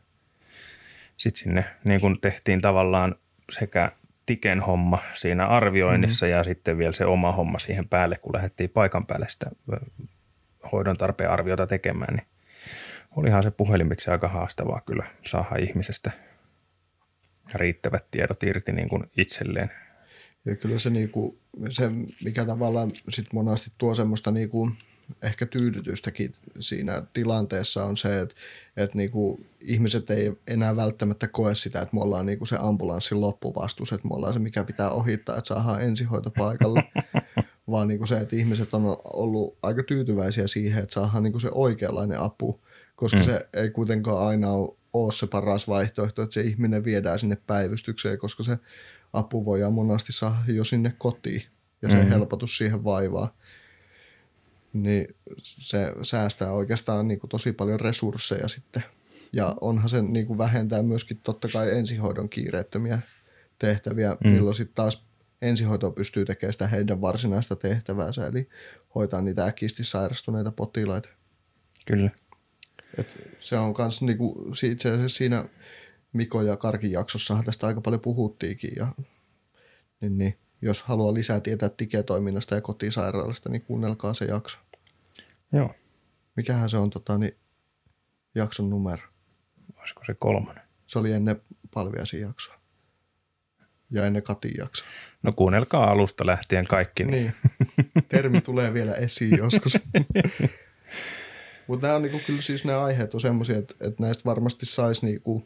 sitten 1.17 1.41
sinne 1.41 1.65
niin 1.85 2.01
kun 2.01 2.21
tehtiin 2.21 2.61
tavallaan 2.61 3.15
sekä 3.53 3.93
Tiken 4.27 4.61
homma 4.61 4.99
siinä 5.15 5.47
arvioinnissa 5.47 6.27
mm-hmm. 6.27 6.37
ja 6.37 6.45
sitten 6.45 6.79
vielä 6.79 6.93
se 6.93 7.05
oma 7.05 7.33
homma 7.33 7.59
siihen 7.59 7.89
päälle, 7.89 8.17
kun 8.17 8.35
lähdettiin 8.35 8.71
paikan 8.71 9.07
päälle 9.07 9.27
sitä 9.29 9.51
hoidon 10.73 10.97
tarpeen 10.97 11.31
arviota 11.31 11.67
tekemään, 11.67 12.15
niin 12.17 12.27
olihan 13.17 13.43
se 13.43 13.51
puhelimitse 13.51 14.11
aika 14.11 14.29
haastavaa 14.29 14.81
kyllä 14.87 15.05
saada 15.27 15.57
ihmisestä 15.59 16.11
riittävät 17.55 18.11
tiedot 18.11 18.43
irti 18.43 18.73
niin 18.73 18.89
kuin 18.89 19.05
itselleen. 19.17 19.71
Ja 20.45 20.57
kyllä 20.57 20.79
se, 20.79 20.91
niin 20.91 21.11
kuin, 21.11 21.39
se 21.71 21.91
mikä 22.25 22.45
tavallaan 22.45 22.91
sit 23.09 23.33
monasti 23.33 23.73
tuo 23.79 23.95
semmoista 23.95 24.31
niin 24.31 24.49
kuin 24.49 24.73
ehkä 25.23 25.47
tyydytystäkin 25.47 26.33
siinä 26.61 27.03
tilanteessa 27.13 27.85
on 27.85 27.97
se, 27.97 28.21
että, 28.21 28.35
että 28.77 28.97
niin 28.97 29.11
kuin 29.11 29.47
ihmiset 29.61 30.11
ei 30.11 30.33
enää 30.47 30.77
välttämättä 30.77 31.29
koe 31.29 31.55
sitä, 31.55 31.83
että 31.83 31.97
me 31.97 32.03
ollaan 32.03 32.27
niin 32.27 32.39
kuin 32.39 32.49
se 32.49 32.57
ambulanssin 32.61 33.21
loppuvastus, 33.21 33.93
että 33.93 34.09
me 34.09 34.15
ollaan 34.15 34.33
se, 34.33 34.39
mikä 34.39 34.65
pitää 34.65 34.91
ohittaa, 34.91 35.37
että 35.37 35.49
saadaan 35.49 35.83
ensihoito 35.83 36.31
paikalle, 36.31 36.85
vaan 37.71 37.89
niin 37.89 37.99
kuin 37.99 38.09
se, 38.09 38.19
että 38.19 38.37
ihmiset 38.37 38.75
on 38.75 38.97
ollut 39.05 39.59
aika 39.63 39.83
tyytyväisiä 39.83 40.47
siihen, 40.47 40.83
että 40.83 40.95
saadaan 40.95 41.23
niin 41.23 41.33
kuin 41.33 41.43
se 41.43 41.49
oikeanlainen 41.53 42.21
apu, 42.21 42.61
koska 42.97 43.19
mm. 43.19 43.25
se 43.25 43.49
ei 43.53 43.71
kuitenkaan 43.71 44.27
aina 44.27 44.53
ole, 44.53 44.77
ole 45.05 45.13
se 45.13 45.27
paras 45.27 45.69
vaihtoehto, 45.69 46.23
että 46.23 46.35
se 46.35 46.41
ihminen 46.41 46.85
viedään 46.85 47.19
sinne 47.19 47.37
päivystykseen, 47.47 48.19
koska 48.19 48.43
se 48.43 48.59
apu 49.13 49.45
voidaan 49.45 49.73
monasti 49.73 50.13
saada 50.13 50.37
jo 50.47 50.65
sinne 50.65 50.95
kotiin 50.99 51.43
ja 51.83 51.91
se 51.91 51.97
mm. 51.97 52.09
helpotus 52.09 52.59
siihen 52.59 52.85
vaivaa 52.85 53.35
niin 54.73 55.15
se 55.39 55.93
säästää 56.03 56.53
oikeastaan 56.53 57.09
niin 57.09 57.21
kuin 57.21 57.31
tosi 57.31 57.53
paljon 57.53 57.81
resursseja 57.81 58.49
sitten. 58.49 58.83
Ja 59.33 59.57
onhan 59.61 59.89
se 59.89 60.03
niin 60.03 60.27
kuin 60.27 60.39
vähentää 60.39 60.83
myöskin 60.83 61.21
totta 61.23 61.49
kai 61.53 61.79
ensihoidon 61.79 62.29
kiireettömiä 62.29 62.99
tehtäviä, 63.59 64.17
mm. 64.25 64.31
milloin 64.31 64.55
sitten 64.55 64.75
taas 64.75 65.05
ensihoito 65.43 65.91
pystyy 65.91 66.25
tekemään 66.25 66.53
sitä 66.53 66.69
heidän 66.69 67.01
varsinaista 67.01 67.57
tehtäväänsä, 67.57 68.27
eli 68.27 68.49
hoitaa 68.95 69.23
niitä 69.23 69.45
äkisti 69.45 69.85
sairastuneita 69.85 70.53
potilaita. 70.53 71.09
Kyllä. 71.87 72.11
Et 72.99 73.37
se 73.41 73.59
on 73.59 73.75
myös 73.79 74.03
niinku, 74.03 74.53
itse 74.65 74.91
asiassa 74.91 75.19
siinä 75.19 75.45
Miko 76.13 76.43
ja 76.43 76.57
Karkin 76.57 76.93
jaksossahan 76.93 77.45
tästä 77.45 77.67
aika 77.67 77.81
paljon 77.81 78.01
puhuttiinkin. 78.01 78.71
Ja, 78.77 78.87
niin, 80.01 80.19
niin, 80.19 80.39
jos 80.63 80.83
haluaa 80.83 81.15
lisää 81.15 81.41
tietää 81.41 81.69
tiketoiminnasta 81.69 82.55
ja 82.55 82.61
kotisairaalasta, 82.61 83.49
niin 83.49 83.63
kuunnelkaa 83.63 84.15
se 84.15 84.25
jakso. 84.25 84.59
Joo. 85.53 85.75
Mikähän 86.37 86.71
se 86.71 86.77
on 86.77 86.91
tota, 86.91 87.19
niin, 87.19 87.37
jakson 88.35 88.71
numero? 88.71 89.03
Olisiko 89.79 90.05
se 90.05 90.15
kolmonen? 90.19 90.63
Se 90.87 90.99
oli 90.99 91.13
ennen 91.13 91.43
palviasin 91.75 92.21
jaksoa. 92.21 92.59
Ja 93.91 94.07
ennen 94.07 94.23
Katin 94.23 94.53
jaksoa. 94.59 94.89
No 95.23 95.33
kuunnelkaa 95.33 95.91
alusta 95.91 96.27
lähtien 96.27 96.67
kaikki. 96.67 97.05
Niin. 97.05 97.35
niin. 97.77 98.05
Termi 98.09 98.41
tulee 98.41 98.75
vielä 98.75 98.95
esiin 98.95 99.39
joskus. 99.39 99.73
Mutta 101.69 101.87
nämä 101.87 101.97
on 101.97 102.03
niinku, 102.03 102.21
kyllä 102.27 102.43
siis 102.43 102.65
nämä 102.65 102.85
aiheet 102.85 103.15
on 103.15 103.21
semmoisia, 103.21 103.59
että, 103.59 103.75
että 103.81 104.03
näistä 104.03 104.25
varmasti 104.25 104.67
saisi 104.67 105.07
niinku, 105.07 105.45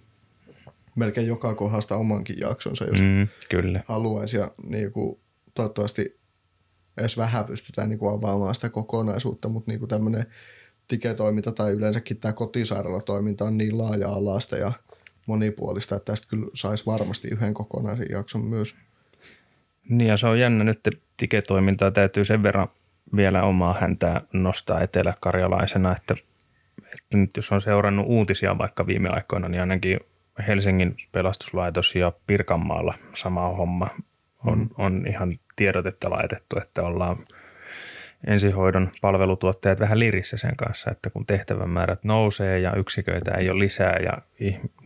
melkein 0.95 1.27
joka 1.27 1.55
kohdasta 1.55 1.97
omankin 1.97 2.39
jaksonsa, 2.41 2.85
jos 2.85 3.01
mm, 3.01 3.29
kyllä. 3.51 3.81
haluaisi. 3.87 4.37
Ja 4.37 4.51
niinku, 4.63 5.21
toivottavasti 5.55 6.21
edes 6.97 7.17
vähän 7.17 7.45
pystytään 7.45 7.89
niin 7.89 7.99
kuin 7.99 8.15
avaamaan 8.15 8.55
sitä 8.55 8.69
kokonaisuutta, 8.69 9.49
mutta 9.49 9.71
niin 9.71 9.79
kuin 9.79 9.89
tämmöinen 9.89 10.27
tiketoiminta 10.89 11.53
tai 11.53 11.73
yleensäkin 11.73 12.17
tämä 12.17 12.33
kotisairaalatoiminta 12.33 13.45
on 13.45 13.59
niin 13.59 13.79
laaja-alaista 13.79 14.57
ja 14.57 14.73
monipuolista, 15.27 15.97
että 15.97 16.13
tästä 16.13 16.27
kyllä 16.29 16.47
saisi 16.55 16.87
varmasti 16.87 17.29
yhden 17.29 17.55
kokonaisen 17.55 18.07
jakson 18.11 18.45
myös. 18.45 18.75
Niin 19.89 20.09
ja 20.09 20.17
se 20.17 20.27
on 20.27 20.41
jännä 20.41 20.65
nyt, 20.65 20.87
että 20.87 21.07
tiketoimintaa 21.17 21.91
täytyy 21.91 22.25
sen 22.25 22.43
verran 22.43 22.69
vielä 23.17 23.43
omaa 23.43 23.73
häntää 23.81 24.21
nostaa 24.33 24.81
eteläkarjalaisena, 24.81 25.97
että, 25.97 26.15
että 26.79 27.17
nyt 27.17 27.31
jos 27.37 27.53
on 27.53 27.61
seurannut 27.61 28.07
uutisia 28.09 28.59
vaikka 28.59 28.87
viime 28.87 29.09
aikoina, 29.09 29.49
niin 29.49 29.61
ainakin 29.61 30.01
Helsingin 30.47 30.97
pelastuslaitos 31.13 31.95
ja 31.95 32.13
Pirkanmaalla 32.27 32.95
sama 33.15 33.49
homma 33.49 33.89
on, 34.47 34.59
mm. 34.59 34.69
on 34.79 35.05
ihan 35.09 35.39
tiedotetta 35.57 36.11
laitettu, 36.11 36.59
että 36.59 36.83
ollaan 36.83 37.17
ensihoidon 38.27 38.91
palvelutuottajat 39.01 39.81
vähän 39.81 39.99
lirissä 39.99 40.37
sen 40.37 40.57
kanssa, 40.57 40.91
että 40.91 41.11
kun 41.11 41.27
tehtävän 41.27 41.71
nousee 42.03 42.59
ja 42.59 42.75
yksiköitä 42.75 43.31
ei 43.31 43.51
ole 43.51 43.59
lisää 43.59 43.97
ja 43.99 44.13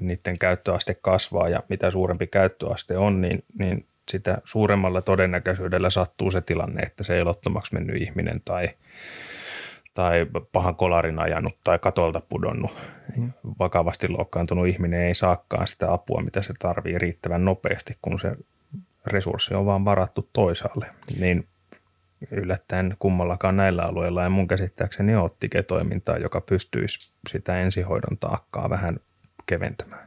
niiden 0.00 0.38
käyttöaste 0.38 0.94
kasvaa 0.94 1.48
ja 1.48 1.62
mitä 1.68 1.90
suurempi 1.90 2.26
käyttöaste 2.26 2.96
on, 2.96 3.20
niin, 3.20 3.44
niin 3.58 3.86
sitä 4.10 4.38
suuremmalla 4.44 5.02
todennäköisyydellä 5.02 5.90
sattuu 5.90 6.30
se 6.30 6.40
tilanne, 6.40 6.82
että 6.82 7.04
se 7.04 7.18
elottomaksi 7.20 7.74
mennyt 7.74 8.02
ihminen 8.02 8.40
tai, 8.44 8.68
tai 9.94 10.26
pahan 10.52 10.76
kolarin 10.76 11.18
ajanut 11.18 11.58
tai 11.64 11.78
katolta 11.78 12.20
pudonnut 12.20 12.70
vakavasti 13.58 14.08
loukkaantunut 14.08 14.66
ihminen 14.66 15.00
ei 15.00 15.14
saakaan 15.14 15.66
sitä 15.66 15.92
apua, 15.92 16.22
mitä 16.22 16.42
se 16.42 16.54
tarvii 16.58 16.98
riittävän 16.98 17.44
nopeasti, 17.44 17.98
kun 18.02 18.18
se 18.18 18.36
resurssi 19.06 19.54
on 19.54 19.66
vaan 19.66 19.84
varattu 19.84 20.28
toisaalle. 20.32 20.86
Niin 21.18 21.48
yllättäen 22.30 22.96
kummallakaan 22.98 23.56
näillä 23.56 23.82
alueilla 23.82 24.22
ja 24.22 24.30
mun 24.30 24.48
käsittääkseni 24.48 25.16
ole 25.16 25.30
toimintaa, 25.66 26.18
joka 26.18 26.40
pystyisi 26.40 27.12
sitä 27.28 27.60
ensihoidon 27.60 28.18
taakkaa 28.18 28.70
vähän 28.70 28.96
keventämään. 29.46 30.05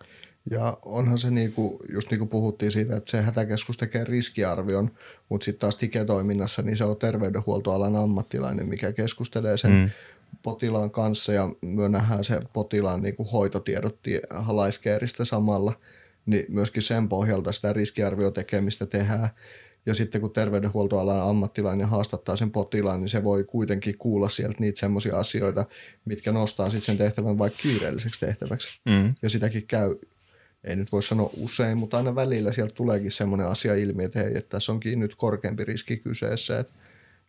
Ja 0.52 0.78
onhan 0.82 1.18
se, 1.18 1.32
niinku, 1.32 1.80
just 1.94 2.12
niin 2.12 2.20
kuin 2.20 2.30
puhuttiin 2.30 2.72
siitä, 2.72 2.96
että 2.96 3.12
se 3.12 3.22
hätäkeskus 3.22 3.78
tekee 3.78 4.04
riskiarvion, 4.04 4.92
mutta 5.30 5.46
sitten 5.46 5.60
taas 5.60 5.76
tiketoiminnassa 5.78 6.62
niin 6.62 6.78
se 6.78 6.84
on 6.84 6.98
terveydenhuoltoalan 6.98 7.96
ammattilainen, 7.96 8.70
mikä 8.70 8.94
keskustelee 8.94 9.58
sen 9.58 9.72
mm. 9.72 9.90
potilaan 10.44 10.92
kanssa 10.92 11.34
ja 11.34 11.50
me 11.62 11.90
nähdään 11.90 12.24
se 12.24 12.40
potilaan 12.54 13.02
niin 13.02 13.16
kuin 13.16 13.30
hoitotiedot 13.30 14.00
halaiskeeristä 14.30 15.26
samalla, 15.26 15.74
niin 16.26 16.46
myöskin 16.50 16.84
sen 16.84 17.10
pohjalta 17.10 17.52
sitä 17.52 17.74
riskiarviotekemistä 17.74 18.86
tehdään. 18.86 19.30
Ja 19.86 19.94
sitten 19.94 20.22
kun 20.22 20.32
terveydenhuoltoalan 20.32 21.30
ammattilainen 21.30 21.88
haastattaa 21.88 22.36
sen 22.36 22.52
potilaan, 22.52 23.00
niin 23.00 23.10
se 23.10 23.24
voi 23.24 23.44
kuitenkin 23.44 23.98
kuulla 23.98 24.30
sieltä 24.30 24.56
niitä 24.60 24.80
semmoisia 24.80 25.18
asioita, 25.18 25.66
mitkä 26.06 26.32
nostaa 26.32 26.70
sitten 26.70 26.86
sen 26.86 26.98
tehtävän 26.98 27.38
vaikka 27.38 27.60
kiireelliseksi 27.62 28.20
tehtäväksi. 28.20 28.80
Mm. 28.86 29.14
Ja 29.22 29.30
sitäkin 29.30 29.68
käy, 29.68 29.96
ei 30.64 30.76
nyt 30.76 30.92
voi 30.92 31.04
sanoa 31.04 31.30
usein, 31.38 31.78
mutta 31.78 31.98
aina 31.98 32.16
välillä 32.16 32.52
sieltä 32.52 32.74
tuleekin 32.74 33.12
semmoinen 33.12 33.48
asia 33.48 33.76
ilmi, 33.76 34.04
että 34.04 34.20
hei, 34.20 34.38
että 34.38 34.50
tässä 34.50 34.72
onkin 34.72 35.00
nyt 35.00 35.16
korkeampi 35.16 35.66
riski 35.66 35.98
kyseessä, 35.98 36.60
että, 36.60 36.74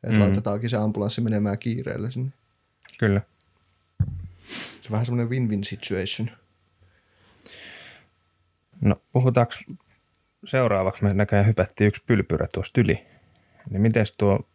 että 0.02 0.16
mm. 0.16 0.20
laitetaankin 0.20 0.70
se 0.70 0.76
ambulanssi 0.76 1.20
menemään 1.20 1.58
kiireelle 1.58 2.10
sinne. 2.10 2.30
Kyllä. 2.98 3.20
Se 4.80 4.88
on 4.88 4.90
vähän 4.90 5.06
semmoinen 5.06 5.30
win-win 5.30 5.64
situation. 5.64 6.30
No 8.80 9.02
puhutaanko 9.12 9.52
seuraavaksi 10.44 11.04
me 11.04 11.14
näköjään 11.14 11.46
hypättiin 11.46 11.88
yksi 11.88 12.02
pylpyrä 12.06 12.46
tuosta 12.52 12.80
yli. 12.80 13.06
Niin 13.70 13.82
miten 13.82 14.06
tuo 14.18 14.48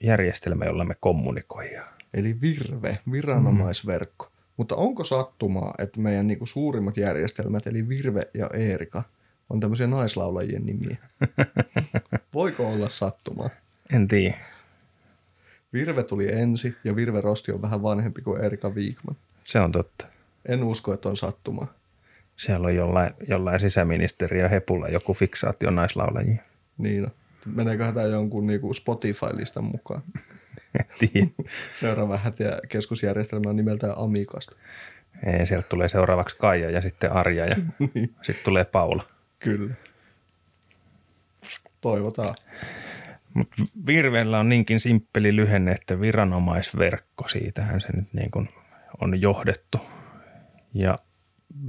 järjestelmä, 0.00 0.64
jolla 0.64 0.84
me 0.84 0.96
kommunikoidaan? 1.00 1.88
Eli 2.14 2.40
Virve, 2.40 2.98
viranomaisverkko. 3.12 4.33
Mutta 4.56 4.76
onko 4.76 5.04
sattumaa, 5.04 5.74
että 5.78 6.00
meidän 6.00 6.26
niinku 6.26 6.46
suurimmat 6.46 6.96
järjestelmät, 6.96 7.66
eli 7.66 7.88
Virve 7.88 8.22
ja 8.34 8.50
Eerika, 8.54 9.02
on 9.50 9.60
tämmöisiä 9.60 9.86
naislaulajien 9.86 10.66
nimiä? 10.66 10.96
Voiko 12.34 12.68
olla 12.68 12.88
sattumaa? 12.88 13.50
En 13.92 14.08
tiedä. 14.08 14.38
Virve 15.72 16.02
tuli 16.02 16.32
ensi 16.32 16.76
ja 16.84 16.96
Virve 16.96 17.20
Rosti 17.20 17.52
on 17.52 17.62
vähän 17.62 17.82
vanhempi 17.82 18.22
kuin 18.22 18.44
Erika 18.44 18.74
Viikman. 18.74 19.16
Se 19.44 19.60
on 19.60 19.72
totta. 19.72 20.06
En 20.48 20.64
usko, 20.64 20.92
että 20.92 21.08
on 21.08 21.16
sattumaa. 21.16 21.74
Siellä 22.36 22.66
on 22.66 22.74
jollain, 22.74 23.14
jollain 23.28 23.60
sisäministeriö 23.60 24.48
hepulla 24.48 24.88
joku 24.88 25.14
fiksaatio 25.14 25.70
naislaulajia. 25.70 26.42
Niin 26.78 27.02
no. 27.02 27.08
Meneekö 27.46 27.92
tämä 27.92 28.06
jonkun 28.06 28.46
niinku 28.46 28.74
Spotify-listan 28.74 29.64
mukaan? 29.64 30.02
Seuraava 31.80 32.16
hätiä 32.16 32.58
keskusjärjestelmä 32.68 33.50
on 33.50 33.56
nimeltään 33.56 33.98
Amikasta. 33.98 34.56
Ei, 35.26 35.46
sieltä 35.46 35.68
tulee 35.68 35.88
seuraavaksi 35.88 36.36
Kaija 36.36 36.70
ja 36.70 36.82
sitten 36.82 37.12
Arja 37.12 37.46
ja 37.46 37.56
niin. 37.94 38.14
sitten 38.22 38.44
tulee 38.44 38.64
Paula. 38.64 39.06
Kyllä. 39.38 39.74
Toivotaan. 41.80 42.34
Mutta 43.34 43.62
Virveellä 43.86 44.38
on 44.38 44.48
niinkin 44.48 44.80
simppeli 44.80 45.36
lyhenne, 45.36 45.72
että 45.72 46.00
viranomaisverkko, 46.00 47.28
siitähän 47.28 47.80
se 47.80 47.88
nyt 47.92 48.12
niin 48.12 48.30
kuin 48.30 48.46
on 49.00 49.20
johdettu. 49.20 49.78
Ja 50.74 50.98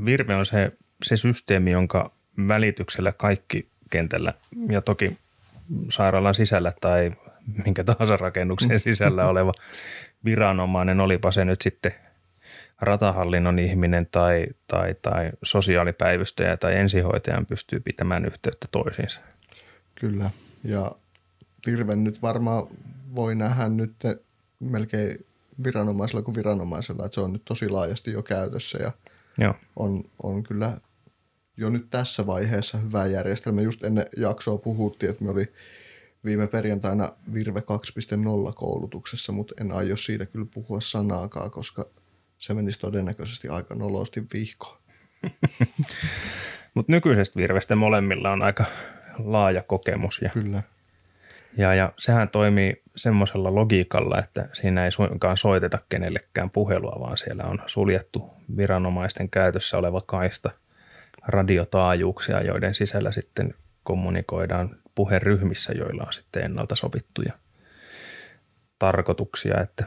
Virve 0.05 0.35
on 0.35 0.45
se, 0.45 0.71
se 1.03 1.17
systeemi, 1.17 1.71
jonka 1.71 2.11
välityksellä 2.47 3.11
kaikki 3.11 3.69
kentällä 3.89 4.33
ja 4.69 4.81
toki 4.81 5.17
sairaalan 5.89 6.35
sisällä 6.35 6.73
tai 6.81 7.11
minkä 7.65 7.83
tahansa 7.83 8.17
rakennuksen 8.17 8.79
sisällä 8.79 9.27
oleva 9.27 9.51
viranomainen, 10.25 10.99
olipa 10.99 11.31
se 11.31 11.45
nyt 11.45 11.61
sitten 11.61 11.93
ratahallinnon 12.81 13.59
ihminen 13.59 14.07
tai, 14.11 14.47
tai, 14.67 14.95
tai 15.01 15.31
sosiaalipäivystäjä 15.43 16.57
tai 16.57 16.75
ensihoitajan 16.75 17.45
pystyy 17.45 17.79
pitämään 17.79 18.25
yhteyttä 18.25 18.67
toisiinsa. 18.71 19.21
Kyllä, 19.95 20.29
ja 20.63 20.91
Virven 21.67 22.03
nyt 22.03 22.21
varmaan 22.21 22.67
voi 23.15 23.35
nähdä 23.35 23.69
nyt 23.69 23.95
melkein 24.59 25.25
viranomaisella 25.63 26.21
kuin 26.21 26.35
viranomaisella, 26.35 27.05
että 27.05 27.15
se 27.15 27.21
on 27.21 27.33
nyt 27.33 27.45
tosi 27.45 27.69
laajasti 27.69 28.11
jo 28.11 28.23
käytössä 28.23 28.77
ja 28.83 28.91
Joo. 29.37 29.53
On, 29.75 30.03
on 30.23 30.43
kyllä 30.43 30.77
jo 31.57 31.69
nyt 31.69 31.89
tässä 31.89 32.27
vaiheessa 32.27 32.77
hyvä 32.77 33.05
järjestelmä. 33.05 33.61
Just 33.61 33.83
ennen 33.83 34.05
jaksoa 34.17 34.57
puhuttiin, 34.57 35.09
että 35.09 35.23
me 35.23 35.31
oli 35.31 35.53
viime 36.25 36.47
perjantaina 36.47 37.11
Virve 37.33 37.59
2.0 37.59 38.53
koulutuksessa, 38.55 39.31
mutta 39.31 39.53
en 39.61 39.71
aio 39.71 39.97
siitä 39.97 40.25
kyllä 40.25 40.47
puhua 40.53 40.81
sanaakaan, 40.81 41.51
koska 41.51 41.85
se 42.37 42.53
menisi 42.53 42.79
todennäköisesti 42.79 43.47
aika 43.47 43.75
nolosti 43.75 44.23
vihkoon. 44.33 44.77
mutta 46.75 46.91
nykyisestä 46.91 47.39
Virvestä 47.39 47.75
molemmilla 47.75 48.31
on 48.31 48.41
aika 48.41 48.65
laaja 49.17 49.63
kokemus. 49.63 50.21
Ja, 50.21 50.29
kyllä. 50.29 50.63
Ja, 51.57 51.73
ja 51.73 51.93
sehän 51.97 52.29
toimii 52.29 52.83
semmoisella 52.95 53.55
logiikalla, 53.55 54.19
että 54.19 54.49
siinä 54.53 54.85
ei 54.85 54.91
suinkaan 54.91 55.37
soiteta 55.37 55.79
kenellekään 55.89 56.49
puhelua, 56.49 56.99
vaan 56.99 57.17
siellä 57.17 57.43
on 57.43 57.59
suljettu 57.65 58.33
viranomaisten 58.57 59.29
käytössä 59.29 59.77
oleva 59.77 60.01
kaista 60.01 60.51
radiotaajuuksia, 61.27 62.41
joiden 62.41 62.73
sisällä 62.73 63.11
sitten 63.11 63.53
kommunikoidaan 63.83 64.75
puheryhmissä, 64.95 65.73
joilla 65.73 66.03
on 66.03 66.13
sitten 66.13 66.43
ennalta 66.43 66.75
sovittuja 66.75 67.33
tarkoituksia, 68.79 69.61
että, 69.61 69.85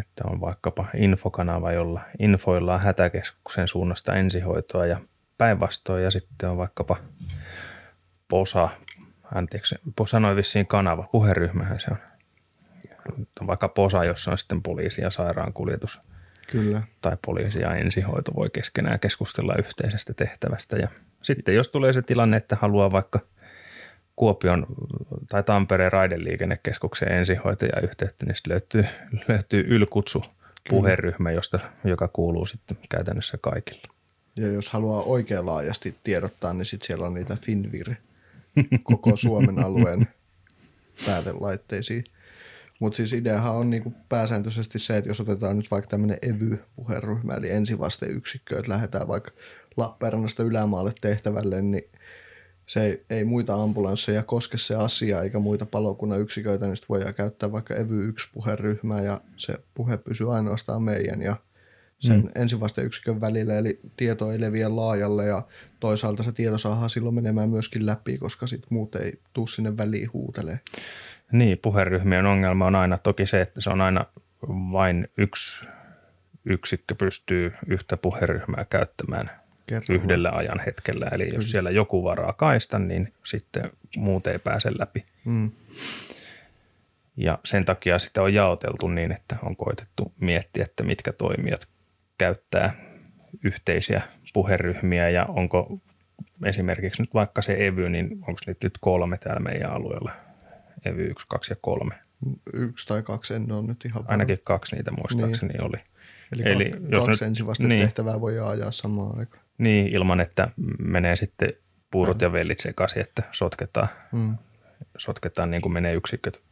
että 0.00 0.24
on 0.24 0.40
vaikkapa 0.40 0.86
infokanava, 0.94 1.72
jolla 1.72 2.00
infoillaan 2.18 2.80
hätäkeskuksen 2.80 3.68
suunnasta 3.68 4.14
ensihoitoa 4.14 4.86
ja 4.86 5.00
päinvastoin, 5.38 6.04
ja 6.04 6.10
sitten 6.10 6.48
on 6.48 6.56
vaikkapa 6.56 6.96
POSA, 8.28 8.68
anteeksi, 9.34 9.74
sanoi 10.06 10.36
vissiin 10.36 10.66
kanava, 10.66 11.08
puheryhmähän 11.12 11.80
se 11.80 11.90
on, 11.90 11.98
vaikka 13.46 13.68
POSA, 13.68 14.04
jossa 14.04 14.30
on 14.30 14.38
sitten 14.38 14.62
poliisi 14.62 15.02
ja 15.02 15.10
sairaankuljetus. 15.10 16.00
Kyllä. 16.50 16.82
Tai 17.00 17.16
poliisi 17.26 17.60
ja 17.60 17.74
ensihoito 17.74 18.32
voi 18.36 18.50
keskenään 18.50 19.00
keskustella 19.00 19.54
yhteisestä 19.58 20.14
tehtävästä. 20.14 20.76
Ja 20.76 20.88
sitten 21.22 21.54
jos 21.54 21.68
tulee 21.68 21.92
se 21.92 22.02
tilanne, 22.02 22.36
että 22.36 22.56
haluaa 22.60 22.90
vaikka 22.90 23.20
Kuopion 24.16 24.66
tai 25.28 25.42
Tampereen 25.42 25.92
raideliikennekeskuksen 25.92 27.12
ensihoitaja 27.12 27.80
yhteyttä, 27.82 28.26
niin 28.26 28.36
sitten 28.36 28.52
löytyy, 28.52 28.84
löytyy 29.28 29.64
ylkutsu 29.68 30.24
puheryhmä, 30.68 31.30
josta, 31.30 31.58
joka 31.84 32.08
kuuluu 32.08 32.46
sitten 32.46 32.76
käytännössä 32.88 33.38
kaikille. 33.40 33.82
Ja 34.36 34.46
jos 34.46 34.70
haluaa 34.70 35.02
oikein 35.02 35.46
laajasti 35.46 35.94
tiedottaa, 36.04 36.54
niin 36.54 36.64
sitten 36.64 36.86
siellä 36.86 37.06
on 37.06 37.14
niitä 37.14 37.36
Finvir 37.36 37.94
koko 38.82 39.16
Suomen 39.16 39.58
alueen 39.58 40.08
päätelaitteisiin. 41.06 42.04
Mutta 42.80 42.96
siis 42.96 43.12
ideahan 43.12 43.54
on 43.54 43.70
niinku 43.70 43.94
pääsääntöisesti 44.08 44.78
se, 44.78 44.96
että 44.96 45.10
jos 45.10 45.20
otetaan 45.20 45.56
nyt 45.56 45.70
vaikka 45.70 45.88
tämmöinen 45.88 46.18
EVY-puheryhmä, 46.22 47.34
eli 47.34 47.50
ensivasteyksikkö, 47.50 48.58
että 48.58 48.72
lähdetään 48.72 49.08
vaikka 49.08 49.30
Lappeenrannasta 49.76 50.42
ylämaalle 50.42 50.92
tehtävälle, 51.00 51.62
niin 51.62 51.84
se 52.66 52.82
ei, 52.82 53.04
ei 53.10 53.24
muita 53.24 53.54
ambulansseja 53.54 54.22
koske 54.22 54.58
se 54.58 54.74
asia 54.74 55.22
eikä 55.22 55.38
muita 55.38 55.66
palokunnan 55.66 56.20
yksiköitä, 56.20 56.66
niin 56.66 56.76
voidaan 56.88 57.14
käyttää 57.14 57.52
vaikka 57.52 57.74
EVY-1-puheryhmää 57.74 59.02
ja 59.02 59.20
se 59.36 59.54
puhe 59.74 59.96
pysyy 59.96 60.34
ainoastaan 60.34 60.82
meidän 60.82 61.22
ja 61.22 61.36
sen 61.98 62.20
mm. 62.20 62.28
ensivasteyksikön 62.34 63.20
välillä, 63.20 63.58
eli 63.58 63.80
tieto 63.96 64.32
ei 64.32 64.40
leviä 64.40 64.76
laajalle 64.76 65.26
ja 65.26 65.46
toisaalta 65.80 66.22
se 66.22 66.32
tieto 66.32 66.58
saadaan 66.58 66.90
silloin 66.90 67.14
menemään 67.14 67.50
myöskin 67.50 67.86
läpi, 67.86 68.18
koska 68.18 68.46
sitten 68.46 68.68
muut 68.70 68.94
ei 68.94 69.12
tuu 69.32 69.46
sinne 69.46 69.76
väliin 69.76 70.12
huutelee. 70.12 70.60
Niin, 71.32 71.58
puheryhmien 71.58 72.26
ongelma 72.26 72.66
on 72.66 72.74
aina 72.74 72.98
toki 72.98 73.26
se, 73.26 73.40
että 73.40 73.60
se 73.60 73.70
on 73.70 73.80
aina 73.80 74.04
vain 74.48 75.08
yksi 75.18 75.66
yksikkö 76.44 76.94
pystyy 76.94 77.52
yhtä 77.66 77.96
puheryhmää 77.96 78.64
käyttämään 78.70 79.30
Kerralla. 79.66 80.02
yhdellä 80.02 80.30
ajan 80.30 80.60
hetkellä. 80.66 81.06
Eli 81.12 81.34
jos 81.34 81.50
siellä 81.50 81.70
joku 81.70 82.04
varaa 82.04 82.32
kaista, 82.32 82.78
niin 82.78 83.12
sitten 83.24 83.62
muut 83.96 84.26
ei 84.26 84.38
pääse 84.38 84.70
läpi. 84.78 85.04
Mm. 85.24 85.50
Ja 87.16 87.38
sen 87.44 87.64
takia 87.64 87.98
sitä 87.98 88.22
on 88.22 88.34
jaoteltu 88.34 88.86
niin, 88.86 89.12
että 89.12 89.36
on 89.42 89.56
koitettu 89.56 90.12
miettiä, 90.20 90.64
että 90.64 90.82
mitkä 90.82 91.12
toimijat 91.12 91.68
käyttää 92.18 92.74
yhteisiä 93.44 94.02
puheryhmiä 94.32 95.08
ja 95.08 95.24
onko 95.28 95.78
esimerkiksi 96.44 97.02
nyt 97.02 97.14
vaikka 97.14 97.42
se 97.42 97.66
EVY, 97.66 97.88
niin 97.88 98.10
onko 98.12 98.40
nyt 98.46 98.62
nyt 98.62 98.78
kolme 98.80 99.18
täällä 99.18 99.40
meidän 99.40 99.72
alueella? 99.72 100.29
EVY 100.84 101.04
1, 101.10 101.26
2 101.28 101.52
ja 101.52 101.56
3. 101.60 101.94
Yksi 102.52 102.88
tai 102.88 103.02
kaksi, 103.02 103.34
en 103.34 103.52
ole 103.52 103.66
nyt 103.66 103.84
ihan 103.84 103.94
varma. 104.02 104.10
Ainakin 104.10 104.38
kaksi 104.44 104.76
niitä 104.76 104.90
muistaakseni 104.90 105.52
niin. 105.52 105.64
oli. 105.64 105.76
Eli, 106.32 106.42
Eli 106.44 106.52
Eli 106.52 106.72
jos 106.88 107.04
kaksi 107.06 107.24
nyt- 107.24 107.28
ensivasta 107.28 107.66
niin. 107.66 107.80
tehtävää 107.82 108.20
voi 108.20 108.38
ajaa 108.40 108.70
samaan 108.70 109.18
aikaan. 109.18 109.44
Niin, 109.58 109.86
ilman 109.86 110.20
että 110.20 110.48
menee 110.78 111.16
sitten 111.16 111.50
puurot 111.90 112.20
ja 112.22 112.32
vellit 112.32 112.58
sekaisin, 112.58 113.02
että 113.02 113.22
sotketaan, 113.32 113.88
Mm. 114.12 114.36
sotketaan 114.98 115.50
niin 115.50 115.62
kuin 115.62 115.72
menee 115.72 115.94
yksiköt. 115.94 116.42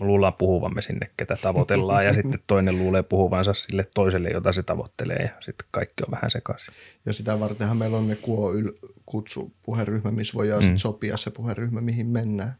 Luullaan 0.00 0.34
puhuvamme 0.34 0.82
sinne, 0.82 1.10
ketä 1.16 1.36
tavoitellaan 1.42 2.04
ja 2.04 2.14
sitten 2.18 2.40
toinen 2.48 2.78
luulee 2.78 3.02
puhuvansa 3.02 3.54
sille 3.54 3.86
toiselle, 3.94 4.28
jota 4.28 4.52
se 4.52 4.62
tavoittelee 4.62 5.16
ja 5.16 5.28
sitten 5.40 5.66
kaikki 5.70 6.04
on 6.06 6.10
vähän 6.10 6.30
sekaisin. 6.30 6.74
Ja 7.06 7.12
sitä 7.12 7.40
vartenhan 7.40 7.76
meillä 7.76 7.96
on 7.96 8.08
ne 8.08 8.14
KOYL-kutsupuheryhmä, 8.14 10.10
missä 10.10 10.34
voidaan 10.34 10.62
mm. 10.62 10.68
sit 10.68 10.78
sopia 10.78 11.16
se 11.16 11.30
puheryhmä, 11.30 11.80
mihin 11.80 12.06
mennään. 12.06 12.54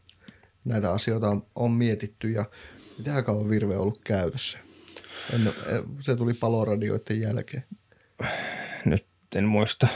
Näitä 0.65 0.93
asioita 0.93 1.29
on, 1.31 1.47
on 1.55 1.71
mietitty 1.71 2.31
ja 2.31 2.45
mitä 2.99 3.23
kauan 3.23 3.51
Virve 3.51 3.77
on 3.77 3.83
ollut 3.83 4.01
käytössä. 4.05 4.59
En, 5.33 5.53
se 6.01 6.17
tuli 6.17 6.35
paloradioiden 6.35 7.21
jälkeen. 7.21 7.65
Nyt 8.85 9.07
en 9.35 9.45
muista, 9.45 9.89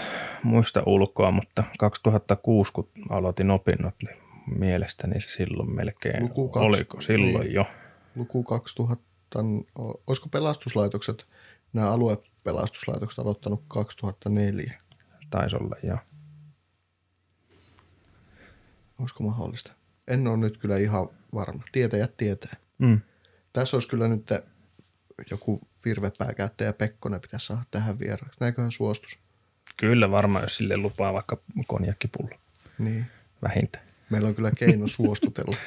muista 0.42 0.82
ulkoa, 0.86 1.30
mutta 1.30 1.64
2006 1.78 2.72
kun 2.72 2.88
aloitin 3.10 3.50
opinnot, 3.50 3.94
niin 4.06 4.16
mielestäni 4.58 5.20
se 5.20 5.28
silloin 5.28 5.74
melkein, 5.74 6.22
Luku 6.22 6.48
kaksi- 6.48 6.66
oliko 6.66 7.00
silloin 7.00 7.44
niin. 7.44 7.54
jo? 7.54 7.66
Luku 8.16 8.42
2000, 8.42 9.04
o- 9.78 10.02
olisiko 10.06 10.28
pelastuslaitokset, 10.28 11.26
nämä 11.72 11.90
aluepelastuslaitokset 11.90 13.18
aloittanut 13.18 13.64
2004? 13.68 14.80
Taisi 15.30 15.56
olla 15.56 15.76
jo. 15.82 15.98
Olisiko 18.98 19.24
mahdollista? 19.24 19.72
En 20.08 20.26
ole 20.26 20.36
nyt 20.36 20.58
kyllä 20.58 20.76
ihan 20.76 21.08
varma. 21.34 21.62
Tietäjät 21.72 22.16
tietää. 22.16 22.56
Mm. 22.78 23.00
Tässä 23.52 23.76
olisi 23.76 23.88
kyllä 23.88 24.08
nyt 24.08 24.28
joku 25.30 25.60
virvepääkäyttäjä 25.84 26.72
Pekkonen 26.72 27.20
pitäisi 27.20 27.46
saada 27.46 27.62
tähän 27.70 27.98
vieraaksi. 27.98 28.40
Näinköhän 28.40 28.72
suostus? 28.72 29.18
Kyllä 29.76 30.10
varmaan, 30.10 30.42
jos 30.44 30.56
sille 30.56 30.76
lupaa 30.76 31.12
vaikka 31.12 31.38
konjakkipullo 31.66 32.38
Niin. 32.78 33.06
vähintään. 33.42 33.84
Meillä 34.10 34.28
on 34.28 34.34
kyllä 34.34 34.50
keino 34.58 34.86
suostutella. 34.86 35.56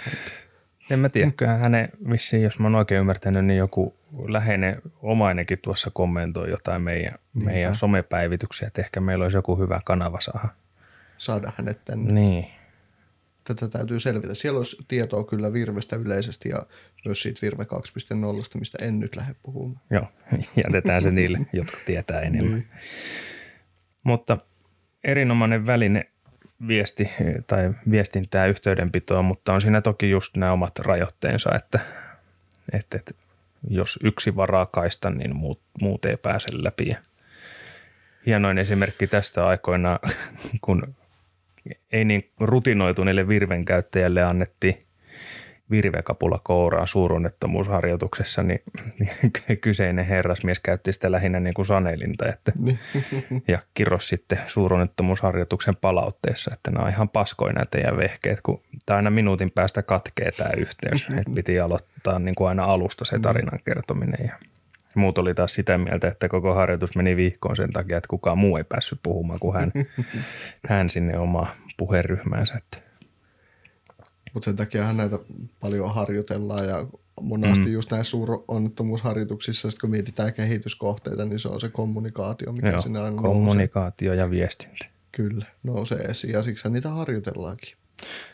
En 0.91 0.99
mä 0.99 1.09
tiedä, 1.09 1.31
kyllähän 1.37 1.61
hänen 1.61 1.89
vissiin, 2.09 2.43
jos 2.43 2.59
mä 2.59 2.65
oon 2.65 2.75
oikein 2.75 2.99
ymmärtänyt, 2.99 3.45
niin 3.45 3.57
joku 3.57 3.95
läheinen 4.27 4.81
omainenkin 5.01 5.59
tuossa 5.61 5.91
kommentoi 5.93 6.49
jotain 6.49 6.81
meidän, 6.81 7.13
meidän 7.33 7.75
somepäivityksiä, 7.75 8.67
että 8.67 8.81
ehkä 8.81 8.99
meillä 9.01 9.23
olisi 9.23 9.37
joku 9.37 9.55
hyvä 9.57 9.81
kanava 9.85 10.21
saada. 10.21 10.47
Saada 11.17 11.51
hänet 11.57 11.85
tänne. 11.85 12.11
Niin, 12.13 12.47
Tätä 13.43 13.67
täytyy 13.67 13.99
selvitä. 13.99 14.33
Siellä 14.33 14.57
olisi 14.57 14.77
tietoa 14.87 15.23
kyllä 15.23 15.53
Virvestä 15.53 15.95
yleisesti 15.95 16.49
ja 16.49 16.65
myös 17.05 17.21
siitä 17.21 17.39
Virve 17.41 17.63
2.0, 17.63 18.59
mistä 18.59 18.85
en 18.85 18.99
nyt 18.99 19.15
lähde 19.15 19.35
puhumaan. 19.43 19.81
joo, 19.89 20.07
jätetään 20.63 21.01
se 21.01 21.11
niille, 21.11 21.39
jotka 21.53 21.77
tietää 21.85 22.21
enemmän. 22.21 22.53
Niin. 22.53 22.67
Mutta 24.03 24.37
erinomainen 25.03 25.67
väline 25.67 26.11
viesti 26.67 27.11
tai 27.47 27.73
viestintää 27.91 28.45
yhteydenpitoa, 28.45 29.21
mutta 29.21 29.53
on 29.53 29.61
siinä 29.61 29.81
toki 29.81 30.09
just 30.09 30.37
nämä 30.37 30.51
omat 30.51 30.79
rajoitteensa, 30.79 31.55
että, 31.55 31.79
että, 32.73 32.97
että 32.97 33.13
jos 33.69 33.99
yksi 34.03 34.35
varaa 34.35 34.65
kaista, 34.65 35.09
niin 35.09 35.35
muut, 35.35 35.61
muut 35.81 36.05
ei 36.05 36.17
pääse 36.17 36.47
läpi. 36.51 36.97
Hienoin 38.25 38.57
esimerkki 38.57 39.07
tästä 39.07 39.47
aikoina, 39.47 39.99
kun 40.65 40.95
ei 41.91 42.05
niin 42.05 42.31
rutinoituneille 42.39 43.27
virven 43.27 43.65
käyttäjälle 43.65 44.23
annettiin 44.23 44.75
virvekapula 45.71 46.39
kouraan 46.43 46.87
suuronnettomuusharjoituksessa, 46.87 48.43
niin, 48.43 48.59
niin 48.99 49.57
kyseinen 49.61 50.05
herrasmies 50.05 50.59
käytti 50.59 50.93
sitä 50.93 51.11
lähinnä 51.11 51.39
niin 51.39 51.53
kuin 51.53 51.65
sanelinta, 51.65 52.29
että 52.29 52.51
Niin. 52.59 52.79
ja 53.47 53.59
kirros 53.73 54.07
sitten 54.07 54.39
suuronnettomuusharjoituksen 54.47 55.75
palautteessa, 55.75 56.51
että 56.53 56.71
nämä 56.71 56.85
on 56.85 56.91
ihan 56.91 57.09
paskoja 57.09 57.53
nämä 57.53 57.65
teidän 57.65 57.97
vehkeet, 57.97 58.39
kun 58.43 58.61
tämä 58.85 58.97
aina 58.97 59.09
minuutin 59.09 59.51
päästä 59.51 59.83
katkee 59.83 60.31
tämä 60.31 60.49
yhteys, 60.57 61.07
että 61.17 61.31
piti 61.35 61.59
aloittaa 61.59 62.19
niin 62.19 62.35
kuin 62.35 62.49
aina 62.49 62.63
alusta 62.63 63.05
se 63.05 63.19
tarinan 63.19 63.59
kertominen 63.65 64.27
ja 64.27 64.35
muut 64.95 65.17
oli 65.17 65.33
taas 65.33 65.53
sitä 65.53 65.77
mieltä, 65.77 66.07
että 66.07 66.29
koko 66.29 66.53
harjoitus 66.53 66.95
meni 66.95 67.15
vihkoon 67.15 67.55
sen 67.55 67.73
takia, 67.73 67.97
että 67.97 68.07
kukaan 68.07 68.37
muu 68.37 68.57
ei 68.57 68.63
päässyt 68.63 68.99
puhumaan 69.03 69.39
kuin 69.39 69.53
hän, 69.53 69.71
hän 70.69 70.89
sinne 70.89 71.17
omaa 71.17 71.55
puheryhmäänsä. 71.77 72.55
Että 72.55 72.77
Mutta 74.33 74.45
sen 74.45 74.55
takiahan 74.55 74.97
näitä 74.97 75.19
paljon 75.59 75.93
harjoitellaan 75.93 76.67
ja 76.67 76.87
monasti 77.21 77.65
mm. 77.65 77.71
just 77.71 77.91
näissä 77.91 78.11
suuronnettomuusharjoituksissa, 78.11 79.67
kun 79.81 79.89
mietitään 79.89 80.33
kehityskohteita, 80.33 81.25
niin 81.25 81.39
se 81.39 81.47
on 81.47 81.61
se 81.61 81.69
kommunikaatio, 81.69 82.51
mikä 82.51 82.69
joo, 82.69 82.81
sinne 82.81 82.99
aina 82.99 83.15
nousee. 83.15 83.31
kommunikaatio 83.31 84.13
ja 84.13 84.29
viestintä. 84.29 84.85
Kyllä, 85.11 85.45
nousee 85.63 85.99
esiin 85.99 86.33
ja 86.33 86.43
siksi 86.43 86.69
niitä 86.69 86.89
harjoitellaankin. 86.89 87.77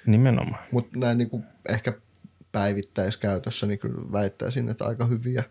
Nimenomaan. 0.05 0.63
Mutta 0.71 0.99
näin 0.99 1.17
niin 1.17 1.29
ehkä 1.69 1.93
päivittäiskäytössä, 2.51 3.67
niin 3.67 3.79
kyllä 3.79 4.11
väittäisin, 4.11 4.69
että 4.69 4.85
aika 4.85 5.05
hyviä 5.05 5.43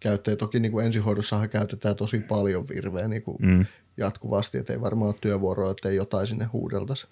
käyttäjiä. 0.00 0.36
Toki 0.36 0.60
niin 0.60 0.72
kuin 0.72 0.86
ensihoidossahan 0.86 1.48
käytetään 1.48 1.96
tosi 1.96 2.20
paljon 2.20 2.64
virveä 2.74 3.08
niin 3.08 3.22
kuin 3.22 3.36
mm. 3.40 3.66
jatkuvasti, 3.96 4.58
että 4.58 4.72
ei 4.72 4.80
varmaan 4.80 5.08
ole 5.08 5.16
työvuoroa, 5.20 5.70
että 5.70 5.88
ei 5.88 5.96
jotain 5.96 6.26
sinne 6.26 6.44
huudeltaisi. 6.44 7.06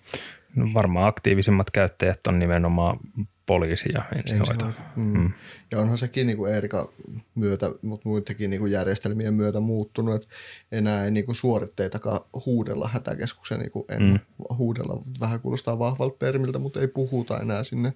No 0.57 0.67
varmaan 0.75 1.09
aktiivisimmat 1.09 1.71
käyttäjät 1.71 2.27
on 2.27 2.39
nimenomaan 2.39 2.99
poliisi 3.47 3.89
ja 3.95 4.03
ensihoito. 4.17 4.53
Ensihoito. 4.53 4.81
Mm. 4.97 5.19
Mm. 5.19 5.33
Ja 5.71 5.79
onhan 5.79 5.99
sekin 5.99 6.27
niin 6.27 6.37
kuin 6.37 6.55
Erika 6.55 6.93
myötä, 7.35 7.71
mutta 7.83 8.09
muidenkin 8.09 8.51
niin 8.51 8.61
kuin 8.61 8.73
järjestelmien 8.73 9.35
myötä 9.35 9.61
muuttunut, 9.61 10.15
että 10.15 10.29
enää 10.73 11.05
ei 11.05 11.11
niin 11.11 11.27
kuin 11.27 11.37
suoritteitakaan 11.37 12.21
huudella 12.47 12.91
hätäkeskuksen 12.93 13.59
niin 13.59 13.71
kuin 13.71 13.85
ennen. 13.89 14.21
Mm. 14.39 14.57
Huudella 14.57 15.01
vähän 15.21 15.41
kuulostaa 15.41 15.79
vahvalta 15.79 16.17
termiltä, 16.19 16.59
mutta 16.59 16.81
ei 16.81 16.89
puhuta 16.89 17.41
enää 17.41 17.65
sinne 17.65 17.93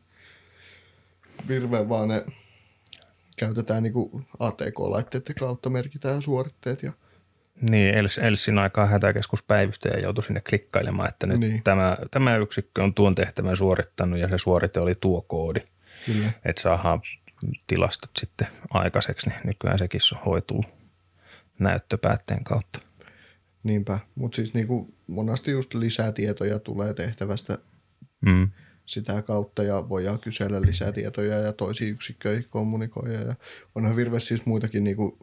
virveen, 1.48 1.88
vaan 1.88 2.08
ne 2.08 2.24
käytetään 3.46 3.82
niin 3.82 3.94
ATK-laitteiden 4.38 5.34
kautta, 5.38 5.70
merkitään 5.70 6.22
suoritteet 6.22 6.82
ja 6.82 6.92
Niin, 7.70 7.98
Els, 7.98 8.18
Elsin 8.18 8.58
aikaa 8.58 8.86
hätäkeskuspäivystäjä 8.86 9.98
joutui 10.00 10.24
sinne 10.24 10.40
klikkailemaan, 10.48 11.08
että 11.08 11.26
nyt 11.26 11.40
Niin. 11.40 11.62
tämä, 11.62 11.96
tämä 12.10 12.36
yksikkö 12.36 12.82
on 12.82 12.94
tuon 12.94 13.14
tehtävän 13.14 13.56
suorittanut 13.56 14.18
ja 14.18 14.28
se 14.28 14.38
suorite 14.38 14.80
oli 14.80 14.94
tuo 15.00 15.22
koodi. 15.22 15.60
kyllä. 16.06 16.26
Että 16.44 16.62
saadaan 16.62 17.00
tilastot 17.66 18.10
sitten 18.18 18.46
aikaiseksi, 18.70 19.28
niin 19.30 19.40
nykyään 19.44 19.78
sekin 19.78 20.00
hoituu 20.26 20.64
näyttöpäätteen 21.58 22.44
kautta. 22.44 22.78
Niinpä, 23.62 23.98
mutta 24.14 24.36
siis 24.36 24.54
niin 24.54 24.66
kuin 24.66 24.94
monasti 25.06 25.50
just 25.50 25.74
lisää 25.74 26.12
tietoja 26.12 26.58
tulee 26.58 26.94
tehtävästä 26.94 27.58
Mm. 28.26 28.50
Sitä 28.92 29.22
kautta 29.22 29.62
ja 29.62 29.88
voidaan 29.88 30.20
kysellä 30.20 30.62
lisää 30.62 30.92
tietoja 30.92 31.38
ja 31.38 31.52
toisiin 31.52 31.90
yksikköihin 31.90 32.46
kommunikoida. 32.50 33.14
Ja 33.14 33.34
onhan 33.74 33.96
virves 33.96 34.26
siis 34.28 34.46
muitakin 34.46 34.84
niin 34.84 34.96
kuin 34.96 35.18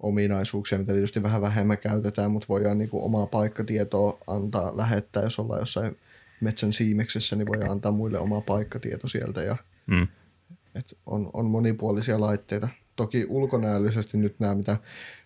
ominaisuuksia, 0.00 0.78
mitä 0.78 0.92
tietysti 0.92 1.22
vähän 1.22 1.42
vähemmän 1.42 1.78
käytetään, 1.78 2.30
mutta 2.30 2.46
voidaan 2.48 2.78
niin 2.78 2.90
kuin 2.90 3.04
omaa 3.04 3.26
paikkatietoa 3.26 4.18
antaa, 4.26 4.76
lähettää, 4.76 5.22
jos 5.22 5.38
ollaan 5.38 5.60
jossain 5.60 5.96
metsän 6.40 6.72
siimeksessä, 6.72 7.36
niin 7.36 7.48
voidaan 7.48 7.70
antaa 7.70 7.92
muille 7.92 8.18
omaa 8.18 8.40
paikkatieto 8.40 9.08
sieltä 9.08 9.42
ja 9.42 9.56
Mm. 9.86 10.08
et 10.74 10.98
on, 11.06 11.30
on 11.32 11.46
monipuolisia 11.46 12.20
laitteita. 12.20 12.68
Toki 12.96 13.26
ulkonäöllisesti 13.28 14.18
nyt 14.18 14.40
nämä, 14.40 14.54
mitä 14.54 14.76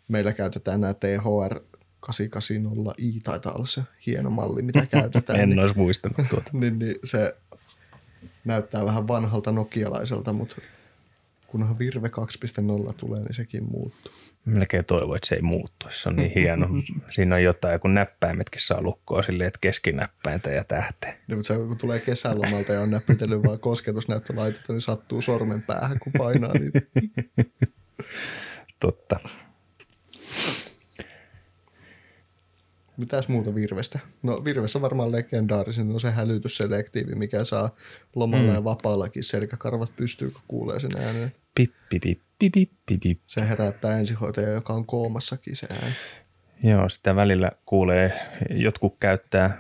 meillä 0.09 0.33
käytetään, 0.33 0.81
nämä 0.81 0.95
THR 0.95 1.61
880i 2.07 3.21
taitaa 3.23 3.53
olla 3.53 3.67
se 3.67 3.83
hieno 4.07 4.31
malli, 4.31 4.63
mitä 4.63 4.87
käytetään. 4.91 5.41
En 5.41 5.49
niin, 5.49 5.59
olisi 5.59 5.77
muistanut 5.77 6.29
tuota. 6.31 6.51
niin, 6.61 6.79
niin 6.79 6.97
se 7.05 7.37
näyttää 8.45 8.85
vähän 8.85 9.09
vanhalta 9.09 9.53
nokialaiselta, 9.53 10.33
mutta 10.33 10.57
kunhan 11.47 11.79
Virve 11.79 12.09
2.0 12.89 12.93
tulee, 12.97 13.23
niin 13.23 13.35
sekin 13.35 13.65
muuttuu. 13.71 14.13
Melkein 14.45 14.85
toivon, 14.85 15.17
että 15.17 15.29
se 15.29 15.35
ei 15.35 15.43
muuttuisi. 15.43 16.03
Se 16.03 16.09
on 16.09 16.17
niin 16.17 16.33
hieno. 16.35 16.69
Siinä 17.11 17.35
on 17.35 17.43
jotain, 17.43 17.81
kun 17.81 17.95
näppäimetkin 17.95 18.61
saa 18.61 18.83
lukkoa 18.83 19.23
silleen, 19.23 19.49
että 19.49 19.59
keskinäppäintä 19.61 20.51
ja 20.51 20.65
tähteä. 20.65 21.17
Niin, 21.27 21.39
mutta 21.39 21.55
se, 21.55 21.61
kun 21.61 21.79
tulee 21.79 22.01
kesälomalta 22.01 22.73
ja 22.73 22.81
on 22.81 22.91
näppitellyt 22.91 23.43
vaan 23.43 23.59
kosketusnäyttölaitetta, 23.59 24.73
niin 24.73 24.81
sattuu 24.81 25.23
sormen 25.23 25.63
päähän, 25.63 25.99
kun 25.99 26.13
painaa 26.19 26.53
niitä. 26.53 26.81
Totta. 28.81 29.21
Mitäs 32.97 33.29
muuta 33.29 33.55
Virvestä? 33.55 33.99
No 34.23 34.45
Virvessä 34.45 34.79
on 34.79 34.83
varmaan 34.83 35.13
legendaarisin 35.13 35.91
on 35.91 36.01
se 36.01 36.11
hälytysselektiivi, 36.11 37.15
mikä 37.15 37.45
saa 37.45 37.71
lomalla 38.15 38.49
mm. 38.49 38.55
ja 38.55 38.65
vapaallakin 38.65 39.25
selkäkarvat 39.25 39.97
pystyy, 39.97 40.31
kun 40.31 40.43
kuulee 40.49 40.81
sen 40.81 40.91
äänen. 40.99 41.33
Pippi, 41.55 42.01
pippi, 42.01 42.23
pippi, 42.39 42.71
pippi. 42.87 43.21
Se 43.27 43.49
herättää 43.49 43.99
ensihoitaja, 43.99 44.49
joka 44.49 44.73
on 44.73 44.87
koomassakin 44.87 45.57
se 45.57 45.67
ääni. 45.71 45.95
Joo, 46.63 46.89
sitä 46.89 47.17
välillä 47.17 47.51
kuulee, 47.67 48.21
jotkut 48.51 48.97
käyttää 49.01 49.59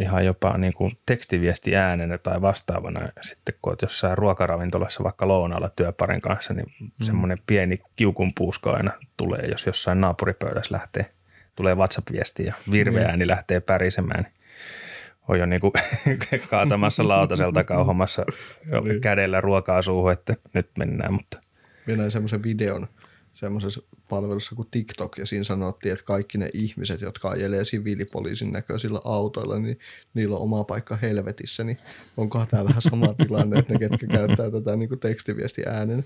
ihan 0.00 0.24
jopa 0.24 0.58
niin 0.58 0.72
kuin 0.72 0.92
tekstiviesti 1.06 1.76
äänenä 1.76 2.18
tai 2.18 2.40
vastaavana. 2.40 3.08
Sitten 3.22 3.54
kun 3.62 3.70
olet 3.70 3.82
jossain 3.82 4.18
ruokaravintolassa 4.18 5.04
vaikka 5.04 5.28
lounaalla 5.28 5.68
työparin 5.68 6.20
kanssa, 6.20 6.54
niin 6.54 6.66
mm. 6.80 6.90
semmoinen 7.02 7.38
pieni 7.46 7.80
kiukunpuuska 7.96 8.72
aina 8.72 8.92
tulee, 9.16 9.46
jos 9.46 9.66
jossain 9.66 10.00
naapuripöydässä 10.00 10.74
lähtee, 10.74 11.08
tulee 11.56 11.74
WhatsApp-viesti 11.74 12.44
ja 12.44 12.54
virveääni 12.70 13.24
mm. 13.24 13.28
lähtee 13.28 13.60
pärisemään. 13.60 14.26
On 15.28 15.38
jo 15.38 15.46
niin 15.46 15.60
kuin 15.60 15.72
kaatamassa 16.50 17.08
lautaselta 17.08 17.64
kauhomassa 17.64 18.24
niin. 18.84 19.00
kädellä 19.00 19.40
ruokaa 19.40 19.82
suuhun, 19.82 20.12
että 20.12 20.34
nyt 20.54 20.70
mennään. 20.78 21.12
Mutta. 21.12 21.38
Minä 21.86 22.10
semmoisen 22.10 22.42
videon 22.42 22.88
semmoisessa 23.32 23.82
palvelussa 24.08 24.54
kuin 24.56 24.68
TikTok, 24.70 25.18
ja 25.18 25.26
siinä 25.26 25.44
sanottiin, 25.44 25.92
että 25.92 26.04
kaikki 26.04 26.38
ne 26.38 26.50
ihmiset, 26.54 27.00
jotka 27.00 27.28
ajelee 27.28 27.64
siviilipoliisin 27.64 28.52
näköisillä 28.52 29.00
autoilla, 29.04 29.58
niin 29.58 29.78
niillä 30.14 30.36
on 30.36 30.42
oma 30.42 30.64
paikka 30.64 30.96
helvetissä, 30.96 31.64
niin 31.64 31.78
onkohan 32.16 32.46
tämä 32.46 32.64
vähän 32.64 32.82
sama 32.82 33.14
tilanne, 33.26 33.58
että 33.58 33.72
ne, 33.72 33.78
ketkä 33.78 34.06
käyttää 34.06 34.50
tätä 34.50 34.76
niin 34.76 34.88
kuin 34.88 35.00
tekstiviesti 35.00 35.62
äänen. 35.66 36.04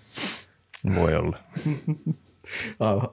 Voi 0.94 1.14
olla. 1.14 1.38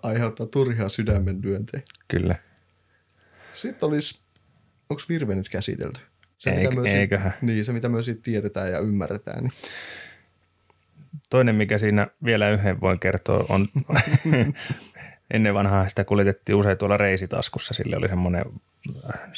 Aiheuttaa 0.02 0.46
turhaa 0.46 0.90
sydämen 0.90 1.40
lyöntejä. 1.44 1.84
Kyllä. 2.08 2.36
Sitten 3.54 3.90
olisi, 3.90 4.22
onko 4.90 5.02
virve 5.10 5.36
nyt 5.36 5.50
käsitelty? 5.50 6.00
Se, 6.38 6.50
Eik, 6.50 6.70
mitä 6.70 6.98
eiköhän. 6.98 7.32
Siitä, 7.32 7.46
niin, 7.46 7.66
se 7.66 7.74
mitä 7.74 7.90
myös 7.90 8.06
siitä 8.06 8.22
tiedetään 8.24 8.72
ja 8.72 8.80
ymmärretään. 8.80 9.44
Niin 9.44 9.54
Toinen, 11.30 11.56
mikä 11.56 11.78
siinä 11.78 12.08
vielä 12.26 12.50
yhden 12.50 12.82
voin 12.82 13.00
kertoa, 13.00 13.46
on 13.50 13.68
ennen 15.34 15.54
vanhaa 15.54 15.90
sitä 15.90 16.04
kuljetettiin 16.04 16.56
usein 16.56 16.78
tuolla 16.78 16.98
reisitaskussa. 16.98 17.74
Sille 17.74 17.98
oli 17.98 18.08
semmoinen 18.08 18.44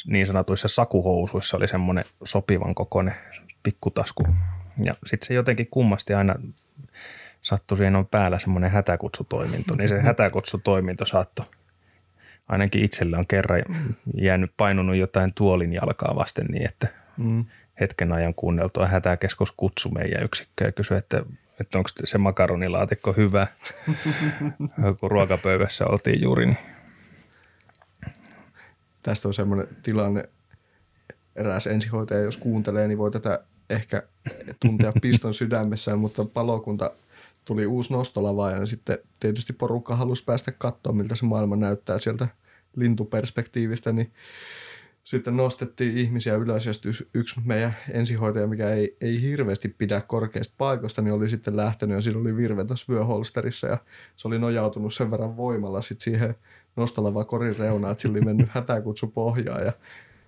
niin 0.06 0.26
sanotuissa 0.26 0.68
sakuhousuissa 0.68 1.56
oli 1.56 1.68
semmoinen 1.68 2.04
sopivan 2.24 2.74
kokoinen 2.74 3.14
pikkutasku. 3.62 4.26
Ja 4.84 4.94
sitten 5.06 5.26
se 5.26 5.34
jotenkin 5.34 5.68
kummasti 5.70 6.14
aina 6.14 6.34
sattui 7.44 7.78
siihen 7.78 7.96
on 7.96 8.06
päällä 8.06 8.38
semmoinen 8.38 8.70
hätäkutsutoiminto, 8.70 9.74
niin 9.76 9.88
se 9.88 10.00
hätäkutsutoiminto 10.00 11.06
saattoi 11.06 11.46
ainakin 12.48 12.84
itsellä 12.84 13.18
on 13.18 13.26
kerran 13.26 13.62
jäänyt 14.16 14.50
painunut 14.56 14.96
jotain 14.96 15.32
tuolin 15.34 15.72
jalkaa 15.72 16.16
vasten 16.16 16.46
niin, 16.46 16.66
että 16.66 16.88
mm. 17.16 17.44
hetken 17.80 18.12
ajan 18.12 18.34
kuunneltua 18.34 18.86
hätäkeskus 18.86 19.52
kutsu 19.52 19.90
meidän 19.90 20.24
yksikköä 20.24 20.68
ja 20.68 20.72
kysyi, 20.72 20.98
että 20.98 21.22
että 21.60 21.78
onko 21.78 21.90
se 22.04 22.18
makaronilaatikko 22.18 23.12
hyvä, 23.12 23.46
kun 25.00 25.10
ruokapöydässä 25.10 25.84
oltiin 25.86 26.22
juuri. 26.22 26.46
Niin. 26.46 26.58
Tästä 29.02 29.28
on 29.28 29.34
semmoinen 29.34 29.68
tilanne, 29.82 30.28
eräs 31.36 31.66
ensihoitaja, 31.66 32.22
jos 32.22 32.36
kuuntelee, 32.36 32.88
niin 32.88 32.98
voi 32.98 33.10
tätä 33.10 33.40
ehkä 33.70 34.02
tuntea 34.60 34.92
piston 35.02 35.34
sydämessään, 35.34 35.98
mutta 35.98 36.24
palokunta 36.24 36.90
tuli 37.44 37.66
uusi 37.66 37.92
nostolava 37.92 38.50
ja 38.50 38.66
sitten 38.66 38.98
tietysti 39.18 39.52
porukka 39.52 39.96
halusi 39.96 40.24
päästä 40.24 40.52
katsomaan, 40.52 40.96
miltä 40.96 41.16
se 41.16 41.24
maailma 41.24 41.56
näyttää 41.56 41.98
sieltä 41.98 42.28
lintuperspektiivistä, 42.76 43.92
niin 43.92 44.12
sitten 45.04 45.36
nostettiin 45.36 45.98
ihmisiä 45.98 46.34
ylös 46.34 46.66
ja 46.66 46.72
yksi 47.14 47.40
meidän 47.44 47.76
ensihoitaja, 47.90 48.46
mikä 48.46 48.70
ei, 48.70 48.96
ei 49.00 49.22
hirveästi 49.22 49.68
pidä 49.68 50.00
korkeasta 50.00 50.54
paikoista, 50.58 51.02
niin 51.02 51.14
oli 51.14 51.28
sitten 51.28 51.56
lähtenyt 51.56 51.94
ja 51.94 52.02
siinä 52.02 52.20
oli 52.20 52.36
virve 52.36 52.64
tuossa 52.64 52.92
vyöholsterissa 52.92 53.66
ja 53.66 53.78
se 54.16 54.28
oli 54.28 54.38
nojautunut 54.38 54.94
sen 54.94 55.10
verran 55.10 55.36
voimalla 55.36 55.82
sitten 55.82 56.04
siihen 56.04 56.34
nostalava 56.76 57.24
korin 57.24 57.58
reunaan, 57.58 57.92
että 57.92 58.02
sillä 58.02 58.12
oli 58.12 58.24
mennyt 58.24 58.48
hätäkutsu 58.50 59.06
pohjaan 59.06 59.64
ja 59.64 59.72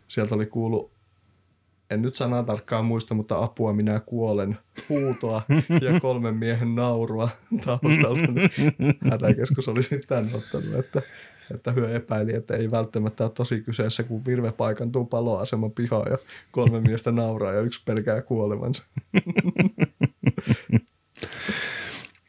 sieltä 0.08 0.34
oli 0.34 0.46
kuullut 0.46 0.95
en 1.90 2.02
nyt 2.02 2.16
sanaa 2.16 2.42
tarkkaan 2.42 2.84
muista, 2.84 3.14
mutta 3.14 3.38
apua 3.44 3.72
minä 3.72 4.00
kuolen, 4.00 4.58
huutoa 4.88 5.42
ja 5.80 6.00
kolmen 6.00 6.34
miehen 6.36 6.74
naurua 6.74 7.28
taustalta. 7.64 8.32
Hätäkeskus 9.10 9.68
oli 9.68 9.82
sitten 9.82 10.30
ottanut, 10.34 10.74
että 10.78 11.02
että 11.54 11.72
hyö 11.72 11.96
epäili, 11.96 12.34
että 12.34 12.56
ei 12.56 12.70
välttämättä 12.70 13.24
ole 13.24 13.32
tosi 13.34 13.60
kyseessä, 13.60 14.02
kun 14.02 14.26
virve 14.26 14.52
paikantuu 14.52 15.04
paloaseman 15.04 15.70
pihaan 15.70 16.10
ja 16.10 16.16
kolme 16.50 16.80
miestä 16.80 17.12
nauraa 17.12 17.52
ja 17.52 17.60
yksi 17.60 17.82
pelkää 17.84 18.22
kuolevansa. 18.22 18.84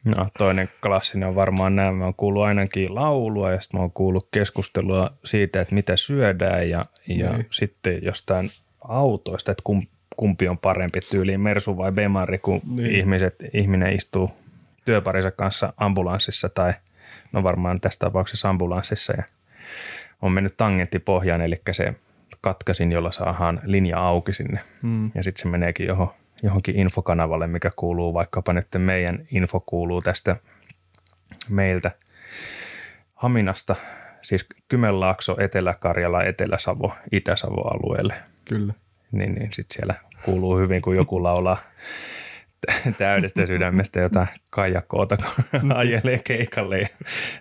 No 0.04 0.26
toinen 0.38 0.68
klassinen 0.82 1.28
on 1.28 1.34
varmaan 1.34 1.76
nämä. 1.76 1.92
Mä 1.92 2.04
oon 2.04 2.14
kuullut 2.14 2.42
ainakin 2.42 2.94
laulua 2.94 3.52
ja 3.52 3.60
sitten 3.60 3.78
mä 3.78 3.82
oon 3.82 3.92
kuullut 3.92 4.28
keskustelua 4.30 5.10
siitä, 5.24 5.60
että 5.60 5.74
mitä 5.74 5.96
syödään 5.96 6.68
ja, 6.68 6.84
ja 7.08 7.32
niin. 7.32 7.46
sitten 7.50 8.04
jostain 8.04 8.50
autoista, 8.80 9.52
että 9.52 9.62
kumpi 10.16 10.48
on 10.48 10.58
parempi 10.58 11.00
tyyliin, 11.00 11.40
Mersu 11.40 11.76
vai 11.76 11.92
Bemari, 11.92 12.38
kun 12.38 12.60
niin. 12.64 12.96
ihmiset, 12.96 13.36
ihminen 13.54 13.92
istuu 13.92 14.30
työparinsa 14.84 15.30
kanssa 15.30 15.72
ambulanssissa 15.76 16.48
tai– 16.48 16.74
no 17.32 17.42
varmaan 17.42 17.80
tässä 17.80 17.98
tapauksessa 17.98 18.48
ambulanssissa 18.48 19.12
ja 19.12 19.22
on 20.22 20.32
mennyt 20.32 20.56
tangenttipohjaan, 20.56 21.40
eli 21.40 21.60
se 21.72 21.94
katkasin, 22.40 22.92
jolla 22.92 23.12
saadaan 23.12 23.60
linja 23.64 23.98
auki 23.98 24.32
sinne. 24.32 24.60
Mm. 24.82 25.10
Ja 25.14 25.22
sitten 25.22 25.42
se 25.42 25.48
meneekin 25.48 25.86
johon, 25.86 26.08
johonkin 26.42 26.76
infokanavalle, 26.76 27.46
mikä 27.46 27.70
kuuluu 27.76 28.14
vaikkapa 28.14 28.52
nyt 28.52 28.66
meidän 28.78 29.26
info 29.30 29.60
kuuluu 29.60 30.00
tästä 30.00 30.36
meiltä 31.48 31.90
Haminasta, 33.14 33.76
siis 34.22 34.46
Kymenlaakso, 34.68 35.36
Etelä-Karjala, 35.40 36.24
Etelä-Savo, 36.24 36.92
Itä-Savo 37.12 37.60
alueelle. 37.60 38.14
Kyllä. 38.48 38.74
Niin, 39.12 39.34
niin 39.34 39.52
sitten 39.52 39.74
siellä 39.74 39.94
kuuluu 40.24 40.58
hyvin, 40.58 40.82
kun 40.82 40.96
joku 40.96 41.22
laulaa 41.22 41.58
täydestä 42.98 43.46
sydämestä 43.46 44.00
jotain 44.00 44.28
kajakoota, 44.50 45.16
kun 45.16 45.72
ajelee 45.76 46.20
keikalle 46.24 46.78
ja 46.78 46.88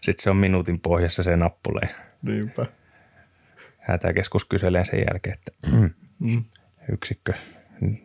sitten 0.01 0.23
se 0.23 0.29
on 0.29 0.37
minuutin 0.37 0.79
pohjassa 0.79 1.23
se 1.23 1.37
nappule. 1.37 1.81
Niinpä. 2.21 2.65
Hätäkeskus 3.79 4.45
kyselee 4.45 4.85
sen 4.85 5.03
jälkeen, 5.09 5.33
että 5.33 5.51
mm. 6.19 6.43
yksikkö, 6.91 7.33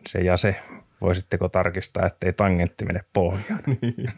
se 0.07 0.19
ja 0.19 0.37
se, 0.37 0.55
voisitteko 1.01 1.49
tarkistaa, 1.49 2.05
ettei 2.05 2.33
tangentti 2.33 2.85
mene 2.85 3.01
pohjaan. 3.13 3.63
niin. 3.81 4.09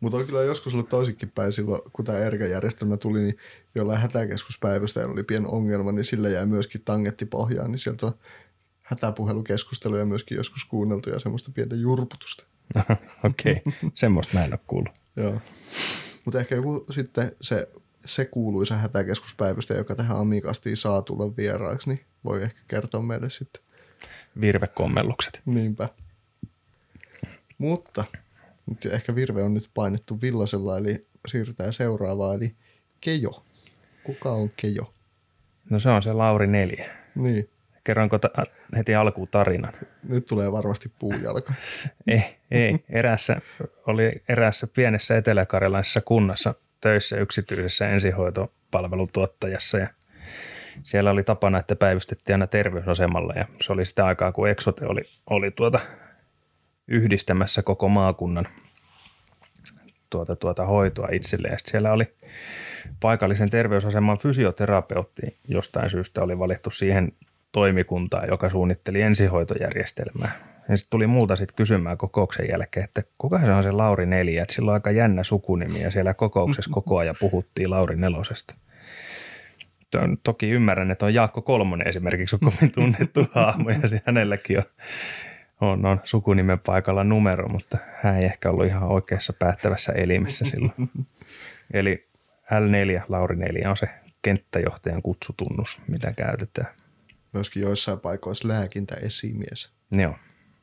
Mutta 0.00 0.18
on 0.18 0.26
kyllä 0.26 0.42
joskus 0.42 0.74
ollut 0.74 0.88
toisinkin 0.88 1.30
päin 1.34 1.52
silloin, 1.52 1.82
kun 1.92 2.04
tämä 2.04 2.18
ERGA-järjestelmä 2.18 2.96
tuli, 2.96 3.20
niin 3.20 3.36
jollain 3.74 4.00
hätäkeskuspäivystä 4.00 5.06
oli 5.06 5.22
pieni 5.22 5.46
ongelma, 5.48 5.92
niin 5.92 6.04
sillä 6.04 6.28
jäi 6.28 6.46
myöskin 6.46 6.82
tangetti 6.84 7.26
pohjaan, 7.26 7.70
niin 7.70 7.78
sieltä 7.78 8.06
on 8.06 8.12
hätäpuhelukeskusteluja 8.82 10.04
myöskin 10.04 10.36
joskus 10.36 10.64
kuunneltu 10.64 11.10
ja 11.10 11.20
semmoista 11.20 11.50
pientä 11.54 11.76
jurputusta. 11.76 12.44
Okei, 13.24 13.62
okay. 13.66 13.90
semmoista 13.94 14.34
mä 14.34 14.44
en 14.44 14.52
ole 14.52 14.60
kuullut. 14.66 14.92
Joo. 15.16 15.40
Mutta 16.24 16.40
ehkä 16.40 16.54
joku 16.54 16.86
sitten 16.90 17.32
se, 17.40 17.68
se 18.04 18.24
kuuluisa 18.24 18.76
hätäkeskuspäivystä, 18.76 19.74
joka 19.74 19.94
tähän 19.94 20.16
Amikastiin 20.16 20.76
saa 20.76 21.02
tulla 21.02 21.36
vieraaksi, 21.36 21.88
niin 21.88 22.00
voi 22.24 22.42
ehkä 22.42 22.60
kertoa 22.68 23.02
meille 23.02 23.30
sitten. 23.30 23.62
Virvekommellukset. 24.40 25.42
Niinpä. 25.46 25.88
Mutta 27.58 28.04
nyt 28.66 28.86
ehkä 28.86 29.14
virve 29.14 29.42
on 29.42 29.54
nyt 29.54 29.70
painettu 29.74 30.20
villasella, 30.20 30.78
eli 30.78 31.06
siirrytään 31.28 31.72
seuraavaan, 31.72 32.36
eli 32.36 32.56
Kejo. 33.00 33.44
Kuka 34.02 34.32
on 34.32 34.50
Kejo? 34.56 34.94
No 35.70 35.78
se 35.78 35.88
on 35.88 36.02
se 36.02 36.12
Lauri 36.12 36.46
Neljä. 36.46 36.90
Niin. 37.14 37.50
Kerronko 37.84 38.18
ta- 38.18 38.30
heti 38.76 38.94
alkuun 38.94 39.28
tarinan? 39.30 39.72
Nyt 40.08 40.26
tulee 40.26 40.52
varmasti 40.52 40.92
puujalka. 40.98 41.52
ei, 42.06 42.22
ei. 42.50 42.84
Erässä, 42.88 43.40
oli 43.86 44.12
erässä 44.28 44.66
pienessä 44.66 45.16
eteläkarjalaisessa 45.16 46.00
kunnassa 46.00 46.54
töissä 46.80 47.16
yksityisessä 47.16 47.88
ensihoitopalvelutuottajassa 47.88 49.78
ja 49.78 49.88
siellä 50.82 51.10
oli 51.10 51.22
tapana, 51.22 51.58
että 51.58 51.76
päivystettiin 51.76 52.34
aina 52.34 52.46
terveysasemalla 52.46 53.32
ja 53.36 53.44
se 53.60 53.72
oli 53.72 53.84
sitä 53.84 54.06
aikaa, 54.06 54.32
kun 54.32 54.48
Exote 54.48 54.86
oli, 54.86 55.02
oli 55.30 55.50
tuota 55.50 55.80
yhdistämässä 56.88 57.62
koko 57.62 57.88
maakunnan 57.88 58.48
tuota, 60.10 60.36
tuota 60.36 60.66
hoitoa 60.66 61.08
itselleen. 61.12 61.52
Ja 61.52 61.58
siellä 61.64 61.92
oli 61.92 62.14
paikallisen 63.00 63.50
terveysaseman 63.50 64.18
fysioterapeutti 64.18 65.36
jostain 65.48 65.90
syystä 65.90 66.22
oli 66.22 66.38
valittu 66.38 66.70
siihen 66.70 67.12
toimikuntaa, 67.52 68.24
joka 68.24 68.50
suunnitteli 68.50 69.02
ensihoitojärjestelmää. 69.02 70.32
Ja 70.68 70.76
sitten 70.76 70.90
tuli 70.90 71.06
multa 71.06 71.36
sitten 71.36 71.56
kysymään 71.56 71.98
kokouksen 71.98 72.46
jälkeen, 72.50 72.84
että 72.84 73.02
kuka 73.18 73.40
se 73.40 73.52
on 73.52 73.62
se 73.62 73.70
Lauri 73.72 74.06
Neljä, 74.06 74.42
että 74.42 74.54
sillä 74.54 74.70
on 74.70 74.74
aika 74.74 74.90
jännä 74.90 75.24
sukunimi 75.24 75.80
ja 75.80 75.90
siellä 75.90 76.14
kokouksessa 76.14 76.70
koko 76.70 76.98
ajan 76.98 77.16
puhuttiin 77.20 77.70
Lauri 77.70 77.96
Nelosesta. 77.96 78.54
toki 80.24 80.50
ymmärrän, 80.50 80.90
että 80.90 81.06
on 81.06 81.14
Jaakko 81.14 81.42
Kolmonen 81.42 81.88
esimerkiksi 81.88 82.36
on 82.36 82.52
kovin 82.52 82.72
tunnettu 82.72 83.26
hahmo 83.32 83.70
ja 83.70 83.88
se 83.88 84.00
hänelläkin 84.06 84.58
on, 84.58 84.64
on, 85.60 85.86
on 85.86 86.00
sukunimen 86.04 86.58
paikalla 86.58 87.04
numero, 87.04 87.48
mutta 87.48 87.78
hän 88.02 88.16
ei 88.16 88.24
ehkä 88.24 88.50
ollut 88.50 88.66
ihan 88.66 88.88
oikeassa 88.88 89.32
päättävässä 89.32 89.92
elimessä 89.92 90.44
silloin. 90.44 90.90
Eli 91.74 92.08
L4, 92.44 93.02
Lauri 93.08 93.36
4 93.36 93.70
on 93.70 93.76
se 93.76 93.88
kenttäjohtajan 94.22 95.02
kutsutunnus, 95.02 95.78
mitä 95.88 96.08
käytetään. 96.16 96.74
Myöskin 97.32 97.62
joissain 97.62 98.00
paikoissa 98.00 98.48
lääkintäesimies 98.48 99.72
Joo. 99.92 100.14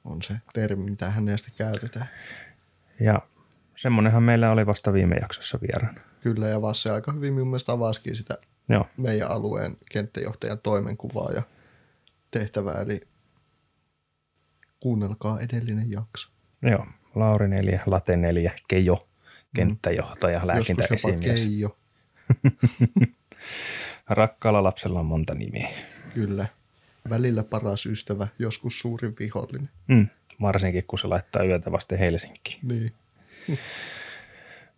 on 0.06 0.22
se 0.22 0.34
termi, 0.54 0.90
mitä 0.90 1.10
hänestä 1.10 1.52
käytetään. 1.58 2.10
Ja 3.00 3.22
semmonenhan 3.76 4.24
meillä 4.24 4.52
oli 4.52 4.66
vasta 4.66 4.94
viime 4.94 5.16
jaksossa 5.16 5.60
vieraana. 5.62 6.02
Kyllä, 6.22 6.48
ja 6.48 6.62
Vasse 6.62 6.92
aika 6.92 7.12
hyvin 7.12 7.34
minun 7.34 7.48
mielestä 7.48 7.72
avasikin 7.72 8.16
sitä 8.16 8.38
Joo. 8.70 8.88
meidän 8.98 9.32
alueen 9.32 9.78
kenttäjohtajan 9.92 10.60
toimenkuvaa 10.60 11.32
ja 11.32 11.42
tehtävää, 12.32 12.82
eli 12.82 13.02
kuunnelkaa 14.84 15.40
edellinen 15.40 15.92
jakso. 15.92 16.30
Joo. 16.62 16.86
Lauri 17.16 17.48
4, 17.48 17.80
Late 17.86 18.18
4, 18.18 18.52
Kejo, 18.68 19.00
kenttäjohtaja, 19.56 20.40
Mm. 20.40 20.48
Joskus 20.48 20.70
jopa 20.70 20.88
lääkintäesimies. 20.88 21.42
Keijo, 21.42 21.78
Rakkaalla 24.10 24.64
lapsella 24.64 25.00
on 25.00 25.06
monta 25.06 25.34
nimeä. 25.36 25.70
kyllä. 26.14 26.48
Välillä 27.10 27.44
paras 27.44 27.86
ystävä, 27.86 28.28
joskus 28.40 28.80
suurin 28.80 29.16
vihollinen. 29.20 29.70
Mm. 29.88 30.08
Varsinkin, 30.42 30.84
kun 30.88 31.00
se 31.00 31.08
laittaa 31.08 31.44
yötä 31.44 31.72
vasten 31.72 32.00
Helsinkiin. 32.00 32.60
Niin. 32.64 32.92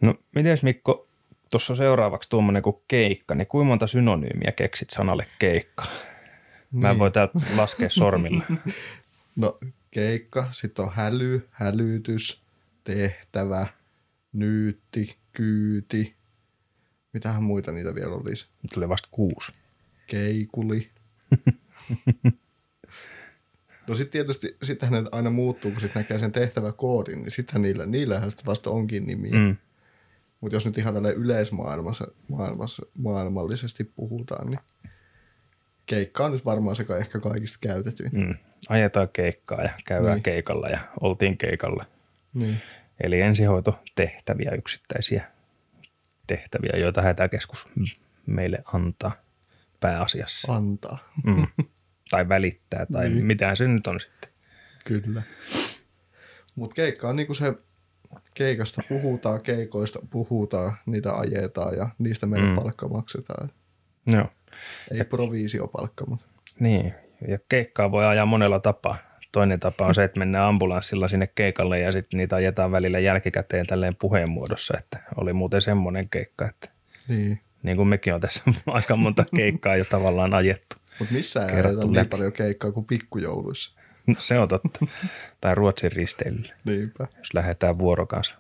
No, 0.02 0.16
miten 0.36 0.58
Mikko, 0.62 1.08
tuossa 1.52 1.76
seuraavaksi 1.76 2.30
tuommoinen 2.30 2.62
kuin 2.64 2.76
keikka, 2.88 3.36
niin 3.36 3.48
kuinka 3.48 3.68
monta 3.70 3.88
synonyymiä 3.88 4.52
keksit 4.52 4.90
sanalle 4.90 5.28
keikka? 5.40 5.84
Mä 6.72 6.88
en 6.90 6.94
Niin. 6.94 7.00
voi 7.00 7.12
täältä 7.12 7.40
laskea 7.56 7.90
sormilla. 7.90 8.44
No 9.36 9.58
keikka, 9.96 10.48
sitten 10.52 10.86
on 10.86 10.92
häly, 10.94 11.48
hälytys, 11.52 12.44
tehtävä, 12.84 13.68
nyytti, 14.34 15.18
kyyti. 15.32 16.16
Mitähän 17.14 17.44
muita 17.44 17.72
niitä 17.72 17.96
vielä 17.96 18.16
olisi? 18.16 18.48
Nyt 18.64 18.78
oli 18.78 18.90
vasta 18.90 19.08
kuusi. 19.12 19.52
Keikuli. 20.08 20.90
No 23.88 23.96
sitten 23.96 24.12
tietysti, 24.12 24.58
sittenhän 24.64 25.04
ne 25.04 25.10
aina 25.12 25.30
muuttuu, 25.30 25.72
kun 25.72 25.82
sitten 25.82 26.00
näkee 26.00 26.20
sen 26.20 26.32
tehtäväkoodin, 26.32 27.22
niin 27.22 27.32
sitten 27.32 27.62
niillä, 27.62 27.86
niillähän 27.86 28.32
sitten 28.32 28.46
vasta 28.46 28.70
onkin 28.70 29.08
nimi. 29.08 29.30
Mm. 29.30 29.58
Mutta 30.42 30.56
jos 30.56 30.66
nyt 30.66 30.78
ihan 30.78 30.94
tällä 30.94 31.10
yleismaailmassa 31.10 32.08
maailmassa, 32.28 32.86
maailmallisesti 32.98 33.84
puhutaan, 33.84 34.48
niin 34.48 34.60
keikka 35.86 36.26
on 36.26 36.32
nyt 36.32 36.46
varmaan 36.46 36.76
se 36.76 36.86
ehkä 37.00 37.20
kaikista 37.20 37.58
käytetyin. 37.62 38.12
Mm. 38.14 38.36
Ajetaan 38.70 39.10
keikkaa 39.14 39.62
ja 39.62 39.70
käydään 39.86 40.16
Niin. 40.16 40.24
keikalla 40.24 40.68
ja 40.68 40.80
oltiin 41.02 41.38
keikalla. 41.38 41.86
Niin. 42.34 42.58
Eli 43.04 43.22
ensihoito 43.22 43.80
tehtäviä, 43.96 44.52
yksittäisiä 44.52 45.32
tehtäviä, 46.28 46.74
joita 46.78 47.02
hätäkeskus 47.02 47.66
meille 48.26 48.64
antaa 48.74 49.14
pääasiassa. 49.80 50.54
Antaa. 50.54 50.98
Mm. 51.24 51.48
tai 52.12 52.30
välittää, 52.30 52.86
tai 52.86 53.10
Niin. 53.10 53.26
mitään 53.26 53.58
se 53.58 53.68
nyt 53.68 53.88
on 53.88 54.00
sitten. 54.00 54.30
Kyllä. 54.86 55.22
Mutta 56.56 56.74
keikka 56.76 57.10
on 57.10 57.16
niinku 57.16 57.34
se, 57.34 57.54
keikasta 58.34 58.82
puhutaan, 58.90 59.42
keikoista 59.44 60.00
puhutaan, 60.10 60.74
niitä 60.86 61.14
ajetaan 61.16 61.78
ja 61.78 61.90
niistä 62.00 62.26
meille 62.26 62.50
mm. 62.50 62.56
Palkka 62.56 62.88
maksetaan. 62.88 63.50
Joo. 64.08 64.30
Ei 64.92 65.04
provisiopalkka, 65.04 66.06
mutta 66.06 66.26
Niin, 66.60 66.94
ja 67.28 67.40
keikkaa 67.50 67.92
voi 67.92 68.06
ajaa 68.06 68.26
monella 68.26 68.60
tapaa. 68.60 68.98
Toinen 69.32 69.60
tapa 69.60 69.86
on 69.86 69.96
se, 69.96 70.04
että 70.04 70.20
mennään 70.20 70.46
ambulanssilla 70.46 71.08
sinne 71.08 71.28
keikalle 71.36 71.80
ja 71.80 71.92
sitten 71.92 72.18
niitä 72.18 72.36
ajetaan 72.36 72.72
välillä 72.72 73.00
jälkikäteen 73.00 73.68
tälleen 73.68 73.96
puheen 73.96 74.32
muodossa, 74.32 74.78
että 74.78 75.00
oli 75.16 75.34
muuten 75.34 75.62
semmoinen 75.62 76.10
keikka, 76.10 76.50
että 76.50 76.70
niin. 77.08 77.40
niin 77.64 77.78
kuin 77.78 77.88
mekin 77.88 78.14
on 78.14 78.22
tässä 78.22 78.44
aika 78.68 78.96
monta 78.96 79.24
keikkaa 79.36 79.76
jo 79.76 79.86
tavallaan 79.86 80.34
ajettu. 80.34 80.76
Mut 81.00 81.12
missään 81.12 81.50
ei 81.50 81.56
ajeta 81.56 81.88
niin 81.88 82.10
paljon 82.10 82.34
keikkaa 82.34 82.72
kuin 82.72 82.86
pikkujouluissa. 82.86 83.80
No, 84.08 84.16
Se 84.20 84.40
on 84.40 84.48
totta. 84.48 84.86
tai 85.42 85.56
Ruotsin 85.56 85.92
risteilyllä, 85.92 86.54
Niinpä. 86.66 87.08
jos 87.20 87.34
lähdetään 87.34 87.78
vuorokansa 87.78 88.36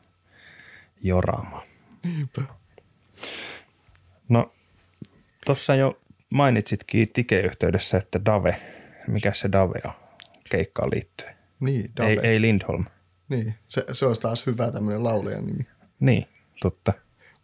joraamaan. 1.02 1.68
Niinpä. 2.04 2.42
No, 4.30 4.54
tuossa 5.46 5.76
jo 5.76 6.00
mainitsitkin 6.36 7.10
Tike-yhteydessä, 7.14 7.98
että 7.98 8.26
Dave, 8.26 8.62
mikä 9.08 9.34
se 9.34 9.52
Dave 9.52 9.82
on 9.86 9.94
keikkaan 10.50 10.90
liittyen? 10.90 11.36
Niin, 11.60 11.92
Dave. 11.98 12.10
Ei, 12.10 12.20
ei 12.22 12.42
Lindholm. 12.42 12.84
Niin, 13.30 13.54
se, 13.68 13.86
se 13.92 14.06
olisi 14.06 14.22
taas 14.22 14.46
hyvä 14.46 14.72
tämmöinen 14.72 15.04
laulajan 15.04 15.46
nimi. 15.46 15.68
Niin, 16.00 16.28
totta. 16.62 16.94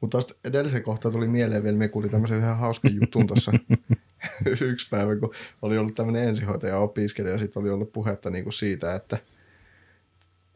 Mutta 0.01 0.11
tuosta 0.11 0.33
edellisen 0.43 0.83
kohtaa 0.83 1.11
tuli 1.11 1.27
mieleen 1.27 1.63
vielä, 1.63 1.77
me 1.77 1.87
kuulin 1.87 2.11
tämmöisen 2.11 2.37
yhden 2.37 2.57
hauskan 2.57 2.95
jutun 3.01 3.27
tuossa 3.27 3.51
yksi 4.61 4.89
päivä, 4.89 5.15
kun 5.15 5.33
oli 5.61 5.77
ollut 5.77 5.95
tämmöinen 5.95 6.23
ensihoitaja 6.23 6.77
opiskelija 6.77 7.33
ja 7.33 7.39
sitten 7.39 7.61
oli 7.61 7.69
ollut 7.69 7.91
puhetta 7.91 8.29
niinku 8.29 8.51
siitä, 8.51 8.95
että 8.95 9.17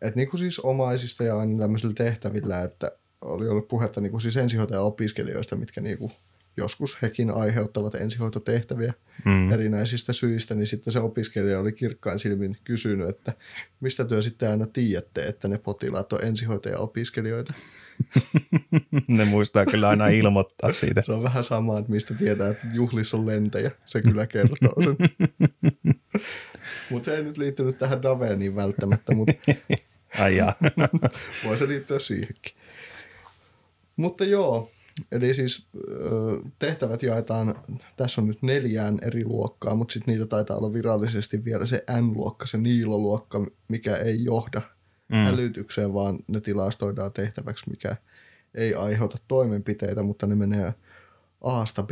et 0.01 0.15
niinku 0.15 0.37
siis 0.37 0.59
omaisista 0.59 1.23
ja 1.23 1.37
aina 1.39 1.59
tämmöisillä 1.59 1.93
tehtävillä, 1.93 2.61
että 2.61 2.91
oli 3.21 3.47
ollut 3.47 3.67
puhetta 3.67 4.01
niinku 4.01 4.19
siis 4.19 4.37
ensihoitaja 4.37 4.81
opiskelijoista, 4.81 5.55
mitkä 5.55 5.81
niinku 5.81 6.11
joskus 6.57 7.01
hekin 7.01 7.31
aiheuttavat 7.31 7.95
ensihoitotehtäviä 7.95 8.93
Mm. 9.25 9.51
erinäisistä 9.51 10.13
syistä, 10.13 10.55
niin 10.55 10.67
sitten 10.67 10.93
se 10.93 10.99
opiskelija 10.99 11.59
oli 11.59 11.71
kirkkain 11.71 12.19
silmin 12.19 12.57
kysynyt, 12.63 13.09
että 13.09 13.33
mistä 13.79 14.05
työ 14.05 14.21
sitten 14.21 14.49
aina 14.49 14.65
tiedätte, 14.65 15.21
että 15.21 15.47
ne 15.47 15.57
potilaat 15.57 16.13
on 16.13 16.23
ensihoitaja-opiskelijoita. 16.23 17.53
ne 19.07 19.25
muistaa 19.25 19.65
kyllä 19.65 19.89
aina 19.89 20.07
ilmoittaa 20.07 20.71
siitä. 20.71 21.01
Se 21.01 21.13
on 21.13 21.23
vähän 21.23 21.43
sama, 21.43 21.79
että 21.79 21.91
mistä 21.91 22.13
tietää, 22.13 22.49
että 22.49 22.67
juhlissa 22.73 23.17
on 23.17 23.25
lentäjä. 23.25 23.71
Se 23.85 24.01
kyllä 24.01 24.27
kertoo 24.27 24.75
sen. 24.83 24.97
mutta 26.89 27.05
se 27.05 27.17
ei 27.17 27.23
nyt 27.23 27.37
liittynyt 27.37 27.77
tähän 27.77 28.01
Daveniin 28.01 28.55
välttämättä, 28.55 29.15
mutta 29.15 29.33
Ai 30.19 30.37
voi 31.45 31.57
se 31.57 31.67
liittyä 31.67 31.99
siihenkin. 31.99 32.53
Mutta 33.95 34.25
joo, 34.25 34.71
eli 35.11 35.33
siis 35.33 35.67
tehtävät 36.59 37.03
jaetaan, 37.03 37.55
tässä 37.97 38.21
on 38.21 38.27
nyt 38.27 38.41
neljään 38.41 38.99
eri 39.01 39.25
luokkaa, 39.25 39.75
mutta 39.75 39.93
sitten 39.93 40.11
niitä 40.11 40.25
taitaa 40.25 40.57
olla 40.57 40.73
virallisesti 40.73 41.45
vielä 41.45 41.65
se 41.65 41.83
N-luokka, 42.01 42.45
se 42.45 42.57
Niilo-luokka, 42.57 43.45
mikä 43.67 43.95
ei 43.95 44.23
johda 44.23 44.61
mm. 45.09 45.15
Hälytykseen, 45.15 45.93
vaan 45.93 46.19
ne 46.27 46.41
tilastoidaan 46.41 47.13
tehtäväksi, 47.13 47.69
mikä 47.69 47.95
ei 48.55 48.73
aiheuta 48.73 49.17
toimenpiteitä, 49.27 50.03
mutta 50.03 50.27
ne 50.27 50.35
menee 50.35 50.73
A-sta 51.41 51.83
B, 51.83 51.89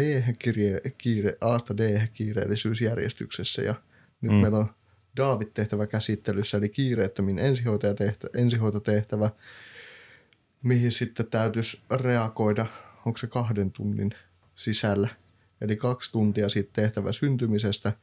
kiire, 0.97 1.37
A-sta 1.41 1.77
D 1.77 2.07
kiireellisyysjärjestyksessä 2.13 3.61
ja 3.61 3.75
nyt 4.21 4.31
mm. 4.31 4.35
Mm. 4.35 4.41
meillä 4.41 4.57
on 4.57 4.69
David-tehtävä 5.17 5.87
käsittelyssä, 5.87 6.57
eli 6.57 6.69
kiireettömin 6.69 7.39
ensihoitajatehtä- 7.39 8.29
ensihoitotehtävä, 8.37 9.29
mihin 10.63 10.91
sitten 10.91 11.27
täytyisi 11.27 11.81
reagoida, 11.91 12.65
onko 13.05 13.17
se 13.17 13.27
kahden 13.27 13.71
tunnin 13.71 14.11
sisällä. 14.55 15.09
Eli 15.61 15.75
kaksi 15.75 16.11
tuntia 16.11 16.49
siitä 16.49 16.69
tehtävän 16.73 17.13
syntymisestä, 17.13 17.93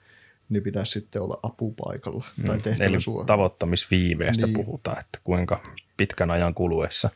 niin 0.49 0.63
pitäisi 0.63 0.93
sitten 0.93 1.23
olla 1.23 1.39
apupaikalla 1.43 2.25
tai 2.47 2.57
Mm. 2.57 2.63
tehtävä 2.63 2.89
Eli 2.89 3.01
suoraan. 3.01 3.27
tavoittamisviiveestä 3.27 4.47
Niin. 4.47 4.55
puhutaan, 4.65 5.01
että 5.01 5.19
kuinka 5.25 5.63
pitkän 5.97 6.31
ajan 6.31 6.55
kuluessa. 6.55 7.11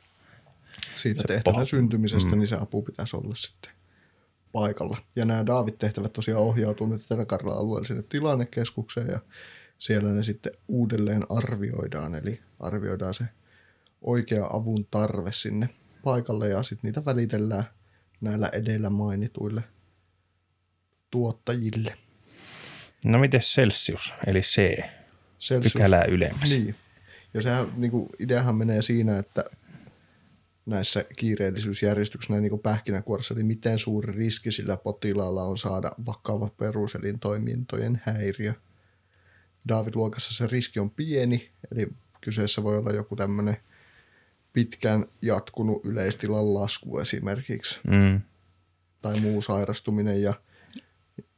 siitä 0.94 1.22
tehtävän 1.28 1.54
paha. 1.54 1.64
syntymisestä, 1.64 2.30
Mm. 2.30 2.38
niin 2.38 2.48
se 2.48 2.56
apu 2.60 2.82
pitäisi 2.82 3.16
olla 3.16 3.34
sitten 3.34 3.70
paikalla. 4.52 4.96
Ja 5.16 5.24
nämä 5.24 5.46
David-tehtävät 5.46 6.12
tosiaan 6.12 6.42
ohjautuu 6.42 6.86
nyt 6.86 7.02
Etelä-Karjalan 7.02 7.58
alueelliselle 7.58 8.02
tilannekeskukseen 8.08 9.06
ja 9.06 9.20
siellä 9.78 10.12
ne 10.12 10.22
sitten 10.22 10.52
uudelleen 10.68 11.26
arvioidaan, 11.28 12.14
eli 12.14 12.40
arvioidaan 12.60 13.14
se 13.14 13.24
oikea 14.02 14.46
avun 14.52 14.86
tarve 14.90 15.32
sinne 15.32 15.68
paikalle 16.04 16.48
ja 16.48 16.62
sitten 16.62 16.88
niitä 16.88 17.04
välitellään 17.04 17.64
näillä 18.20 18.48
edellä 18.52 18.90
mainituille 18.90 19.62
tuottajille. 21.10 21.94
No 23.04 23.18
miten 23.18 23.40
Celsius, 23.40 24.12
eli 24.26 24.40
C, 24.40 24.78
Celsius- 25.40 25.72
pykälää 25.72 26.04
ylemmäs. 26.04 26.50
Niin. 26.50 26.74
Ja 27.34 27.42
sehän, 27.42 27.66
niin 27.76 27.90
kuin, 27.90 28.08
ideahan 28.18 28.56
menee 28.56 28.82
siinä, 28.82 29.18
että 29.18 29.44
näissä 30.66 31.04
kiireellisyysjärjestyksissä 31.16 32.32
näin 32.32 32.42
niin 32.42 32.50
kuin 32.50 32.62
pähkinäkuoressa, 32.62 33.34
eli 33.34 33.44
miten 33.44 33.78
suuri 33.78 34.12
riski 34.12 34.52
sillä 34.52 34.76
potilaalla 34.76 35.44
on 35.44 35.58
saada 35.58 35.92
vakava 36.06 36.50
peruselintoimintojen 36.56 38.00
häiriö. 38.04 38.52
David-luokassa 39.68 40.34
se 40.34 40.46
riski 40.46 40.80
on 40.80 40.90
pieni, 40.90 41.50
eli 41.72 41.88
kyseessä 42.20 42.62
voi 42.62 42.78
olla 42.78 42.90
joku 42.90 43.16
tämmöinen 43.16 43.56
pitkään 44.54 45.06
jatkunut 45.22 45.84
yleistilan 45.84 46.54
lasku 46.54 46.98
esimerkiksi 46.98 47.80
Mm. 47.86 48.20
tai 49.02 49.20
muu 49.20 49.42
sairastuminen 49.42 50.22
ja 50.22 50.34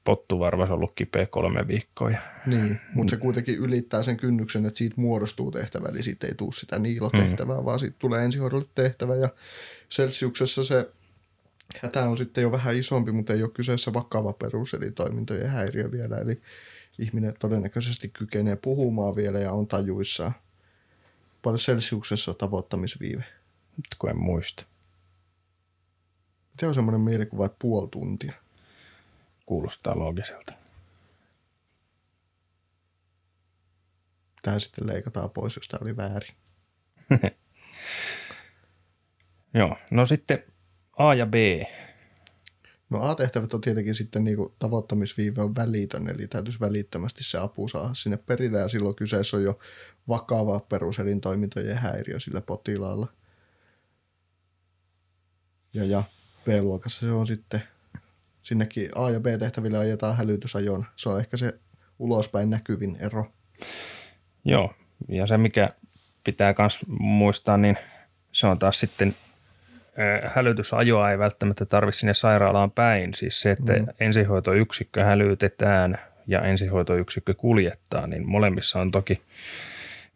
pottuvarvas 0.05 0.71
ollut 0.71 0.93
kipeä 0.95 1.27
kolme 1.27 1.69
viikkoa. 1.69 2.11
Ja, 2.11 2.21
Niin, 2.47 2.81
mutta 2.95 3.11
se 3.11 3.17
kuitenkin 3.17 3.59
ylittää 3.59 4.03
sen 4.03 4.17
kynnyksen, 4.17 4.67
että 4.67 4.79
siitä 4.79 4.95
muodostuu 5.01 5.51
tehtävä, 5.51 5.89
eli 5.89 6.03
siitä 6.03 6.27
ei 6.27 6.35
tule 6.35 6.53
sitä 6.53 6.79
niilotehtävää, 6.79 7.59
mm. 7.59 7.65
vaan 7.65 7.79
siitä 7.79 7.97
tulee 7.99 8.25
ensihoidolle 8.25 8.67
tehtävä. 8.75 9.17
Ja 9.17 9.29
Celsiuksessa 9.91 10.65
se 10.65 10.91
hätä 11.83 12.09
on 12.09 12.17
sitten 12.17 12.43
jo 12.43 12.53
vähän 12.53 12.77
isompi, 12.77 13.13
mutta 13.13 13.33
ei 13.33 13.43
ole 13.43 13.51
kyseessä 13.51 13.93
vakava 13.93 14.33
perus, 14.33 14.75
eli 14.75 14.91
toimintojen 14.91 15.51
häiriö 15.51 15.91
vielä. 15.93 16.19
Eli 16.19 16.41
ihminen 16.99 17.35
todennäköisesti 17.39 18.09
kykenee 18.09 18.57
puhumaan 18.57 19.17
vielä 19.17 19.39
ja 19.39 19.53
on 19.53 19.67
tajuissaan. 19.67 20.33
Paljon 21.47 21.59
Celsiuksessa 21.59 22.31
on 22.31 22.37
tavoittamisviive. 22.37 23.25
nyt 23.77 23.87
kun 23.99 24.11
en 24.11 24.19
muista. 24.19 24.67
Se 26.61 26.67
on 26.67 26.75
semmoinen 26.75 27.01
mielikuva, 27.01 27.47
että 27.47 27.57
puoli 27.59 27.89
tuntia. 27.89 28.33
Kuulostaa 29.47 29.99
loogiselta. 29.99 30.53
Tämä 34.43 34.59
sitten 34.59 34.87
leikataan 34.87 35.31
pois, 35.31 35.57
jos 35.57 35.69
tämä 35.69 35.79
oli 35.83 35.97
väärin. 35.97 36.35
Joo, 39.55 39.77
no 39.91 40.07
sitten 40.07 40.45
A 40.99 41.15
ja 41.15 41.27
B. 41.27 41.35
No 42.91 43.03
A-tehtävät 43.03 43.55
on 43.55 43.61
tietenkin 43.61 43.95
sitten 43.95 44.25
niin 44.25 44.37
kuin 44.37 44.53
tavoittamisviive 44.59 45.43
on 45.43 45.55
välitön, 45.55 46.09
eli 46.09 46.27
täytyisi 46.27 46.61
välittömästi 46.61 47.25
se 47.25 47.39
apu 47.39 47.69
saada 47.69 47.95
sinne 47.95 48.17
perille, 48.17 48.59
ja 48.59 48.69
silloin 48.69 48.97
kyseessä 48.97 49.37
on 49.37 49.43
jo 49.43 49.59
vakava 50.09 50.61
peruselintoimintojen 50.61 51.77
häiriö 51.77 52.21
sillä 52.21 52.41
potilaalla. 52.41 53.09
Ja, 55.75 55.85
ja 55.85 56.03
B-luokassa 56.45 57.01
se 57.01 57.13
on 57.13 57.27
sitten, 57.27 57.63
sinnekin 58.43 58.91
A- 58.95 59.11
ja 59.11 59.21
B-tehtäville 59.21 59.79
ajetaan 59.79 60.17
hälytysajon. 60.17 60.87
Se 60.97 61.09
on 61.09 61.21
ehkä 61.21 61.37
se 61.37 61.61
ulospäin 61.99 62.51
näkyvin 62.51 62.97
ero. 63.01 63.33
Joo, 64.45 64.75
ja 65.09 65.27
se 65.27 65.39
mikä 65.39 65.69
pitää 66.25 66.55
myös 66.59 66.79
muistaa, 66.89 67.57
niin 67.57 67.77
se 68.33 68.47
on 68.47 68.59
taas 68.59 68.81
sitten 68.81 69.17
hälytysajoa 70.25 71.11
ei 71.11 71.19
välttämättä 71.19 71.65
tarvitse 71.65 71.99
sinne 71.99 72.15
sairaalaan 72.15 72.71
päin. 72.71 73.15
Siis 73.15 73.41
se, 73.41 73.51
että 73.51 73.73
mm. 73.73 73.87
ensihoitoyksikkö 74.01 75.05
hälytetään 75.05 75.99
ja 76.27 76.41
ensihoitoyksikkö 76.41 77.35
kuljettaa, 77.35 78.07
niin 78.07 78.29
molemmissa 78.29 78.81
on 78.81 78.91
toki 78.91 79.23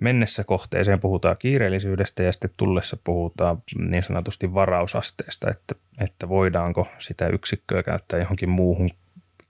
mennessä 0.00 0.44
kohteeseen 0.44 1.00
puhutaan 1.00 1.36
kiireellisyydestä 1.38 2.22
ja 2.22 2.32
sitten 2.32 2.50
tullessa 2.56 2.96
puhutaan 3.04 3.62
niin 3.78 4.02
sanotusti 4.02 4.54
varausasteesta, 4.54 5.50
että, 5.50 5.74
että 6.00 6.28
voidaanko 6.28 6.88
sitä 6.98 7.28
yksikköä 7.28 7.82
käyttää 7.82 8.18
johonkin 8.18 8.48
muuhun 8.48 8.90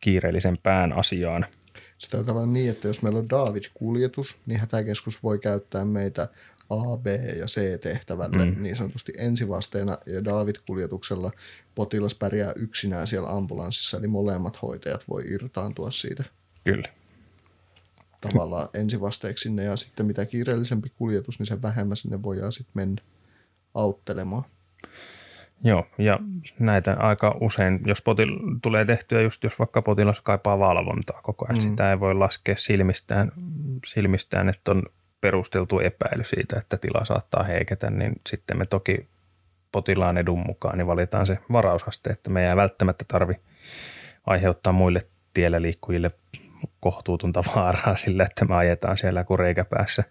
kiireellisempään 0.00 0.92
asiaan. 0.92 1.46
Taitaa 2.10 2.34
olla 2.34 2.46
niin, 2.46 2.70
että 2.70 2.88
jos 2.88 3.02
meillä 3.02 3.18
on 3.18 3.30
David-kuljetus, 3.30 4.38
niin 4.46 4.60
hätäkeskus 4.60 5.22
voi 5.22 5.38
käyttää 5.38 5.84
meitä 5.84 6.28
A, 6.70 6.96
B 6.96 7.06
ja 7.38 7.46
C-tehtävälle 7.46 8.46
mm. 8.46 8.62
niin 8.62 8.76
sanotusti 8.76 9.12
ensivasteena. 9.18 9.98
Ja 10.06 10.24
David-kuljetuksella 10.24 11.30
potilas 11.74 12.14
pärjää 12.14 12.52
yksinään 12.56 13.06
siellä 13.06 13.28
ambulanssissa, 13.28 13.96
eli 13.96 14.06
molemmat 14.08 14.62
hoitajat 14.62 15.04
voi 15.08 15.22
irtaantua 15.30 15.90
siitä 15.90 16.24
Kyllä. 16.64 16.88
tavallaan 18.20 18.68
ensivasteeksi 18.74 19.42
sinne. 19.42 19.64
Ja 19.64 19.76
sitten 19.76 20.06
mitä 20.06 20.26
kiireellisempi 20.26 20.92
kuljetus, 20.96 21.38
niin 21.38 21.46
sen 21.46 21.62
vähemmän 21.62 21.96
sinne 21.96 22.22
voidaan 22.22 22.52
sitten 22.52 22.72
mennä 22.74 23.02
auttelemaan. 23.74 24.44
Joo, 25.64 25.86
ja 25.98 26.18
näitä 26.58 26.96
aika 26.98 27.36
usein, 27.40 27.80
jos 27.86 28.02
potil- 28.02 28.58
tulee 28.62 28.84
tehtyä 28.84 29.22
just, 29.22 29.44
jos 29.44 29.58
vaikka 29.58 29.82
potilas 29.82 30.20
kaipaa 30.20 30.58
valvontaa 30.58 31.20
koko 31.22 31.46
ajan, 31.46 31.56
mm. 31.56 31.60
sitä 31.60 31.90
ei 31.90 32.00
voi 32.00 32.14
laskea 32.14 32.56
silmistään, 32.56 33.32
silmistään, 33.86 34.48
että 34.48 34.70
on 34.70 34.82
perusteltu 35.20 35.80
epäily 35.80 36.24
siitä, 36.24 36.58
että 36.58 36.76
tila 36.76 37.04
saattaa 37.04 37.42
heiketä, 37.42 37.90
niin 37.90 38.12
sitten 38.26 38.58
me 38.58 38.66
toki 38.66 39.08
potilaan 39.72 40.18
edun 40.18 40.44
mukaan 40.46 40.78
niin 40.78 40.86
valitaan 40.86 41.26
se 41.26 41.38
varausaste, 41.52 42.10
että 42.10 42.30
me 42.30 42.48
ei 42.48 42.56
välttämättä 42.56 43.04
tarvi 43.08 43.34
aiheuttaa 44.26 44.72
muille 44.72 45.06
tiellä 45.34 45.62
liikkujille 45.62 46.10
kohtuutonta 46.80 47.42
vaaraa 47.56 47.96
sillä, 47.96 48.24
että 48.24 48.44
me 48.44 48.54
ajetaan 48.54 48.96
siellä 48.96 49.24
kuin 49.24 49.38
reikäpäässä 49.38 50.04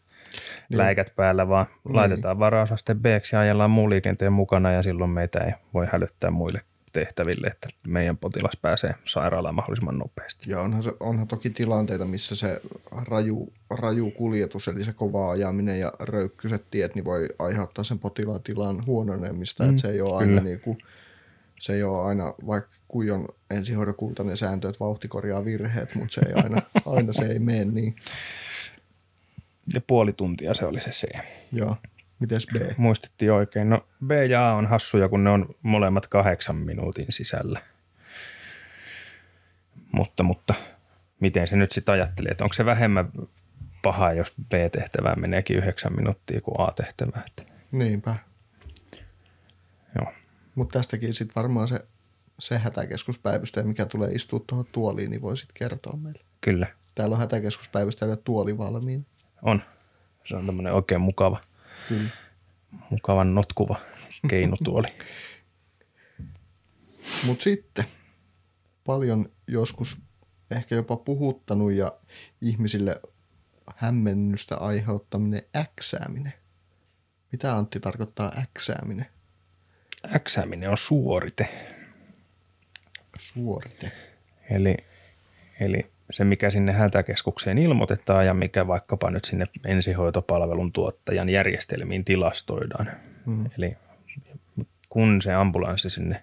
niin. 0.70 0.78
läikät 0.78 1.16
päällä, 1.16 1.48
vaan 1.48 1.66
niin. 1.66 1.96
laitetaan 1.96 2.40
varausaste 2.40 2.96
b 2.96 3.06
ja 3.34 3.40
ajellaan 3.40 3.72
muu 3.72 3.90
liikenteen 3.90 4.34
mukana 4.34 4.72
ja 4.72 4.84
silloin 4.84 5.10
meitä 5.10 5.40
ei 5.40 5.54
voi 5.74 5.88
hälyttää 5.92 6.32
muille 6.32 6.62
tehtäville, 6.94 7.48
että 7.48 7.70
meidän 7.88 8.18
potilas 8.18 8.58
pääsee 8.62 8.96
sairaalaan 9.06 9.56
mahdollisimman 9.56 9.98
nopeasti. 9.98 10.52
Ja 10.52 10.62
onhan, 10.62 10.84
se, 10.84 10.94
onhan 11.00 11.28
toki 11.28 11.50
tilanteita, 11.50 12.06
missä 12.06 12.36
se 12.36 12.62
raju, 12.92 13.54
raju 13.70 14.12
kuljetus, 14.12 14.68
eli 14.68 14.84
se 14.84 14.94
kova 14.94 15.32
ajaminen 15.32 15.80
ja 15.80 15.94
röykkyset 16.00 16.64
tiet, 16.72 16.96
niin 16.96 17.06
voi 17.06 17.30
aiheuttaa 17.40 17.84
sen 17.84 18.00
potilaan 18.00 18.44
tilan 18.44 18.86
huononemista, 18.86 19.64
mm, 19.64 19.70
että 19.70 19.82
se 19.82 19.88
ei 19.90 20.02
ole 20.02 20.18
aina 20.18 20.42
niin 20.42 20.60
kuin, 20.60 20.78
se 21.60 21.74
ei 21.74 21.84
ole 21.84 22.08
aina, 22.08 22.34
vaikka 22.48 22.80
kuin 22.88 23.12
on 23.12 23.28
ensihoidon 23.50 23.96
kultainen 23.96 24.38
sääntö, 24.38 24.70
että 24.70 24.80
vauhti 24.80 25.08
korjaa 25.08 25.46
virheet, 25.46 25.96
mutta 25.96 26.14
se 26.14 26.22
ei 26.28 26.34
aina, 26.44 26.62
aina 26.96 27.14
se 27.14 27.26
ei 27.26 27.40
mene 27.40 27.66
niin. 27.66 27.96
Ja 29.74 29.82
puoli 29.88 30.14
tuntia 30.14 30.54
se 30.54 30.66
oli 30.66 30.82
se 30.82 30.90
C. 30.90 31.04
Joo. 31.52 31.76
Mites 32.20 32.48
B? 32.48 32.56
Muistettiin 32.78 33.32
oikein. 33.32 33.70
No 33.70 33.88
B 34.06 34.12
ja 34.30 34.50
A 34.50 34.54
on 34.54 34.66
hassuja, 34.66 35.10
kun 35.10 35.24
ne 35.24 35.30
on 35.30 35.56
molemmat 35.62 36.08
kahdeksan 36.08 36.56
minuutin 36.56 37.06
sisällä. 37.10 37.62
Mutta, 39.92 40.24
mutta 40.24 40.54
miten 41.20 41.48
se 41.48 41.56
nyt 41.56 41.72
sitten 41.72 41.94
ajattelee, 41.94 42.32
että 42.32 42.44
onko 42.44 42.54
se 42.54 42.66
vähemmän 42.66 43.12
paha, 43.82 44.14
jos 44.14 44.34
B-tehtävään 44.50 45.20
meneekin 45.20 45.58
yhdeksän 45.58 45.96
minuuttia 45.96 46.42
kuin 46.42 46.68
A-tehtävään? 46.68 47.26
Niinpä. 47.72 48.16
Joo. 49.96 50.14
Mutta 50.56 50.80
tästäkin 50.80 51.14
sitten 51.14 51.36
varmaan 51.36 51.68
se, 51.68 51.80
se 52.40 52.58
hätäkeskuspäivystäjä, 52.58 53.66
mikä 53.66 53.86
tulee 53.86 54.12
istua 54.12 54.44
tuohon 54.48 54.66
tuoliin, 54.72 55.12
niin 55.12 55.22
voi 55.22 55.38
sitten 55.38 55.54
kertoa 55.54 55.98
meille. 55.98 56.22
Kyllä. 56.42 56.68
Täällä 56.96 57.14
on 57.14 57.20
hätäkeskuspäivystäjällä 57.20 58.16
tuoli 58.16 58.58
valmiin. 58.58 59.06
On. 59.42 59.62
Se 60.26 60.36
on 60.36 60.46
tämmöinen 60.46 60.74
oikein 60.74 61.02
mukava, 61.02 61.42
Kyllä. 61.88 62.10
mukavan 62.90 63.36
notkuva 63.36 63.80
keinutuoli. 64.30 64.88
Mutta 67.26 67.44
sitten 67.44 67.86
paljon 68.84 69.32
joskus 69.48 69.98
ehkä 70.52 70.76
jopa 70.76 70.98
puhuttanut 70.98 71.72
ja 71.72 72.00
ihmisille 72.42 73.02
hämmennystä 73.76 74.58
aiheuttaminen 74.58 75.44
äksääminen. 75.56 76.34
Mitä 77.32 77.56
Antti 77.58 77.80
tarkoittaa 77.80 78.32
äksääminen? 78.42 79.06
Äksääminen 80.16 80.70
on 80.70 80.78
suorite. 80.78 81.50
Suorite. 83.20 83.92
Eli, 84.50 84.78
eli 85.60 85.92
se, 86.12 86.24
mikä 86.24 86.50
sinne 86.50 86.72
hätäkeskukseen 86.72 87.58
ilmoitetaan 87.58 88.26
ja 88.26 88.34
mikä 88.34 88.68
vaikkapa 88.68 89.10
nyt 89.10 89.24
sinne 89.24 89.46
ensihoitopalvelun 89.66 90.72
tuottajan 90.72 91.30
järjestelmiin 91.30 92.06
tilastoidaan. 92.06 92.88
Mm. 93.26 93.46
Eli 93.58 93.78
kun 94.90 95.22
se 95.22 95.34
ambulanssi 95.34 95.90
sinne 95.90 96.22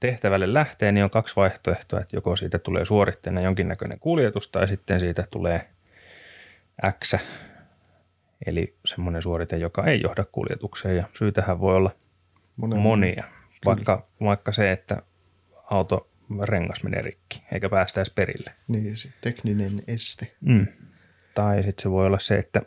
tehtävälle 0.00 0.54
lähtee, 0.54 0.92
niin 0.92 1.04
on 1.04 1.10
kaksi 1.10 1.36
vaihtoehtoa, 1.36 2.00
että 2.00 2.16
joko 2.16 2.36
siitä 2.36 2.58
tulee 2.58 2.84
suoritteena 2.84 3.40
jonkinnäköinen 3.40 3.98
kuljetus 3.98 4.48
tai 4.48 4.68
sitten 4.68 5.00
siitä 5.00 5.26
tulee 5.30 5.68
X, 7.04 7.14
eli 8.46 8.74
semmoinen 8.84 9.22
suorite, 9.22 9.56
joka 9.56 9.86
ei 9.86 10.00
johda 10.00 10.24
kuljetukseen 10.32 10.96
ja 10.96 11.04
syytähän 11.14 11.60
voi 11.60 11.76
olla 11.76 11.90
Monen, 12.56 12.78
monia, 12.78 13.24
vaikka, 13.64 14.06
vaikka 14.20 14.52
se, 14.52 14.72
että 14.72 15.02
auto 15.70 16.08
rengas 16.42 16.84
menee 16.84 17.02
rikki, 17.02 17.42
eikä 17.52 17.68
päästä 17.68 18.00
edes 18.00 18.10
perille. 18.10 18.52
Niin, 18.68 18.96
se 18.96 19.08
tekninen 19.20 19.82
este. 19.86 20.36
Mm. 20.40 20.66
Tai 21.34 21.56
sitten 21.56 21.82
se 21.82 21.90
voi 21.90 22.06
olla 22.06 22.18
se, 22.18 22.38
että 22.38 22.62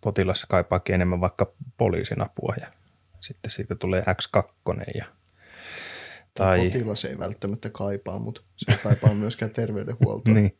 potilas 0.00 0.46
kaipaakin 0.48 0.94
enemmän 0.94 1.20
vaikka 1.20 1.52
poliisin 1.76 2.22
apua 2.22 2.54
ja 2.60 2.66
sitten 3.20 3.50
siitä 3.50 3.74
tulee 3.74 4.02
X2 4.02 4.82
ja 4.94 5.04
Tai... 6.34 6.70
Potilas 6.70 7.04
ei 7.04 7.18
välttämättä 7.18 7.70
kaipaa, 7.70 8.18
mutta 8.18 8.40
se 8.56 8.72
ei 8.72 8.78
kaipaa 8.78 9.14
myöskään 9.14 9.50
terveydenhuoltoa. 9.50 10.34
niin. 10.40 10.56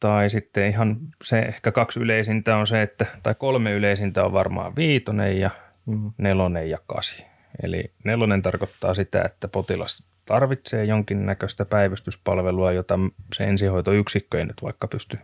Tai 0.00 0.30
sitten 0.30 0.68
ihan 0.68 0.98
se 1.24 1.38
ehkä 1.38 1.72
kaksi 1.72 2.00
yleisintä 2.00 2.56
on 2.56 2.66
se, 2.66 2.82
että, 2.82 3.06
tai 3.22 3.34
kolme 3.34 3.72
yleisintä 3.72 4.24
on 4.24 4.32
varmaan 4.32 4.76
viitonen 4.76 5.40
ja 5.40 5.50
mm. 5.86 6.12
nelonen 6.18 6.70
ja 6.70 6.78
kasi. 6.86 7.24
Eli 7.62 7.92
nelonen 8.04 8.42
tarkoittaa 8.42 8.94
sitä, 8.94 9.22
että 9.22 9.48
potilas 9.48 10.04
tarvitsee 10.26 10.84
jonkinnäköistä 10.84 11.64
päivystyspalvelua, 11.64 12.72
jota 12.72 12.98
se 13.34 13.44
ensihoitoyksikkö 13.44 14.38
ei 14.38 14.44
nyt 14.44 14.62
vaikka 14.62 14.88
pysty 14.88 15.18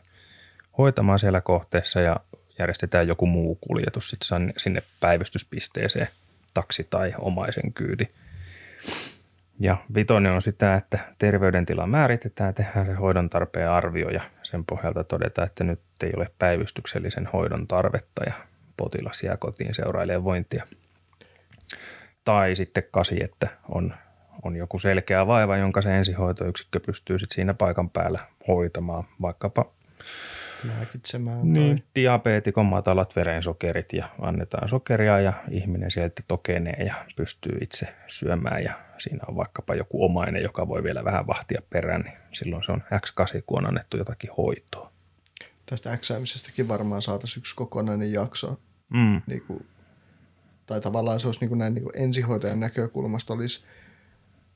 hoitamaan 0.79 1.19
siellä 1.19 1.41
kohteessa 1.41 2.01
ja 2.01 2.17
järjestetään 2.59 3.09
joku 3.09 3.27
muu 3.27 3.59
kuljetus 3.61 4.11
sitten 4.11 4.53
sinne 4.57 4.83
päivystyspisteeseen, 5.01 6.09
taksi 6.55 6.87
tai 6.91 7.13
omaisen 7.19 7.73
kyyti. 7.73 8.11
Ja 9.61 9.77
vitonen 9.95 10.33
on 10.33 10.43
sitä, 10.43 10.75
että 10.75 10.99
terveydentila 11.19 11.87
määritetään, 11.87 12.55
tehdään 12.55 12.87
se 12.87 12.93
hoidon 12.93 13.31
tarpeen 13.31 13.71
arvio 13.71 14.09
ja 14.09 14.23
sen 14.43 14.65
pohjalta 14.65 15.05
todetaan, 15.05 15.47
että 15.47 15.65
nyt 15.65 15.81
ei 16.05 16.13
ole 16.17 16.31
päivystyksellisen 16.39 17.27
hoidon 17.27 17.67
tarvetta 17.67 18.25
ja 18.27 18.33
potilas 18.77 19.23
jää 19.23 19.37
kotiin 19.37 19.75
seurailemaan 19.75 20.25
vointia. 20.25 20.65
Tai 22.25 22.55
sitten 22.55 22.85
kasi, 22.91 23.25
että 23.25 23.49
on, 23.69 23.95
on 24.43 24.57
joku 24.57 24.79
selkeä 24.79 25.27
vaiva, 25.27 25.57
jonka 25.57 25.83
se 25.83 25.99
ensihoitoyksikkö 25.99 26.81
pystyy 26.81 27.19
sitten 27.19 27.35
siinä 27.35 27.55
paikan 27.55 27.91
päällä 27.91 28.21
hoitamaan, 28.49 29.05
vaikkapa 29.23 29.73
Lääkitsemään 30.65 31.53
niin, 31.53 31.77
tai... 31.77 31.87
diabeetikon 31.95 32.67
matalat 32.67 33.17
verensokerit 33.17 33.93
ja 33.93 34.09
annetaan 34.21 34.69
sokeria 34.69 35.21
ja 35.21 35.33
ihminen 35.51 35.91
sieltä 35.91 36.23
tokenee 36.29 36.85
ja 36.87 36.95
pystyy 37.17 37.59
itse 37.61 37.95
syömään 38.07 38.65
ja 38.65 38.75
siinä 38.99 39.25
on 39.29 39.37
vaikkapa 39.37 39.75
joku 39.75 40.05
omainen, 40.05 40.43
joka 40.43 40.69
voi 40.69 40.83
vielä 40.83 41.05
vähän 41.05 41.27
vahtia 41.27 41.63
perään, 41.71 42.01
niin 42.01 42.17
silloin 42.33 42.63
se 42.63 42.73
on 42.73 42.83
X8, 42.83 43.43
kun 43.47 43.59
on 43.59 43.67
annettu 43.67 43.97
jotakin 43.97 44.31
hoitoa. 44.37 44.93
Tästä 45.67 45.93
äksäämisestäkin 45.93 46.69
varmaan 46.69 47.03
saataisiin 47.03 47.41
yksi 47.41 47.57
kokonainen 47.57 48.13
jakso. 48.13 48.61
Mm. 48.89 49.23
Niin 49.27 49.43
kuin, 49.47 49.67
tai 50.67 50.81
tavallaan 50.81 51.21
se 51.21 51.29
olisi 51.29 51.41
niin 51.41 51.49
kuin 51.49 51.59
näin 51.59 51.75
niin 51.75 51.85
kuin 51.85 51.99
ensihoitajan 51.99 52.61
näkökulmasta 52.61 53.35
olisi, 53.35 53.65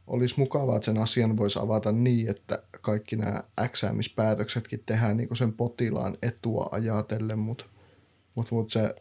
olisi 0.07 0.34
mukavaa, 0.38 0.76
että 0.76 0.86
sen 0.86 0.98
asian 0.98 1.36
voisi 1.36 1.59
avata 1.59 1.92
niin, 1.92 2.30
että 2.30 2.62
kaikki 2.80 3.16
nämä 3.16 3.42
äksäämispäätöksetkin 3.61 4.82
tehdään 4.86 5.16
niin 5.16 5.36
sen 5.36 5.52
potilaan 5.52 6.18
etua 6.22 6.68
ajatellen, 6.70 7.38
mutta 7.38 7.64
mut, 8.34 8.50
mut 8.50 8.70
se 8.70 8.94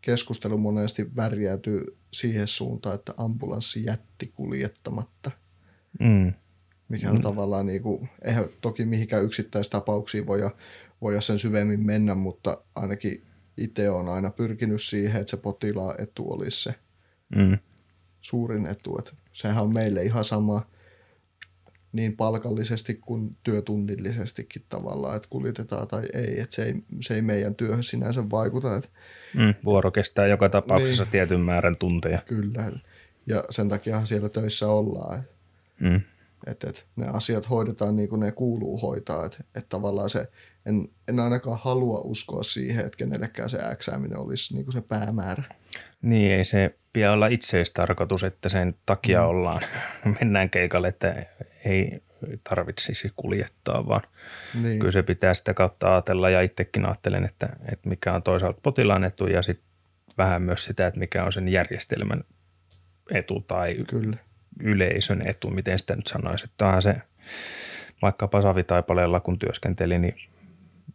keskustelu 0.00 0.58
monesti 0.58 1.16
värjäytyy 1.16 1.96
siihen 2.12 2.48
suuntaan, 2.48 2.94
että 2.94 3.14
ambulanssi 3.16 3.84
jätti 3.84 4.32
kuljettamatta, 4.34 5.30
Mm. 6.00 6.32
mikä 6.88 7.10
on 7.10 7.16
mm. 7.16 7.22
tavallaan, 7.22 7.66
niin 7.66 7.82
kuin, 7.82 8.08
eihän 8.24 8.44
toki 8.60 8.84
mihinkään 8.84 9.24
yksittäistapauksiin 9.24 10.26
voi, 10.26 10.40
voi 11.02 11.22
sen 11.22 11.38
syvemmin 11.38 11.86
mennä, 11.86 12.14
mutta 12.14 12.62
ainakin 12.74 13.22
itse 13.56 13.90
on 13.90 14.08
aina 14.08 14.30
pyrkinyt 14.30 14.82
siihen, 14.82 15.20
että 15.20 15.30
se 15.30 15.36
potilaan 15.36 16.00
etu 16.00 16.32
olisi 16.32 16.62
se 16.62 16.74
Mm. 17.36 17.58
Suurin 18.26 18.66
etu. 18.66 18.96
Että 18.98 19.12
sehän 19.32 19.62
on 19.62 19.74
meille 19.74 20.02
ihan 20.02 20.24
sama 20.24 20.66
niin 21.92 22.16
palkallisesti 22.16 22.94
kuin 22.94 23.36
työtunnillisestikin 23.42 24.62
tavallaan, 24.68 25.16
että 25.16 25.28
kuljetetaan 25.30 25.88
tai 25.88 26.02
ei. 26.12 26.40
Että 26.40 26.54
se, 26.56 26.62
ei 26.62 26.74
se 27.00 27.14
ei 27.14 27.22
meidän 27.22 27.54
työhön 27.54 27.82
sinänsä 27.82 28.30
vaikuta. 28.30 28.76
Että 28.76 28.88
Mm. 29.34 29.54
Vuoro 29.64 29.90
kestää 29.90 30.26
joka 30.26 30.48
tapauksessa 30.48 31.02
Niin. 31.02 31.10
tietyn 31.10 31.40
määrän 31.40 31.76
tunteja. 31.76 32.18
kyllä. 32.26 32.72
Ja 33.26 33.44
sen 33.50 33.68
takia 33.68 34.04
siellä 34.04 34.28
töissä 34.28 34.68
ollaan. 34.68 35.18
Että 35.20 35.30
Mm. 35.80 36.00
että, 36.46 36.68
että 36.70 36.82
ne 36.96 37.06
asiat 37.06 37.50
hoidetaan 37.50 37.96
niin 37.96 38.08
kuin 38.08 38.20
ne 38.20 38.32
kuuluu 38.32 38.78
hoitaa. 38.80 39.24
Että, 39.26 39.38
että 39.54 39.68
tavallaan 39.68 40.10
se, 40.10 40.28
en, 40.66 40.88
en 41.08 41.20
ainakaan 41.20 41.58
halua 41.62 42.00
uskoa 42.04 42.42
siihen, 42.42 42.86
että 42.86 42.96
kenellekään 42.96 43.50
se 43.50 43.58
äksääminen 43.62 44.18
olisi 44.18 44.54
niin 44.54 44.64
kuin 44.64 44.72
se 44.72 44.80
päämäärä. 44.80 45.42
Niin, 46.02 46.32
ei 46.32 46.44
se 46.44 46.74
pidä 46.96 47.12
olla 47.12 47.26
itseistarkoitus, 47.26 48.24
että 48.24 48.48
sen 48.48 48.74
takia 48.86 49.22
mm. 49.22 49.28
ollaan, 49.28 49.60
mennään 50.20 50.50
keikalle, 50.50 50.88
että 50.88 51.26
ei 51.64 52.02
tarvitsisi 52.48 53.12
kuljettaa, 53.16 53.88
vaan 53.88 54.02
Niin, 54.62 54.78
kyllä 54.78 54.92
se 54.92 55.02
pitää 55.02 55.34
sitä 55.34 55.54
kautta 55.54 55.92
ajatella 55.92 56.30
ja 56.30 56.40
itsekin 56.40 56.86
ajattelen, 56.86 57.24
että, 57.24 57.48
että 57.72 57.88
mikä 57.88 58.12
on 58.12 58.22
toisaalta 58.22 58.60
potilaan 58.62 59.04
etu 59.04 59.26
ja 59.26 59.42
sitten 59.42 59.66
vähän 60.18 60.42
myös 60.42 60.64
sitä, 60.64 60.86
että 60.86 61.00
mikä 61.00 61.24
on 61.24 61.32
sen 61.32 61.48
järjestelmän 61.48 62.24
etu 63.10 63.40
tai 63.40 63.76
kyllä. 63.88 64.16
yleisön 64.60 65.28
etu, 65.28 65.50
miten 65.50 65.78
sitä 65.78 65.96
nyt 65.96 66.06
sanoisi. 66.06 66.44
Että 66.44 66.66
onhan 66.66 66.82
se, 66.82 66.96
vaikka 68.02 68.28
Savitaipaleella 68.42 69.20
kun 69.20 69.38
työskenteli, 69.38 69.98
niin 69.98 70.16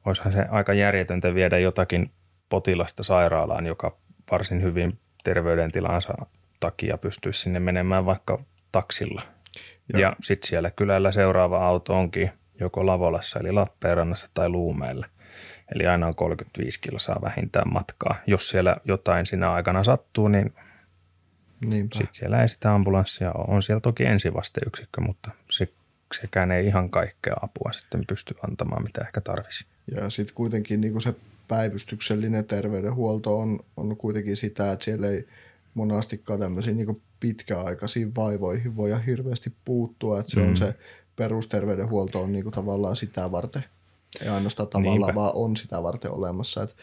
olisihan 0.05 0.33
se 0.33 0.45
aika 0.49 0.73
järjetöntä 0.73 1.35
viedä 1.35 1.59
jotakin 1.59 2.11
potilasta 2.49 3.03
sairaalaan, 3.03 3.65
joka 3.65 3.97
varsin 4.31 4.61
hyvin 4.61 4.99
terveydentilansa 5.23 6.13
takia 6.59 6.97
pystyisi 6.97 7.41
sinne 7.41 7.59
menemään 7.59 8.05
vaikka 8.05 8.43
taksilla. 8.71 9.21
Ja, 9.93 9.99
Ja- 9.99 10.15
sitten 10.21 10.47
siellä 10.47 10.71
kylällä 10.71 11.11
seuraava 11.11 11.67
auto 11.67 11.99
onkin 11.99 12.31
joko 12.59 12.85
Lavolassa 12.85 13.39
eli 13.39 13.51
Lappeenrannassa 13.51 14.29
tai 14.33 14.49
Luumeella. 14.49 15.05
Eli 15.75 15.87
aina 15.87 16.07
on 16.07 16.15
35 16.15 16.79
kilsaa 16.81 17.19
vähintään 17.21 17.73
matkaa. 17.73 18.15
Jos 18.27 18.49
siellä 18.49 18.75
jotain 18.85 19.25
siinä 19.25 19.51
aikana 19.51 19.83
sattuu, 19.83 20.27
niin 20.27 20.53
sitten 21.93 22.13
siellä 22.15 22.41
ei 22.41 22.47
sitä 22.47 22.73
ambulanssia 22.73 23.31
ole. 23.31 23.45
On 23.55 23.61
siellä 23.61 23.81
toki 23.81 24.05
ensivasteyksikkö, 24.05 25.01
mutta 25.01 25.31
se, 25.49 25.67
sekään 26.13 26.51
ei 26.51 26.65
ihan 26.67 26.89
kaikkea 26.89 27.33
apua 27.41 27.71
sitten 27.71 28.03
pysty 28.07 28.35
antamaan, 28.49 28.83
mitä 28.83 29.01
ehkä 29.01 29.21
tarvisi. 29.21 29.65
Ja 29.95 30.09
sitten 30.09 30.35
kuitenkin 30.35 30.81
niin 30.81 31.01
se 31.01 31.15
päivystyksellinen 31.51 32.45
terveydenhuolto 32.45 33.37
on, 33.37 33.59
on 33.77 33.97
kuitenkin 33.97 34.37
sitä, 34.37 34.71
että 34.71 34.85
siellä 34.85 35.07
ei 35.07 35.27
monastikaan 35.73 36.39
tämmöisiin 36.39 36.77
niin 36.77 37.01
pitkäaikaisiin 37.19 38.15
vaivoihin 38.15 38.75
voi 38.75 38.91
hirveästi 39.05 39.53
puuttua. 39.65 40.19
Että 40.19 40.31
se 40.31 40.39
mm. 40.39 40.49
on 40.49 40.57
se 40.57 40.75
perusterveydenhuolto 41.15 42.21
on 42.21 42.31
niin 42.31 42.43
kuin 42.43 42.53
tavallaan 42.53 42.95
sitä 42.95 43.31
varten. 43.31 43.63
Ei 44.21 44.29
ainoastaan 44.29 44.69
tavallaan, 44.69 44.99
Niinpä. 44.99 45.15
vaan 45.15 45.31
on 45.35 45.57
sitä 45.57 45.83
varten 45.83 46.11
olemassa, 46.11 46.63
että 46.63 46.75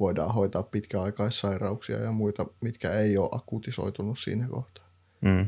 voidaan 0.00 0.34
hoitaa 0.34 0.62
pitkäaikaissairauksia 0.62 1.98
ja 1.98 2.12
muita, 2.12 2.46
mitkä 2.60 2.92
ei 2.92 3.18
ole 3.18 3.28
akutisoitunut 3.32 4.18
siinä 4.18 4.48
kohtaa. 4.48 4.84
Mm. 5.20 5.46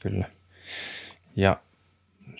Kyllä. 0.00 0.30
Ja 1.36 1.60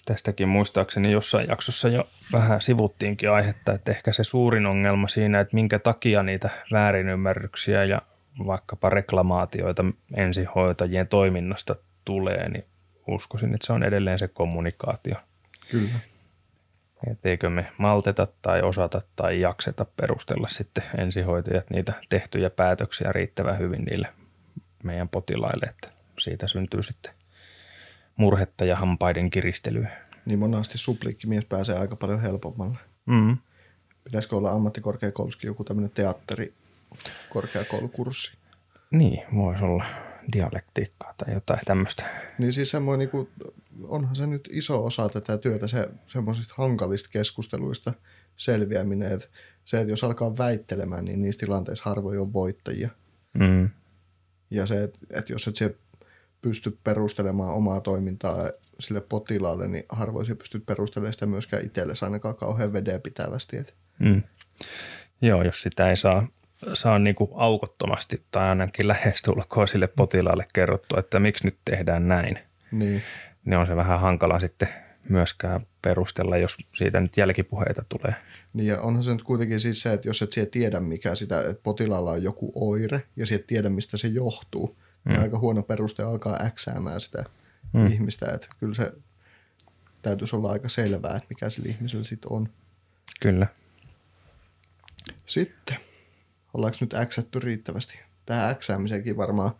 tästäkin 0.08 0.48
muistaakseni 0.48 1.12
jossain 1.12 1.48
jaksossa 1.48 1.88
jo 1.88 2.08
vähän 2.32 2.60
sivuttiinkin 2.60 3.30
aihetta, 3.30 3.72
että 3.72 3.92
ehkä 3.92 4.12
se 4.12 4.24
suurin 4.24 4.66
ongelma 4.66 5.08
siinä, 5.08 5.40
että 5.40 5.54
minkä 5.54 5.78
takia 5.78 6.22
niitä 6.22 6.50
väärinymmärryksiä 6.72 7.84
ja 7.84 8.02
vaikkapa 8.46 8.90
reklamaatioita 8.90 9.84
ensihoitajien 10.16 11.08
toiminnasta 11.08 11.76
tulee, 12.04 12.48
niin 12.48 12.64
uskoisin, 13.08 13.54
että 13.54 13.66
se 13.66 13.72
on 13.72 13.82
edelleen 13.82 14.18
se 14.18 14.28
kommunikaatio. 14.28 15.16
Kyllä. 15.70 15.98
Et 17.10 17.26
eikö 17.26 17.50
me 17.50 17.66
malteta 17.78 18.26
tai 18.42 18.62
osata 18.62 19.02
tai 19.16 19.40
jakseta 19.40 19.86
perustella 20.00 20.48
sitten 20.48 20.84
ensihoitajat 20.98 21.70
niitä 21.70 21.92
tehtyjä 22.08 22.50
päätöksiä 22.50 23.12
riittävän 23.12 23.58
hyvin 23.58 23.84
niille 23.84 24.08
meidän 24.82 25.08
potilaille, 25.08 25.66
että 25.66 25.88
siitä 26.18 26.48
syntyy 26.48 26.82
sitten 26.82 27.12
murhetta 28.18 28.64
ja 28.64 28.76
hampaiden 28.76 29.30
kiristelyä. 29.30 29.90
Niin 30.26 30.38
monasti 30.38 30.78
suplikkimies 30.78 31.44
pääsee 31.44 31.78
aika 31.78 31.96
paljon 31.96 32.20
helpommalla. 32.20 32.78
Mm. 33.06 33.36
Pitäisikö 34.04 34.36
olla 34.36 34.50
ammattikorkeakoulussakin 34.50 35.48
joku 35.48 35.64
tämmöinen 35.64 35.90
teatterikorkeakoulukurssi? 35.90 38.32
Niin, 38.90 39.22
voisi 39.34 39.64
olla 39.64 39.84
dialektiikkaa 40.32 41.14
tai 41.16 41.34
jotain 41.34 41.60
tämmöistä. 41.64 42.04
Niin 42.38 42.52
siis 42.52 42.70
semmoinen, 42.70 42.98
niin 42.98 43.10
kuin, 43.10 43.28
onhan 43.82 44.16
se 44.16 44.26
nyt 44.26 44.48
iso 44.52 44.84
osa 44.84 45.08
tätä 45.08 45.38
työtä, 45.38 45.68
se 45.68 45.88
semmoisista 46.06 46.54
hankalista 46.56 47.08
keskusteluista 47.12 47.92
selviäminen, 48.36 49.12
että 49.12 49.28
se, 49.64 49.80
että 49.80 49.92
jos 49.92 50.04
alkaa 50.04 50.38
väittelemään, 50.38 51.04
niin 51.04 51.22
niissä 51.22 51.38
tilanteissa 51.38 51.90
harvoin 51.90 52.20
on 52.20 52.32
voittajia. 52.32 52.88
Mm. 53.34 53.70
Ja 54.50 54.66
se, 54.66 54.82
että, 54.82 54.98
että 55.10 55.32
jos 55.32 55.48
et 55.48 55.56
se 55.56 55.74
pysty 56.42 56.78
perustelemaan 56.84 57.54
omaa 57.54 57.80
toimintaa 57.80 58.50
sille 58.80 59.02
potilaalle, 59.08 59.68
niin 59.68 59.84
harvoin 59.88 60.26
se 60.26 60.34
pystyt 60.34 60.66
perustelemaan 60.66 61.12
sitä 61.12 61.26
myöskään 61.26 61.66
itsellesi 61.66 62.04
ainakaan 62.04 62.36
kauhean 62.36 62.72
vedenpitävästi. 62.72 63.56
Mm. 63.98 64.22
Joo, 65.22 65.42
jos 65.42 65.62
sitä 65.62 65.90
ei 65.90 65.96
saa, 65.96 66.26
saa 66.72 66.98
niin 66.98 67.14
kuin 67.14 67.30
aukottomasti 67.34 68.22
tai 68.30 68.48
ainakin 68.48 68.88
lähestulkoon 68.88 69.68
sille 69.68 69.86
potilaalle 69.86 70.46
kerrottua, 70.54 70.98
että 70.98 71.20
miksi 71.20 71.44
nyt 71.44 71.58
tehdään 71.64 72.08
näin, 72.08 72.38
niin, 72.72 73.02
niin 73.44 73.58
on 73.58 73.66
se 73.66 73.76
vähän 73.76 74.00
hankala 74.00 74.40
sitten 74.40 74.68
myöskään 75.08 75.66
perustella, 75.82 76.36
jos 76.36 76.56
siitä 76.74 77.00
nyt 77.00 77.16
jälkipuheita 77.16 77.84
tulee. 77.88 78.14
Niin 78.54 78.66
ja 78.66 78.80
onhan 78.80 79.02
se 79.02 79.12
nyt 79.12 79.22
kuitenkin 79.22 79.60
siis 79.60 79.82
se, 79.82 79.92
että 79.92 80.08
jos 80.08 80.22
et 80.22 80.32
siellä 80.32 80.50
tiedä 80.50 80.80
mikä 80.80 81.14
sitä, 81.14 81.40
että 81.40 81.62
potilaalla 81.62 82.10
on 82.10 82.22
joku 82.22 82.52
oire 82.54 83.02
ja 83.16 83.26
sieltä 83.26 83.46
tiedä 83.46 83.68
mistä 83.68 83.98
se 83.98 84.08
johtuu, 84.08 84.76
mm. 85.04 85.18
aika 85.22 85.38
huono 85.38 85.62
peruste 85.62 86.02
alkaa 86.02 86.38
äksäämään 86.44 87.00
sitä 87.00 87.24
mm. 87.72 87.86
ihmistä. 87.86 88.32
Että 88.34 88.48
kyllä 88.60 88.74
se 88.74 88.92
täytyisi 90.02 90.36
olla 90.36 90.50
aika 90.50 90.68
selvää, 90.68 91.16
että 91.16 91.26
mikä 91.28 91.50
sillä 91.50 91.68
ihmisellä 91.68 92.04
sitten 92.04 92.32
on. 92.32 92.48
Kyllä. 93.22 93.46
Sitten, 95.26 95.76
ollaanko 96.54 96.78
nyt 96.80 96.94
äksätty 96.94 97.38
riittävästi? 97.38 97.98
Tähän 98.26 98.50
äksäämiseenkin 98.50 99.16
varmaan 99.16 99.50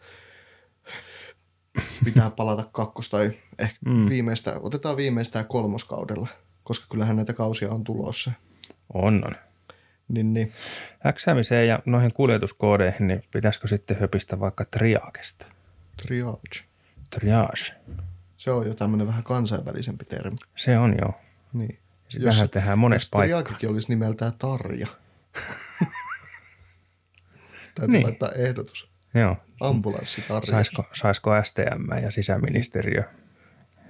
pitää 2.05 2.31
palata 2.31 2.65
kakkos- 2.73 3.09
tai 3.11 3.33
ehkä 3.59 3.79
mm. 3.87 4.09
viimeistä, 4.09 4.61
otetaan 4.61 4.97
viimeistään 4.97 5.47
kolmoskaudella, 5.47 6.29
koska 6.65 6.87
kyllähän 6.91 7.17
näitä 7.17 7.33
kausia 7.33 7.71
on 7.71 7.85
tulossa. 7.85 8.33
On, 8.95 9.25
on. 9.27 9.48
Niin, 10.09 10.35
niin. 10.35 10.53
Äksäämiseen 11.07 11.69
ja 11.69 11.79
noihin 11.87 12.13
kuljetuskoodeihin, 12.13 13.07
niin 13.07 13.25
pitäisikö 13.33 13.69
sitten 13.69 14.01
höpistä 14.01 14.41
vaikka 14.41 14.65
triagesta? 14.65 15.47
Triage. 16.03 16.65
Triage. 17.11 17.75
Se 18.37 18.51
on 18.51 18.67
jo 18.67 18.75
tämmöinen 18.75 19.07
vähän 19.07 19.25
kansainvälisempi 19.25 20.05
termi. 20.05 20.37
Se 20.57 20.79
on 20.79 20.95
joo. 21.01 21.13
Niin. 21.53 21.79
Sitähän 22.09 22.49
tehdään 22.51 22.79
monessa 22.79 23.07
jos 23.07 23.11
paikkaa. 23.11 23.43
triakikin 23.43 23.71
olisi 23.71 23.89
nimeltään 23.89 24.33
Tarja. 24.39 24.87
Täytyy 27.75 27.93
Niin. 27.93 28.03
laittaa 28.05 28.33
ehdotus. 28.33 28.91
Joo. 29.15 29.37
Ambulanssitarja. 29.61 30.47
Saisiko, 30.47 30.85
saisiko 30.95 31.31
STM 31.43 32.03
ja 32.03 32.11
sisäministeriö, 32.11 33.03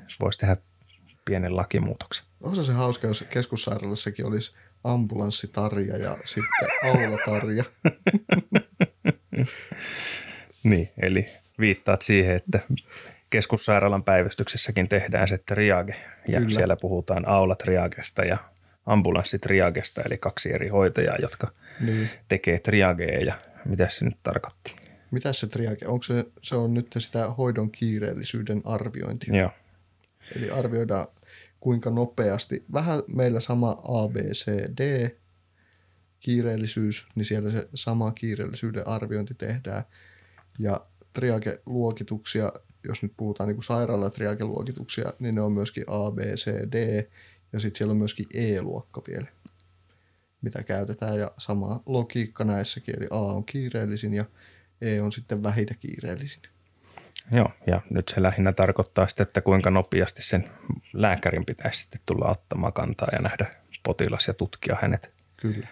jos 0.04 0.20
voisi 0.20 0.38
tehdä 0.38 0.56
pienen 1.24 1.56
lakimuutoksen. 1.56 2.24
Onko 2.40 2.62
se 2.62 2.72
hauska, 2.72 3.06
jos 3.06 3.24
keskussairaalassakin 3.30 4.26
olisi 4.26 4.54
ambulanssitarja 4.84 5.96
ja 5.96 6.16
sitten 6.24 6.68
aulatarja? 6.84 7.64
Niin, 10.62 10.90
eli 11.02 11.26
viittaat 11.60 12.02
siihen, 12.02 12.36
että 12.36 12.60
keskussairaalan 13.30 14.04
päivystyksessäkin 14.04 14.88
tehdään 14.88 15.28
se 15.28 15.38
triage 15.38 15.96
ja 16.28 16.38
Kyllä. 16.40 16.50
siellä 16.58 16.76
puhutaan 16.76 17.28
aulatriagesta 17.28 18.24
ja 18.24 18.38
ambulanssitriagesta, 18.86 20.02
eli 20.02 20.18
kaksi 20.18 20.52
eri 20.54 20.68
hoitajaa, 20.68 21.16
jotka 21.20 21.52
Niin. 21.80 22.10
tekee 22.28 22.58
triageja 22.58 23.24
ja 23.24 23.34
mitä 23.64 23.88
se 23.88 24.04
nyt 24.04 24.16
tarkoitti. 24.22 24.76
Mitä 25.10 25.32
se 25.32 25.46
triage? 25.46 25.86
Onko 25.86 26.02
se, 26.02 26.24
se 26.42 26.56
on 26.56 26.74
nyt 26.74 26.86
sitä 26.98 27.30
hoidon 27.30 27.70
kiireellisyyden 27.70 28.62
arviointi? 28.64 29.26
Joo, 29.36 29.50
Eli 30.36 30.50
arvioidaan 30.50 31.06
kuinka 31.60 31.90
nopeasti, 31.90 32.64
vähän 32.72 33.02
meillä 33.06 33.40
sama 33.40 33.70
A, 33.70 34.08
B, 34.08 34.16
C, 34.16 34.46
D 34.50 35.10
kiireellisyys, 36.20 37.06
niin 37.14 37.24
siellä 37.24 37.50
se 37.50 37.68
sama 37.74 38.12
kiireellisyyden 38.12 38.88
arviointi 38.88 39.34
tehdään. 39.34 39.82
Ja 40.58 40.86
triage-luokituksia, 41.12 42.52
jos 42.84 43.02
nyt 43.02 43.12
puhutaan 43.16 43.48
niin 43.48 43.56
kuin 43.56 43.64
sairaalatriage-luokituksia, 43.64 45.12
niin 45.18 45.34
ne 45.34 45.40
on 45.40 45.52
myöskin 45.52 45.84
A, 45.86 46.10
B, 46.10 46.18
C, 46.18 46.46
D 46.50 47.08
ja 47.52 47.60
sitten 47.60 47.78
siellä 47.78 47.92
on 47.92 47.98
myöskin 47.98 48.26
E-luokka 48.34 49.02
vielä, 49.08 49.26
mitä 50.42 50.62
käytetään. 50.62 51.18
Ja 51.18 51.32
sama 51.38 51.82
logiikka 51.86 52.44
näissäkin, 52.44 52.94
eli 52.98 53.06
A 53.10 53.20
on 53.20 53.44
kiireellisin 53.44 54.14
ja 54.14 54.24
E 54.80 55.00
on 55.00 55.12
sitten 55.12 55.42
vähitä 55.42 55.74
kiireellisin. 55.74 56.42
Joo, 57.32 57.50
ja 57.66 57.80
nyt 57.90 58.08
se 58.14 58.22
lähinnä 58.22 58.52
tarkoittaa 58.52 59.08
sitten, 59.08 59.26
että 59.26 59.40
kuinka 59.40 59.70
nopeasti 59.70 60.22
sen 60.22 60.50
lääkärin 60.92 61.46
pitäisi 61.46 61.80
sitten 61.80 62.00
tulla 62.06 62.30
ottamaan 62.30 62.72
kantaa 62.72 63.08
ja 63.12 63.18
nähdä 63.18 63.50
potilas 63.82 64.28
ja 64.28 64.34
tutkia 64.34 64.76
hänet. 64.82 65.12
Kyllä. 65.36 65.68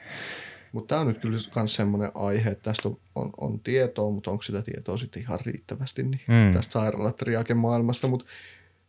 Mutta 0.72 0.88
tämä 0.88 1.00
on 1.00 1.07
nyt 1.07 1.18
kyllä 1.18 1.38
myös 1.57 1.76
semmoinen 1.76 2.11
aihe, 2.14 2.50
että 2.50 2.62
tästä 2.62 2.88
on, 3.14 3.30
on, 3.40 3.61
tietoa, 3.61 4.11
mutta 4.11 4.30
onko 4.30 4.42
sitä 4.42 4.62
tietoa 4.62 4.96
sitten 4.96 5.22
ihan 5.22 5.38
riittävästi 5.46 6.02
niin 6.02 6.20
Mm. 6.28 6.52
tästä 6.52 6.72
sairaalatriaken 6.72 7.57
maailmasta. 7.57 8.07
Mutta 8.07 8.26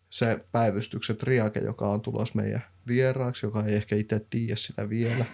se 0.09 0.45
päivystyksen 0.51 1.17
triake, 1.17 1.59
joka 1.59 1.87
on 1.87 2.01
tulos 2.01 2.35
meidän 2.35 2.61
vieraaksi, 2.87 3.45
joka 3.45 3.63
ei 3.65 3.75
ehkä 3.75 3.95
itse 3.95 4.25
tiedä 4.29 4.55
sitä 4.55 4.89
vielä, 4.89 5.25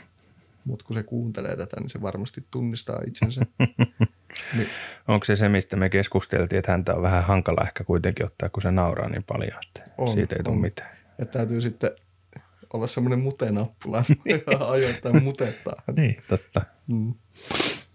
mutta 0.65 0.86
kun 0.86 0.95
se 0.95 1.03
kuuntelee 1.03 1.55
tätä, 1.55 1.79
niin 1.79 1.89
se 1.89 2.01
varmasti 2.01 2.45
tunnistaa 2.51 2.99
itsensä. 3.07 3.41
niin, 4.57 4.67
Onko 5.07 5.25
se 5.25 5.36
se, 5.36 5.49
mistä 5.49 5.75
me 5.75 5.89
keskusteltiin, 5.89 6.57
että 6.59 6.71
häntä 6.71 6.95
on 6.95 7.01
vähän 7.01 7.23
hankala 7.23 7.61
ehkä 7.63 7.84
kuitenkin 7.84 8.25
ottaa, 8.25 8.49
kun 8.49 8.63
se 8.63 8.71
nauraa 8.71 9.09
niin 9.09 9.23
paljon, 9.23 9.59
että 9.67 9.91
On, 9.97 10.09
siitä 10.09 10.36
ei 10.36 10.43
tule 10.43 10.55
on. 10.55 10.61
mitään. 10.61 10.89
että 11.21 11.34
täytyy 11.38 11.61
sitten 11.61 11.91
olla 12.73 12.88
semmoinen 12.88 13.19
mutenappula 13.19 14.03
ja 14.25 14.67
ajoittain 14.69 15.23
mutettaa. 15.23 15.73
Niin, 15.97 16.21
totta. 16.27 16.61
Mm. 16.91 17.13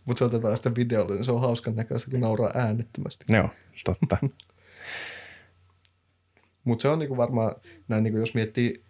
Mutta 0.05 0.18
se 0.18 0.24
otetaan 0.24 0.57
sitten 0.57 0.76
videolle, 0.76 1.14
niin 1.14 1.24
se 1.24 1.32
on 1.32 1.41
hauskan 1.41 1.76
näköistä, 1.76 2.11
kun 2.11 2.20
nauraa 2.20 2.51
äänettömästi. 2.55 3.24
Joo, 3.28 3.49
totta. 3.84 4.16
Mutta 6.64 6.82
se 6.82 6.89
on 6.89 6.99
niinku 6.99 7.16
varmaan, 7.16 7.55
näin 7.89 8.03
niinku 8.03 8.18
jos 8.18 8.34
miettii 8.34 8.84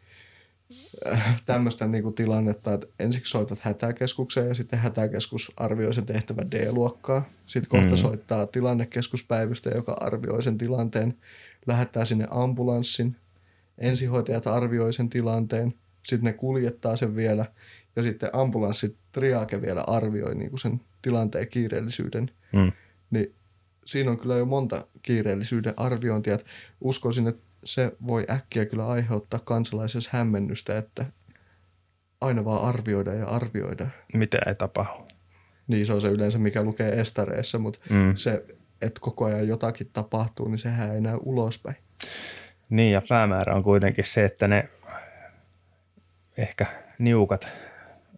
tämmöistä 1.47 1.87
niinku 1.87 2.13
tilannetta, 2.13 2.75
että 2.75 2.87
ensiksi 2.99 3.31
soitat 3.31 3.61
hätäkeskukseen 3.61 4.49
ja 4.49 4.55
sitten 4.55 4.79
hätäkeskus 4.79 5.53
arvioi 5.57 5.95
sen 5.95 6.07
tehtävän 6.07 6.51
D-luokkaa. 6.51 7.29
Sitten 7.47 7.71
kohta 7.71 7.91
Mm. 7.91 7.97
soittaa 7.97 8.47
tilannekeskuspäivystä, 8.47 9.71
joka 9.71 9.97
arvioi 10.01 10.43
sen 10.43 10.59
tilanteen, 10.59 11.15
lähettää 11.67 12.05
sinne 12.05 12.27
ambulanssin, 12.31 13.17
ensihoitajat 13.79 14.47
arvioi 14.47 14.93
sen 14.93 15.09
tilanteen, 15.11 15.75
sitten 16.07 16.25
ne 16.25 16.33
kuljettaa 16.33 16.97
sen 16.97 17.17
vielä 17.17 17.47
ja 17.97 18.03
sitten 18.03 18.31
ambulanssi 18.33 18.97
triage 19.13 19.63
vielä 19.63 19.85
arvioi 19.87 20.35
niinku 20.35 20.57
sen 20.57 20.81
tilanteen 21.03 21.49
kiireellisyyden 21.49 22.31
Mm. 22.53 22.73
niin 23.11 23.35
siinä 23.85 24.11
on 24.11 24.19
kyllä 24.19 24.37
jo 24.37 24.47
monta 24.47 24.87
kiireellisyyden 25.03 25.75
arviointia. 25.77 26.35
Että 26.35 26.47
uskoisin, 26.81 27.27
että 27.27 27.48
se 27.65 27.93
voi 28.07 28.27
äkkiä 28.31 28.67
kyllä 28.67 28.89
aiheuttaa 28.89 29.41
kansalaisessa 29.45 30.11
hämmennystä, 30.13 30.79
että 30.79 31.07
aina 32.21 32.45
vaan 32.45 32.63
arvioida 32.65 33.15
ja 33.15 33.27
arvioida. 33.27 33.87
Mitä 34.15 34.39
ei 34.47 34.55
tapahdu. 34.55 35.07
Niin 35.69 35.87
se 35.87 35.93
on 35.93 36.01
se 36.01 36.09
yleensä, 36.09 36.39
mikä 36.39 36.63
lukee 36.63 37.01
estareissa, 37.01 37.59
mutta 37.59 37.79
Mm. 37.91 38.17
se, 38.17 38.45
että 38.83 39.01
koko 39.01 39.25
ajan 39.25 39.49
jotakin 39.49 39.91
tapahtuu, 39.93 40.49
niin 40.49 40.59
sehän 40.59 40.95
ei 40.95 41.01
näy 41.01 41.19
ulospäin. 41.23 41.77
Niin, 42.71 42.93
ja 42.93 43.03
päämäärä 43.09 43.55
on 43.55 43.63
kuitenkin 43.63 44.05
se, 44.05 44.25
että 44.25 44.49
ne 44.49 44.69
ehkä 46.37 46.67
niukat 46.99 47.49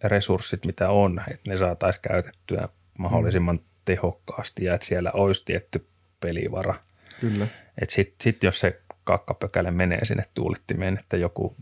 resurssit, 0.05 0.65
mitä 0.67 0.91
on, 0.91 1.21
että 1.31 1.51
ne 1.51 1.59
saataisiin 1.59 2.03
käytettyä 2.03 2.69
mahdollisimman 2.99 3.57
mm. 3.57 3.65
tehokkaasti 3.85 4.65
ja 4.65 4.75
että 4.75 4.87
siellä 4.87 5.11
olisi 5.15 5.45
tietty 5.45 5.87
pelivara. 6.21 6.75
Kyllä. 7.21 7.47
Että 7.83 7.95
sitten 7.95 8.17
sit 8.25 8.43
jos 8.43 8.61
se 8.61 8.81
kakkapökäle 9.11 9.71
menee 9.71 10.05
sinne 10.05 10.25
tuulittimeen, 10.35 10.99
että 10.99 11.17
joku, 11.17 11.57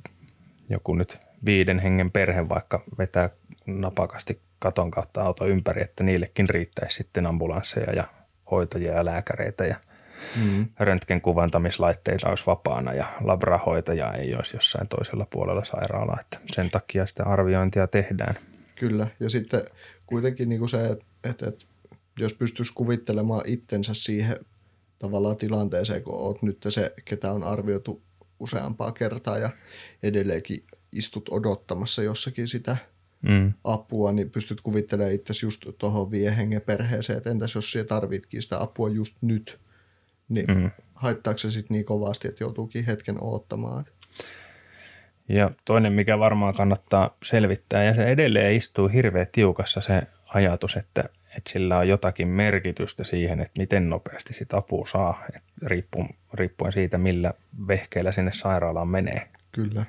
joku 0.71 0.95
nyt 0.95 1.19
viiden 1.45 1.79
hengen 1.79 2.11
perhe 2.11 2.49
vaikka 2.49 2.85
vetää 2.99 3.31
napakasti 3.67 4.41
katon 4.59 4.91
kautta 4.91 5.23
auto 5.23 5.47
ympäri, 5.47 5.83
että 5.83 6.05
niillekin 6.05 6.49
riittäisi 6.49 6.97
sitten 6.97 7.27
ambulansseja 7.27 7.93
ja 7.93 8.05
hoitajia 8.51 8.93
ja 8.93 9.05
lääkäreitä 9.05 9.65
ja 9.65 9.77
Mm. 10.37 10.67
röntgenkuvantamislaitteita 10.79 12.29
olisi 12.29 12.47
vapaana 12.47 12.95
ja 12.95 13.07
labrahoitaja 13.21 14.13
ei 14.13 14.35
olisi 14.35 14.57
jossain 14.57 14.89
toisella 14.89 15.27
puolella 15.31 15.65
sairaalaa. 15.65 16.21
Että 16.21 16.39
sen 16.53 16.71
takia 16.71 17.07
sitä 17.07 17.25
arviointia 17.25 17.87
tehdään. 17.87 18.35
Kyllä, 18.75 19.07
ja 19.21 19.31
sitten 19.31 19.63
kuitenkin 20.07 20.49
niin 20.49 20.59
kuin 20.59 20.69
se, 20.69 20.85
että, 20.85 21.05
että, 21.25 21.49
että 21.49 21.65
jos 22.19 22.35
pystyisi 22.35 22.73
kuvittelemaan 22.75 23.43
itsensä 23.47 23.95
siihen 23.95 24.37
tavallaan 24.99 25.37
tilanteeseen, 25.37 26.03
kun 26.03 26.15
oot 26.15 26.43
nyt 26.43 26.67
se, 26.69 26.93
ketä 27.05 27.33
on 27.33 27.45
arvioitu 27.45 28.03
useampaa 28.41 28.93
kertaa 28.93 29.39
ja 29.39 29.51
edelleenkin 30.03 30.65
istut 30.93 31.29
odottamassa 31.29 32.03
jossakin 32.03 32.49
sitä 32.49 32.77
Mm. 33.23 33.53
apua, 33.65 34.13
niin 34.13 34.31
pystyt 34.31 34.61
kuvittelemaan 34.61 35.15
itse 35.15 35.35
just 35.43 35.67
tuohon 35.79 36.11
viehengen 36.11 36.61
perheeseen, 36.61 37.17
että 37.17 37.31
entäs 37.31 37.55
jos 37.55 37.73
siellä 37.73 37.89
tarvitkin 37.89 38.43
sitä 38.43 38.63
apua 38.63 38.89
just 38.89 39.17
nyt, 39.21 39.59
niin 40.29 40.47
Mm. 40.47 40.55
mm. 40.61 40.71
haittaako 40.95 41.39
se 41.39 41.51
sitten 41.51 41.75
niin 41.75 41.85
kovasti, 41.85 42.29
että 42.29 42.45
joutuukin 42.45 42.85
hetken 42.85 43.23
odottamaan. 43.23 43.85
Ja 45.29 45.51
toinen, 45.65 45.93
mikä 45.93 46.19
varmaan 46.19 46.55
kannattaa 46.55 47.17
selvittää, 47.25 47.85
ja 47.85 47.95
se 47.95 48.05
edelleen 48.05 48.57
istuu 48.57 48.89
hirveän 48.89 49.27
tiukassa 49.33 49.81
se 49.81 50.03
ajatus, 50.27 50.77
että, 50.77 51.05
että 51.37 51.51
sillä 51.51 51.79
on 51.79 51.89
jotakin 51.89 52.29
merkitystä 52.29 53.05
siihen, 53.05 53.41
että 53.41 53.61
miten 53.61 53.91
nopeasti 53.91 54.35
sitä 54.35 54.57
apua 54.57 54.87
saa, 54.87 55.25
riippuen, 55.67 56.09
riippuen 56.35 56.73
siitä, 56.73 56.99
millä 56.99 57.35
vehkeillä 57.69 58.13
sinne 58.13 58.33
sairaalaan 58.33 58.89
menee. 58.89 59.29
Kyllä. 59.53 59.85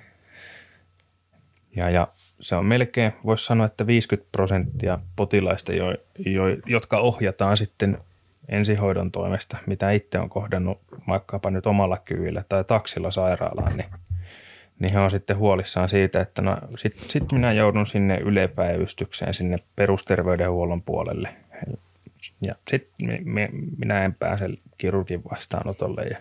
Ja, 1.76 1.90
ja 1.90 2.08
se 2.40 2.56
on 2.56 2.66
melkein, 2.66 3.14
voisi 3.26 3.46
sanoa, 3.46 3.66
että 3.66 3.88
50 3.88 4.30
prosenttia 4.32 5.00
potilaista, 5.16 5.74
jo, 5.74 5.96
jo, 6.26 6.44
jotka 6.66 6.98
ohjataan 6.98 7.58
sitten 7.58 7.98
ensihoidon 8.50 9.12
toimesta, 9.12 9.58
mitä 9.66 9.92
itse 9.92 10.20
on 10.20 10.30
kohdannut 10.30 10.80
vaikkapa 11.08 11.52
nyt 11.52 11.66
omalla 11.66 11.98
kyvillä 11.98 12.44
tai 12.50 12.64
taksilla 12.64 13.12
sairaalaan, 13.12 13.78
niin, 13.78 13.90
niin 14.80 14.94
he 14.94 15.00
on 15.00 15.12
sitten 15.12 15.38
huolissaan 15.38 15.90
siitä, 15.90 16.22
että 16.22 16.42
no 16.42 16.58
sitten 16.78 17.04
sit 17.04 17.32
minä 17.32 17.52
joudun 17.52 17.88
sinne 17.88 18.18
ylepäivystykseen, 18.18 19.34
sinne 19.34 19.58
perusterveydenhuollon 19.76 20.82
puolelle. 20.84 21.36
Ja 22.42 22.56
sitten 22.68 23.24
minä 23.78 24.06
en 24.06 24.12
pääse 24.20 24.50
kirurgin 24.78 25.24
vastaanotolle 25.32 26.04
ja, 26.04 26.18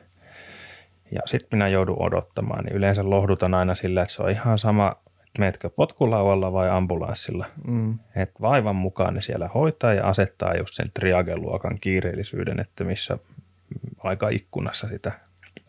ja 1.10 1.20
sitten 1.26 1.58
minä 1.58 1.68
joudun 1.68 2.02
odottamaan. 2.02 2.64
Niin 2.64 2.76
yleensä 2.76 3.10
lohdutan 3.10 3.54
aina 3.54 3.74
sillä, 3.74 4.02
että 4.02 4.14
se 4.14 4.22
on 4.22 4.30
ihan 4.30 4.58
sama, 4.58 4.92
että 5.06 5.40
meetkö 5.40 5.70
potkulaualla 5.70 6.52
vai 6.52 6.70
ambulanssilla. 6.70 7.46
Mm. 7.66 7.98
Et 8.16 8.30
vaivan 8.40 8.76
mukaan 8.76 9.14
ne 9.14 9.20
siellä 9.22 9.48
hoitaa 9.48 9.94
ja 9.94 10.08
asettaa 10.08 10.54
just 10.54 10.74
sen 10.74 10.86
triageluokan 10.94 11.78
kiireellisyyden, 11.80 12.60
että 12.60 12.84
missä 12.84 13.18
aika 13.98 14.28
ikkunassa 14.28 14.88
sitä 14.88 15.12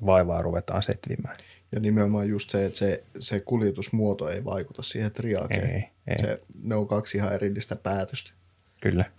vaivaa 0.05 0.41
ruvetaan 0.41 0.83
setvimään. 0.83 1.37
Ja 1.71 1.79
nimenomaan 1.79 2.29
just 2.29 2.49
se, 2.49 2.65
että 2.65 2.79
se, 2.79 3.03
se 3.19 3.39
kuljetusmuoto 3.39 4.29
ei 4.29 4.45
vaikuta 4.45 4.83
siihen 4.83 5.11
triakeen. 5.11 5.71
Ei, 5.71 5.83
ei. 6.07 6.19
Se, 6.19 6.37
ne 6.63 6.75
on 6.75 6.87
kaksi 6.87 7.17
ihan 7.17 7.33
erillistä 7.33 7.75
päätöstä. 7.75 8.31
Kyllä. 8.81 9.11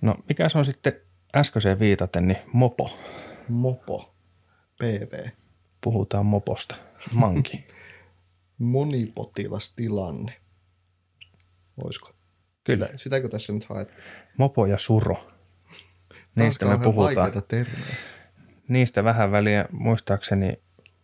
No 0.00 0.16
mikä 0.28 0.48
se 0.48 0.58
on 0.58 0.64
sitten 0.64 1.00
äskeiseen 1.36 1.78
viitaten, 1.78 2.28
niin 2.28 2.38
mopo. 2.52 2.96
Mopo. 3.48 4.14
PV. 4.78 5.28
Puhutaan 5.80 6.26
moposta. 6.26 6.76
Manki. 7.12 7.66
Monipotilastilanne. 8.58 10.36
Oisko? 11.84 12.10
Kyllä. 12.64 12.86
Sitä, 12.86 12.98
sitäkö 12.98 13.28
tässä 13.28 13.52
nyt 13.52 13.64
haet? 13.64 13.88
Mopo 14.36 14.66
ja 14.66 14.78
suro. 14.78 15.18
Niistä 16.34 16.66
me 16.66 16.78
puhutaan. 16.78 17.14
vaikeita 17.14 17.40
termejä. 17.40 17.96
Niistä 18.72 19.04
vähän 19.04 19.32
väliä, 19.32 19.64
muistaakseni 19.72 20.58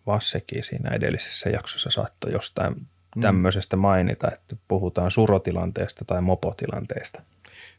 Vassekin 0.06 0.64
siinä 0.64 0.90
edellisessä 0.90 1.50
jaksossa 1.50 1.90
saattoi 1.90 2.32
jostain 2.32 2.74
Mm. 3.16 3.20
tämmöisestä 3.20 3.76
mainita, 3.76 4.28
että 4.32 4.56
puhutaan 4.68 5.10
surotilanteesta 5.10 6.04
tai 6.04 6.20
mopotilanteesta. 6.20 7.22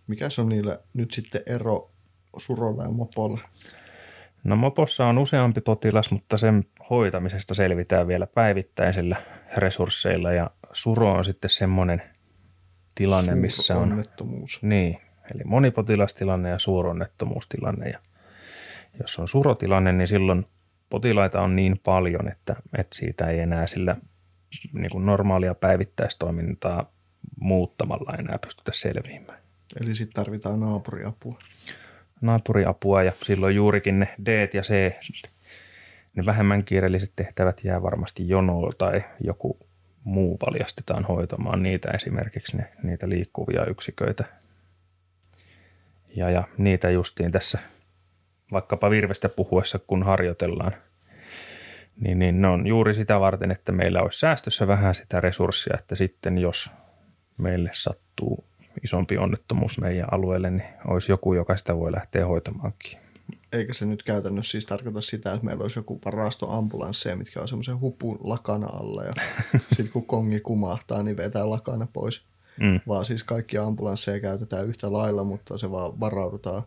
Mikä 0.07 0.29
se 0.29 0.41
on 0.41 0.49
niillä 0.49 0.79
nyt 0.93 1.13
sitten 1.13 1.41
ero 1.45 1.91
surolla 2.37 2.83
ja 2.83 2.89
mopolla? 2.89 3.39
No 4.43 4.55
mopossa 4.55 5.05
on 5.05 5.17
useampi 5.17 5.61
potilas, 5.61 6.11
mutta 6.11 6.37
sen 6.37 6.65
hoitamisesta 6.89 7.53
selvitään 7.53 8.07
vielä 8.07 8.27
päivittäisillä 8.27 9.21
resursseilla 9.57 10.31
ja 10.31 10.49
suro 10.73 11.11
on 11.11 11.25
sitten 11.25 11.49
semmoinen 11.49 12.01
tilanne, 12.95 13.35
missä 13.35 13.77
on 13.77 13.91
Onnettomuus. 13.91 14.59
Niin, 14.61 14.97
eli 15.35 15.43
monipotilastilanne 15.45 16.49
ja 16.49 16.59
suuronnettomuustilanne. 16.59 17.89
Ja 17.89 17.99
jos 18.99 19.19
on 19.19 19.27
surotilanne, 19.27 19.91
niin 19.91 20.07
silloin 20.07 20.45
potilaita 20.89 21.41
on 21.41 21.55
niin 21.55 21.79
paljon, 21.83 22.27
että, 22.31 22.55
että 22.77 22.95
siitä 22.95 23.27
ei 23.27 23.39
enää 23.39 23.67
sillä 23.67 23.95
niin 24.73 24.89
kuin 24.91 25.05
normaalia 25.05 25.55
päivittäistoimintaa 25.55 26.91
muuttamalla 27.39 28.15
enää 28.19 28.37
pystytä 28.37 28.71
selviämään. 28.73 29.39
Eli 29.81 29.95
sitten 29.95 30.13
tarvitaan 30.13 30.59
naapuriapua. 30.59 31.39
Naapuriapua 32.21 33.03
ja 33.03 33.11
silloin 33.23 33.55
juurikin 33.55 33.99
ne 33.99 34.15
D 34.25 34.49
ja 34.53 34.61
C, 34.61 34.91
ne 36.15 36.25
vähemmän 36.25 36.63
kiireelliset 36.63 37.11
tehtävät 37.15 37.63
jää 37.63 37.81
varmasti 37.81 38.29
jonoon 38.29 38.71
tai 38.77 39.03
joku 39.19 39.59
muu 40.03 40.37
paljastetaan 40.37 41.05
hoitamaan 41.05 41.63
niitä 41.63 41.91
esimerkiksi 41.91 42.57
ne, 42.57 42.71
niitä 42.83 43.09
liikkuvia 43.09 43.65
yksiköitä. 43.65 44.23
Ja, 46.15 46.29
ja 46.29 46.43
niitä 46.57 46.89
justiin 46.89 47.31
tässä 47.31 47.59
vaikkapa 48.51 48.89
virvestä 48.89 49.29
puhuessa, 49.29 49.79
kun 49.79 50.03
harjoitellaan, 50.03 50.71
niin, 51.99 52.19
niin 52.19 52.41
ne 52.41 52.47
on 52.47 52.67
juuri 52.67 52.93
sitä 52.93 53.19
varten, 53.19 53.51
että 53.51 53.71
meillä 53.71 54.01
olisi 54.01 54.19
säästössä 54.19 54.67
vähän 54.67 54.95
sitä 54.95 55.17
resurssia, 55.19 55.77
että 55.79 55.95
sitten 55.95 56.37
jos 56.37 56.71
meille 57.37 57.69
sattuu 57.73 58.43
isompi 58.83 59.17
onnettomuus 59.17 59.79
meidän 59.79 60.13
alueelle, 60.13 60.49
niin 60.49 60.69
olisi 60.87 61.11
joku, 61.11 61.33
joka 61.33 61.57
sitä 61.57 61.77
voi 61.77 61.91
lähteä 61.91 62.25
hoitamaankin. 62.25 62.99
Eikä 63.53 63.73
se 63.73 63.85
nyt 63.85 64.03
käytännössä 64.03 64.51
siis 64.51 64.65
tarkoita 64.65 65.01
sitä, 65.01 65.33
että 65.33 65.45
meillä 65.45 65.61
olisi 65.61 65.79
joku 65.79 65.99
varastoambulansseja, 66.05 67.15
mitkä 67.15 67.41
on 67.41 67.47
semmoisen 67.47 67.79
hupun 67.79 68.17
lakana 68.23 68.67
alla 68.67 69.03
ja 69.03 69.13
sitten 69.75 69.91
kun 69.93 70.05
kongi 70.05 70.39
kumahtaa, 70.39 71.03
niin 71.03 71.17
vetää 71.17 71.49
lakana 71.49 71.87
pois. 71.93 72.21
Mm. 72.59 72.79
Vaan 72.87 73.05
siis 73.05 73.23
kaikki 73.23 73.57
ambulansseja 73.57 74.19
käytetään 74.19 74.67
yhtä 74.67 74.93
lailla, 74.93 75.23
mutta 75.23 75.57
se 75.57 75.71
vaan 75.71 75.99
varaudutaan 75.99 76.63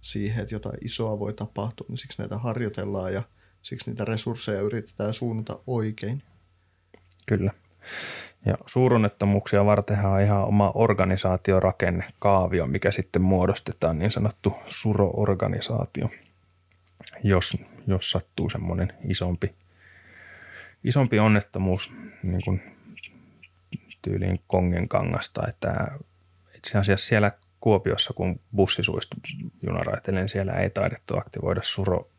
siihen, 0.00 0.42
että 0.42 0.54
jotain 0.54 0.78
isoa 0.84 1.18
voi 1.18 1.32
tapahtua, 1.32 1.86
niin 1.88 1.98
siksi 1.98 2.18
näitä 2.18 2.38
harjoitellaan 2.38 3.14
ja 3.14 3.22
siksi 3.62 3.90
niitä 3.90 4.04
resursseja 4.04 4.60
yritetään 4.60 5.14
suunnata 5.14 5.58
oikein. 5.66 6.22
Kyllä. 7.26 7.52
Ja 8.46 8.58
suuronnettomuuksia 8.66 9.64
vartenhan 9.64 10.12
on 10.12 10.20
ihan 10.20 10.44
oma 10.44 10.72
organisaatiorakenne, 10.74 12.04
kaavio, 12.18 12.66
mikä 12.66 12.90
sitten 12.90 13.22
muodostetaan, 13.22 13.98
niin 13.98 14.10
sanottu 14.10 14.54
suro-organisaatio, 14.66 16.10
jos, 17.24 17.56
jos 17.86 18.10
sattuu 18.10 18.50
semmoinen 18.50 18.92
isompi, 19.08 19.54
isompi 20.84 21.18
onnettomuus 21.18 21.92
niin 22.22 22.40
kuin 22.44 22.62
tyyliin 24.02 24.40
Kongen 24.46 24.88
kangasta, 24.88 25.48
että 25.48 25.98
itse 26.56 26.78
asiassa 26.78 27.08
siellä 27.08 27.32
Kuopiossa, 27.60 28.12
kun 28.12 28.40
bussi 28.56 28.82
suistui 28.82 29.20
junaraiteille, 29.62 30.20
niin 30.20 30.28
siellä 30.28 30.52
ei 30.52 30.70
taidettu 30.70 31.16
aktivoida 31.16 31.60
suro 31.62 32.10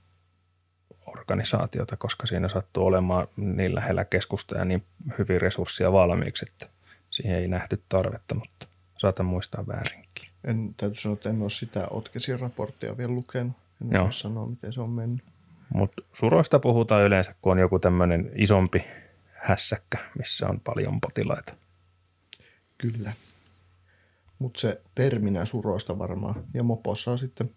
organisaatiota, 1.05 1.97
koska 1.97 2.27
siinä 2.27 2.49
sattuu 2.49 2.85
olemaan 2.85 3.27
niin 3.37 3.75
lähellä 3.75 4.05
keskusta 4.05 4.57
ja 4.57 4.65
niin 4.65 4.85
hyvin 5.17 5.41
resursseja 5.41 5.91
valmiiksi, 5.91 6.45
että 6.51 6.67
siihen 7.09 7.37
ei 7.37 7.47
nähty 7.47 7.83
tarvetta, 7.89 8.35
mutta 8.35 8.67
saatan 8.97 9.25
muistaa 9.25 9.67
väärinkin. 9.67 10.29
En, 10.43 10.73
täytyy 10.77 10.95
sanoa, 10.95 11.13
että 11.13 11.29
en 11.29 11.41
ole 11.41 11.49
sitä 11.49 11.87
Otkesin 11.89 12.39
raporttia 12.39 12.97
vielä 12.97 13.13
lukenut. 13.13 13.53
En 13.81 13.91
Joo. 13.91 14.11
sanoa, 14.11 14.47
miten 14.47 14.73
se 14.73 14.81
on 14.81 14.89
mennyt. 14.89 15.25
Mutta 15.73 16.01
suroista 16.13 16.59
puhutaan 16.59 17.03
yleensä, 17.03 17.35
kun 17.41 17.51
on 17.51 17.59
joku 17.59 17.79
tämmöinen 17.79 18.31
isompi 18.35 18.83
hässäkkä, 19.33 19.97
missä 20.17 20.47
on 20.47 20.59
paljon 20.59 21.01
potilaita. 21.01 21.53
Kyllä. 22.77 23.13
Mutta 24.41 24.59
se 24.61 24.81
terminä 24.95 25.45
suroista 25.45 25.99
varmaan. 25.99 26.43
Ja 26.53 26.63
mopossa 26.63 27.11
on 27.11 27.19
sitten 27.19 27.51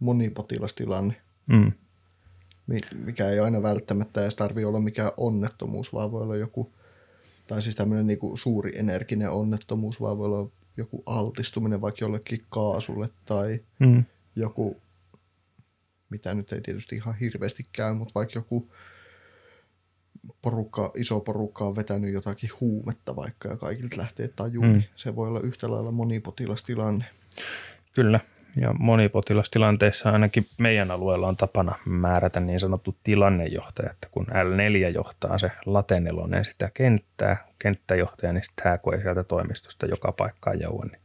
monipotilastilanne, 0.00 1.14
Mm. 1.46 1.72
mi- 2.66 2.78
mikä 3.04 3.28
ei 3.28 3.38
aina 3.38 3.62
välttämättä 3.62 4.22
edes 4.22 4.36
tarvitse 4.36 4.66
olla 4.66 4.80
mikään 4.80 5.10
onnettomuus, 5.16 5.92
vaan 5.92 6.12
voi 6.12 6.22
olla 6.22 6.36
joku, 6.36 6.72
tai 7.46 7.62
siis 7.62 7.76
tämmöinen 7.76 8.06
niinku 8.06 8.36
suuri 8.36 8.78
energinen 8.78 9.30
onnettomuus, 9.30 10.00
vaan 10.00 10.18
voi 10.18 10.26
olla 10.26 10.50
joku 10.76 11.02
altistuminen 11.06 11.80
vaikka 11.80 12.04
jollekin 12.04 12.42
kaasulle 12.50 13.08
tai 13.24 13.60
Mm. 13.78 14.04
joku, 14.36 14.76
mitä 16.10 16.34
nyt 16.34 16.52
ei 16.52 16.60
tietysti 16.60 16.96
ihan 16.96 17.14
hirveästi 17.16 17.66
käy, 17.72 17.94
mutta 17.94 18.12
vaikka 18.14 18.38
joku 18.38 18.68
porukka, 20.42 20.90
iso 20.94 21.20
porukka 21.20 21.64
on 21.64 21.76
vetänyt 21.76 22.14
jotakin 22.14 22.50
huumetta 22.60 23.16
vaikka 23.16 23.48
ja 23.48 23.56
kaikilta 23.56 23.96
lähtee 23.96 24.28
taju, 24.28 24.62
Mm. 24.62 24.82
se 24.96 25.16
voi 25.16 25.28
olla 25.28 25.40
yhtä 25.40 25.70
lailla 25.70 25.90
monipotilastilanne. 25.90 27.04
Kyllä. 27.92 28.20
Ja 28.56 28.72
monipotilastilanteissa 28.78 30.10
ainakin 30.10 30.46
meidän 30.58 30.90
alueella 30.90 31.28
on 31.28 31.36
tapana 31.36 31.74
määrätä 31.86 32.40
niin 32.40 32.60
sanottu 32.60 32.96
tilannejohtaja, 33.04 33.90
että 33.90 34.08
kun 34.10 34.26
L4 34.26 34.94
johtaa 34.94 35.38
se 35.38 35.50
latenelonen 35.66 36.44
sitä 36.44 36.70
kenttää, 36.74 37.48
kenttäjohtaja, 37.58 38.32
niin 38.32 38.44
sitten 38.44 38.64
hän 38.70 38.80
kun 38.80 38.94
ei 38.94 39.02
sieltä 39.02 39.24
toimistosta 39.24 39.86
joka 39.86 40.12
paikkaan 40.12 40.60
joua, 40.60 40.84
niin 40.84 41.00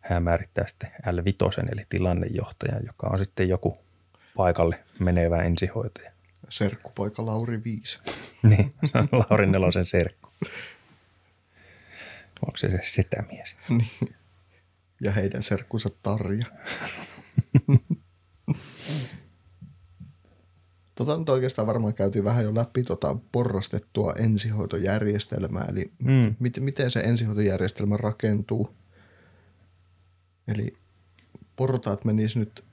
hän 0.00 0.22
määrittää 0.22 0.66
sitten 0.66 0.90
L5 1.06 1.72
eli 1.72 1.86
tilannejohtaja, 1.88 2.80
joka 2.86 3.06
on 3.12 3.18
sitten 3.18 3.48
joku 3.48 3.74
paikalle 4.36 4.78
menevä 4.98 5.42
ensihoitaja. 5.42 6.11
Serkkupoika 6.52 7.26
Lauri 7.26 7.64
Viis. 7.64 7.98
Niin, 8.42 8.74
se 8.92 8.98
on 8.98 9.08
Lauri 9.12 9.46
Nelosen 9.46 9.86
serkku. 9.86 10.28
Onko 12.46 12.56
se 12.56 12.68
se 12.70 12.80
sitä 12.84 13.24
mies? 13.30 13.54
Niin. 13.68 14.14
ja 15.00 15.12
heidän 15.12 15.42
serkkunsa 15.42 15.90
Tarja. 16.02 16.44
tota 20.94 21.18
nyt 21.18 21.28
oikeastaan 21.28 21.66
varmaan 21.66 21.94
käytiin 21.94 22.24
vähän 22.24 22.44
jo 22.44 22.54
läpi 22.54 22.82
tota 22.82 23.16
porrastettua 23.32 24.14
ensihoitojärjestelmää, 24.18 25.66
eli 25.68 25.92
Mm. 25.98 26.12
mm. 26.12 26.36
miten, 26.38 26.64
miten 26.64 26.90
se 26.90 27.00
ensihoitojärjestelmä 27.00 27.96
rakentuu. 27.96 28.74
Eli 30.48 30.76
portaat 31.56 32.04
menis 32.04 32.36
nyt, 32.36 32.64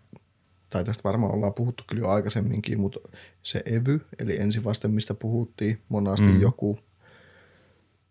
tai 0.69 0.83
tästä 0.83 1.03
varmaan 1.03 1.33
ollaan 1.35 1.53
puhuttu 1.53 1.83
kyllä 1.87 2.01
jo 2.01 2.09
aikaisemminkin, 2.09 2.79
mutta 2.79 2.99
se 3.43 3.61
EVY, 3.65 4.01
eli 4.19 4.37
ensivaste, 4.41 4.87
mistä 4.87 5.13
puhuttiin, 5.13 5.81
monasti 5.89 6.27
Mm. 6.27 6.41
joku 6.41 6.79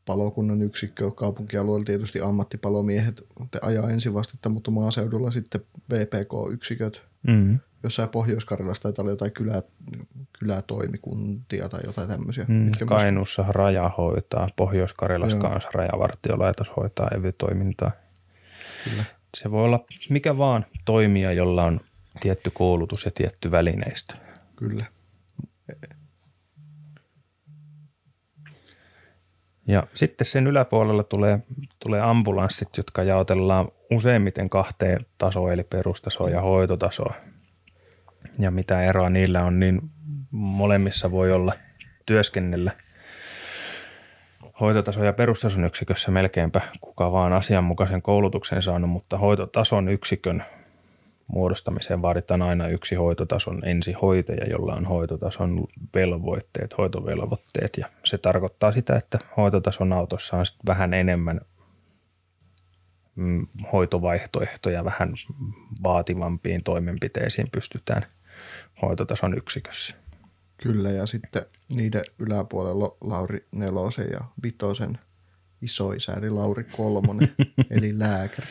palokunnan 0.05 0.63
yksikkö, 0.63 1.11
kaupunkialueella 1.11 1.85
tietysti 1.85 2.21
ammattipalomiehet 2.21 3.27
te 3.51 3.59
ajaa 3.63 3.91
ensivastetta, 3.91 4.49
mutta 4.49 4.71
maaseudulla 4.71 5.31
sitten 5.31 5.61
VPK-yksiköt, 5.91 7.03
Mm. 7.27 7.59
jossain 7.83 8.09
Pohjois-Karjalassa 8.09 8.83
taitaa 8.83 9.03
olla 9.03 9.13
jotain 9.13 9.33
kylä, 9.33 9.63
kylätoimikuntia 10.39 11.69
tai 11.69 11.81
jotain 11.87 12.09
tämmöisiä. 12.09 12.45
Mm, 12.49 12.55
mitkä 12.55 12.85
myös- 12.85 13.03
Kainuussa 13.03 13.45
raja 13.49 13.91
hoitaa, 13.99 14.49
Pohjois-Karjalassa 14.57 15.37
Joo. 15.37 15.43
kanssa 15.51 15.71
rajavartiolaitos 15.73 16.73
hoitaa 16.77 17.09
EVY-toimintaa. 17.15 17.91
Kyllä. 18.85 19.05
Se 19.37 19.51
voi 19.51 19.65
olla 19.65 19.85
mikä 20.11 20.39
vaan 20.39 20.67
toimija, 20.85 21.33
jolla 21.33 21.65
on 21.65 21.81
tietty 22.21 22.51
koulutus 22.51 23.05
ja 23.05 23.11
tietty 23.11 23.51
välineistö. 23.51 24.15
Kyllä. 24.57 24.85
Ja 29.67 29.87
sitten 29.95 30.27
sen 30.27 30.47
yläpuolella 30.47 31.03
tulee, 31.03 31.39
tulee 31.79 32.01
ambulanssit, 32.01 32.77
jotka 32.77 33.03
jaotellaan 33.03 33.69
useimmiten 33.91 34.51
kahteen 34.51 35.07
tasoon, 35.19 35.53
eli 35.53 35.65
perustasoa 35.65 36.31
ja 36.31 36.41
hoitotasoa. 36.41 37.15
Ja 38.39 38.51
mitä 38.51 38.83
eroa 38.83 39.11
niillä 39.11 39.45
on, 39.45 39.61
niin 39.61 39.81
molemmissa 40.31 41.11
voi 41.11 41.33
olla 41.33 41.53
työskennellä 42.07 42.73
hoitotaso- 44.61 45.05
ja 45.05 45.13
perustason 45.13 45.65
yksikössä 45.65 46.11
melkeinpä 46.11 46.61
kuka 46.81 47.13
vaan 47.13 47.33
asianmukaisen 47.33 48.03
koulutuksen 48.03 48.63
saanut, 48.63 48.91
mutta 48.91 49.19
hoitotason 49.19 49.89
yksikön 49.89 50.45
muodostamiseen 51.29 52.03
vaaditaan 52.03 52.43
aina 52.43 52.69
yksi 52.69 52.95
hoitotason 52.95 53.69
ensihoitaja, 53.69 54.51
jolla 54.51 54.75
on 54.75 54.85
hoitotason 54.85 55.67
velvoitteet, 55.95 56.79
hoitovelvoitteet. 56.79 57.77
Ja 57.77 57.85
se 58.05 58.19
tarkoittaa 58.19 58.73
sitä, 58.73 58.97
että 58.97 59.19
hoitotason 59.37 59.93
autossa 59.93 60.37
on 60.37 60.45
vähän 60.67 60.95
enemmän 60.95 61.41
mm, 63.15 63.47
hoitovaihtoehtoja, 63.73 64.85
vähän 64.85 65.15
vaativampiin 65.83 66.65
toimenpiteisiin 66.65 67.49
pystytään 67.53 68.07
hoitotason 68.83 69.39
yksikössä. 69.39 69.95
Kyllä, 70.63 70.91
ja 70.91 71.07
sitten 71.07 71.47
niiden 71.75 72.05
yläpuolella 72.19 72.97
Lauri 73.01 73.47
Nelosen 73.53 74.09
ja 74.13 74.21
Vitosen 74.43 74.99
isoisä, 75.63 76.13
eli 76.13 76.31
Lauri 76.31 76.65
Kolmonen, 76.65 77.35
eli 77.71 77.99
lääkäri. 77.99 78.49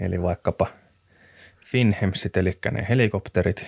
Eli 0.00 0.22
vaikkapa 0.22 0.66
Finhemsit, 1.66 2.36
eli 2.36 2.58
ne 2.70 2.86
helikopterit, 2.88 3.66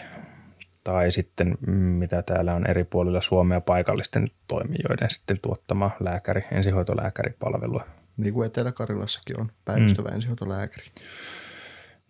tai 0.84 1.10
sitten 1.10 1.58
mm, 1.66 1.72
mitä 1.74 2.22
täällä 2.22 2.54
on 2.54 2.70
eri 2.70 2.84
puolilla 2.84 3.20
Suomea 3.20 3.60
paikallisten 3.60 4.30
toimijoiden 4.48 5.10
sitten 5.10 5.38
tuottama 5.42 5.90
lääkäri, 6.00 6.44
ensihoitolääkäripalvelua. 6.52 7.86
Niin 8.16 8.34
kuin 8.34 8.46
Etelä-Karilassakin 8.46 9.40
on 9.40 9.52
päivystävä 9.64 10.08
mm. 10.08 10.14
ensihoitolääkäri. 10.14 10.86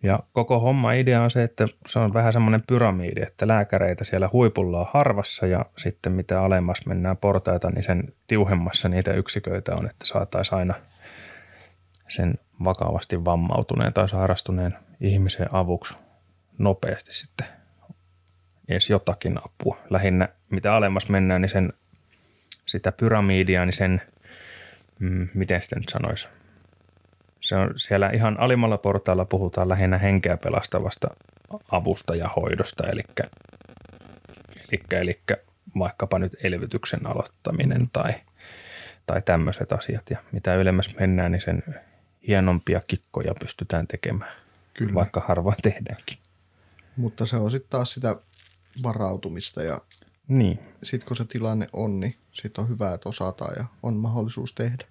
Ja 0.03 0.19
koko 0.33 0.59
homma 0.59 0.93
idea 0.93 1.21
on 1.21 1.31
se, 1.31 1.43
että 1.43 1.67
se 1.87 1.99
on 1.99 2.13
vähän 2.13 2.33
semmoinen 2.33 2.63
pyramiidi, 2.67 3.21
että 3.21 3.47
lääkäreitä 3.47 4.03
siellä 4.03 4.29
huipulla 4.33 4.79
on 4.79 4.87
harvassa 4.93 5.47
ja 5.47 5.65
sitten 5.77 6.11
mitä 6.11 6.41
alemmas 6.41 6.85
mennään 6.85 7.17
portaita, 7.17 7.71
niin 7.71 7.83
sen 7.83 8.13
tiuhemmassa 8.27 8.89
niitä 8.89 9.13
yksiköitä 9.13 9.75
on, 9.75 9.85
että 9.85 10.05
saataisiin 10.05 10.57
aina 10.57 10.73
sen 12.09 12.35
vakavasti 12.63 13.25
vammautuneen 13.25 13.93
tai 13.93 14.09
sairastuneen 14.09 14.75
ihmisen 15.01 15.47
avuksi 15.51 15.95
nopeasti 16.57 17.13
sitten 17.13 17.47
edes 18.67 18.89
jotakin 18.89 19.37
apua. 19.37 19.77
Lähinnä 19.89 20.29
mitä 20.49 20.75
alemmas 20.75 21.09
mennään, 21.09 21.41
niin 21.41 21.49
sen, 21.49 21.73
sitä 22.65 22.91
pyramidia, 22.91 23.65
niin 23.65 23.73
sen, 23.73 24.01
mm, 24.99 25.27
miten 25.33 25.61
sitten 25.61 25.79
nyt 25.79 25.89
sanoisi, 25.89 26.27
se 27.41 27.55
on 27.55 27.73
siellä 27.75 28.09
ihan 28.09 28.39
alimmalla 28.39 28.77
portaalla 28.77 29.25
puhutaan 29.25 29.69
lähinnä 29.69 29.97
henkeä 29.97 30.37
pelastavasta 30.37 31.07
avusta 31.71 32.15
ja 32.15 32.29
hoidosta, 32.35 32.87
eli, 32.87 33.01
eli, 34.57 34.81
eli 34.91 35.21
vaikkapa 35.79 36.19
nyt 36.19 36.35
elvytyksen 36.43 37.07
aloittaminen 37.07 37.89
tai, 37.93 38.13
tai 39.05 39.21
tämmöiset 39.21 39.71
asiat. 39.71 40.09
Ja 40.09 40.17
mitä 40.31 40.55
ylemmäs 40.55 40.95
mennään, 40.99 41.31
niin 41.31 41.41
sen 41.41 41.63
hienompia 42.27 42.81
kikkoja 42.87 43.33
pystytään 43.39 43.87
tekemään, 43.87 44.31
Kyllä. 44.73 44.93
vaikka 44.93 45.23
harvoin 45.27 45.57
tehdäänkin. 45.61 46.17
Mutta 46.97 47.25
se 47.25 47.35
on 47.35 47.51
sitten 47.51 47.69
taas 47.69 47.91
sitä 47.91 48.15
varautumista 48.83 49.63
ja 49.63 49.81
niin. 50.27 50.59
sitten 50.83 51.07
kun 51.07 51.17
se 51.17 51.25
tilanne 51.25 51.67
on, 51.73 51.99
niin 51.99 52.15
sitten 52.31 52.63
on 52.63 52.69
hyvä, 52.69 52.93
että 52.93 53.09
osataan 53.09 53.53
ja 53.57 53.65
on 53.83 53.93
mahdollisuus 53.93 54.53
tehdä. 54.53 54.85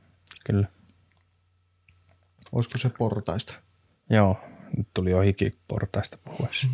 Kyllä. 0.45 0.69
Olisiko 2.53 2.79
se 2.79 2.91
portaista? 2.99 3.55
Joo, 4.11 4.37
nyt 4.77 4.89
tuli 4.95 5.11
jo 5.11 5.21
hiki 5.21 5.53
portaista 5.69 6.19
puhuessa. 6.25 6.67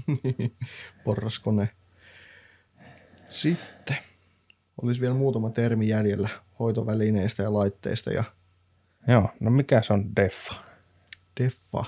Porraskone. 1.05 1.69
Sitten 3.29 3.97
olisi 4.83 5.01
vielä 5.01 5.15
muutama 5.15 5.51
termi 5.51 5.89
jäljellä 5.89 6.29
hoitovälineistä 6.59 7.43
ja 7.43 7.53
laitteista. 7.53 8.13
Ja 8.13 8.25
Joo, 9.09 9.31
no 9.41 9.51
mikä 9.51 9.83
se 9.83 9.93
on 9.93 10.17
DEFFA? 10.17 10.55
DEFFA, 11.41 11.85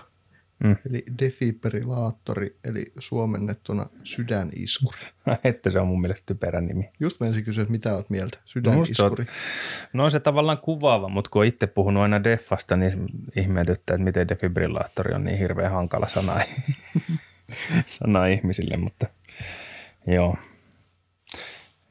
mm. 0.65 0.77
eli 0.91 1.05
defibrillaattori, 1.23 2.57
eli 2.65 2.93
suomennettuna 2.99 3.87
sydäniskuri. 4.05 5.01
että 5.45 5.71
se 5.71 5.81
on 5.81 5.87
mun 5.87 6.01
mielestä 6.01 6.27
typerä 6.27 6.61
nimi. 6.61 6.91
Just 7.01 7.21
mä 7.21 7.27
ensin 7.27 7.45
kysyä, 7.45 7.63
että 7.63 7.73
mitä 7.73 7.95
oot 7.95 8.11
mieltä, 8.11 8.39
sydäniskuri. 8.45 9.25
No, 9.25 9.31
no 9.93 10.05
on 10.05 10.11
se 10.11 10.21
tavallaan 10.21 10.59
kuvaava, 10.59 11.09
mutta 11.09 11.31
kun 11.31 11.41
on 11.41 11.47
itse 11.47 11.67
puhunut 11.67 12.03
aina 12.03 12.25
DEFFasta, 12.25 12.77
niin 12.77 13.07
ihmetyttää, 13.37 13.95
että 13.95 14.05
miten 14.05 14.29
defibrillaattori 14.29 15.15
on 15.15 15.25
niin 15.25 15.39
hirveän 15.39 15.73
hankala 15.73 16.09
sana, 16.09 16.41
sana 17.87 18.27
ihmisille, 18.27 18.77
mutta 18.77 19.07
joo. 20.07 20.37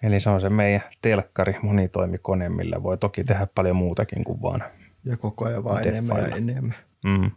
Eli 0.04 0.20
se 0.20 0.30
on 0.30 0.42
se 0.42 0.50
meidän 0.50 0.82
telkkari 1.02 1.56
monitoimikone, 1.62 2.50
millä 2.50 2.84
voi 2.84 2.98
toki 2.98 3.24
tehdä 3.24 3.48
paljon 3.56 3.76
muutakin 3.76 4.24
kuin 4.24 4.42
vaan 4.42 4.62
Ja 5.06 5.18
koko 5.18 5.46
ajan 5.46 5.64
vaan 5.64 5.88
enemmän 5.88 6.18
ja 6.18 6.36
enemmän. 6.36 6.76
Mm. 7.06 7.32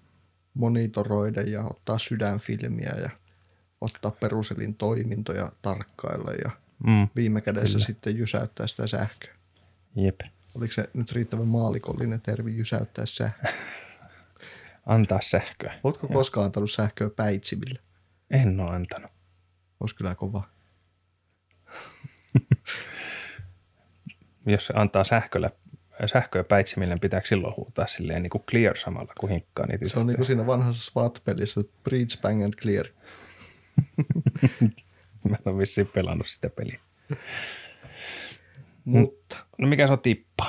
Monitoroida 0.55 1.43
ja 1.43 1.65
ottaa 1.65 1.99
sydänfilmiä 1.99 2.95
ja 3.03 3.11
ottaa 3.81 4.11
peruselin 4.11 4.75
toimintoja 4.75 5.53
tarkkailla 5.63 6.33
ja 6.33 6.51
Mm. 6.87 7.09
viime 7.17 7.41
kädessä 7.41 7.79
Kyllä. 7.79 7.87
sitten 7.87 8.19
jysäyttää 8.19 8.67
sitä 8.67 8.87
sähköä. 8.87 9.35
Jep. 9.97 10.21
Oliko 10.55 10.73
se 10.73 10.91
nyt 10.95 11.13
riittävän 11.13 11.47
maalikollinen 11.47 12.21
tervi 12.21 12.57
jysäyttää 12.57 13.07
sähköä? 13.07 13.53
Antaa 14.87 15.21
sähköä. 15.23 15.81
Oletko 15.85 16.09
koskaan 16.09 16.45
antanut 16.45 16.71
sähköä 16.71 17.11
päitsimille? 17.11 17.79
En 18.31 18.61
ole 18.61 18.71
antanut. 18.77 19.11
Olisi 19.81 19.95
kyllä 19.95 20.15
kova. 20.15 20.43
Jos 24.47 24.67
se 24.67 24.75
antaa 24.77 25.05
sähköllä, 25.05 25.51
sähköä 26.07 26.45
päitsimille, 26.45 26.95
niin 26.95 27.01
pitääkö 27.01 27.27
silloin 27.27 27.57
huutaa 27.57 27.87
silleen 27.87 28.23
niin 28.23 28.31
kuin 28.31 28.45
clear 28.51 28.77
samalla, 28.77 29.13
kun 29.21 29.31
hinkkaa 29.31 29.67
niitä 29.67 29.89
Se 29.89 29.99
on 29.99 30.07
niin 30.07 30.17
kuin 30.17 30.27
siinä 30.27 30.47
vanhassa 30.47 30.91
SWAT-pelissä, 30.91 31.61
Breach, 31.85 32.21
Bang 32.21 32.45
and 32.45 32.55
Clear. 32.55 32.85
Mä 35.29 35.37
en 35.37 35.53
ole 35.53 35.59
vissiin 35.59 35.87
pelannut 35.87 36.27
sitä 36.27 36.51
peliä. 36.51 36.81
Mutta 38.85 39.37
No 39.59 39.69
mikä 39.69 39.87
se 39.87 39.93
on 39.93 40.01
tippa? 40.01 40.47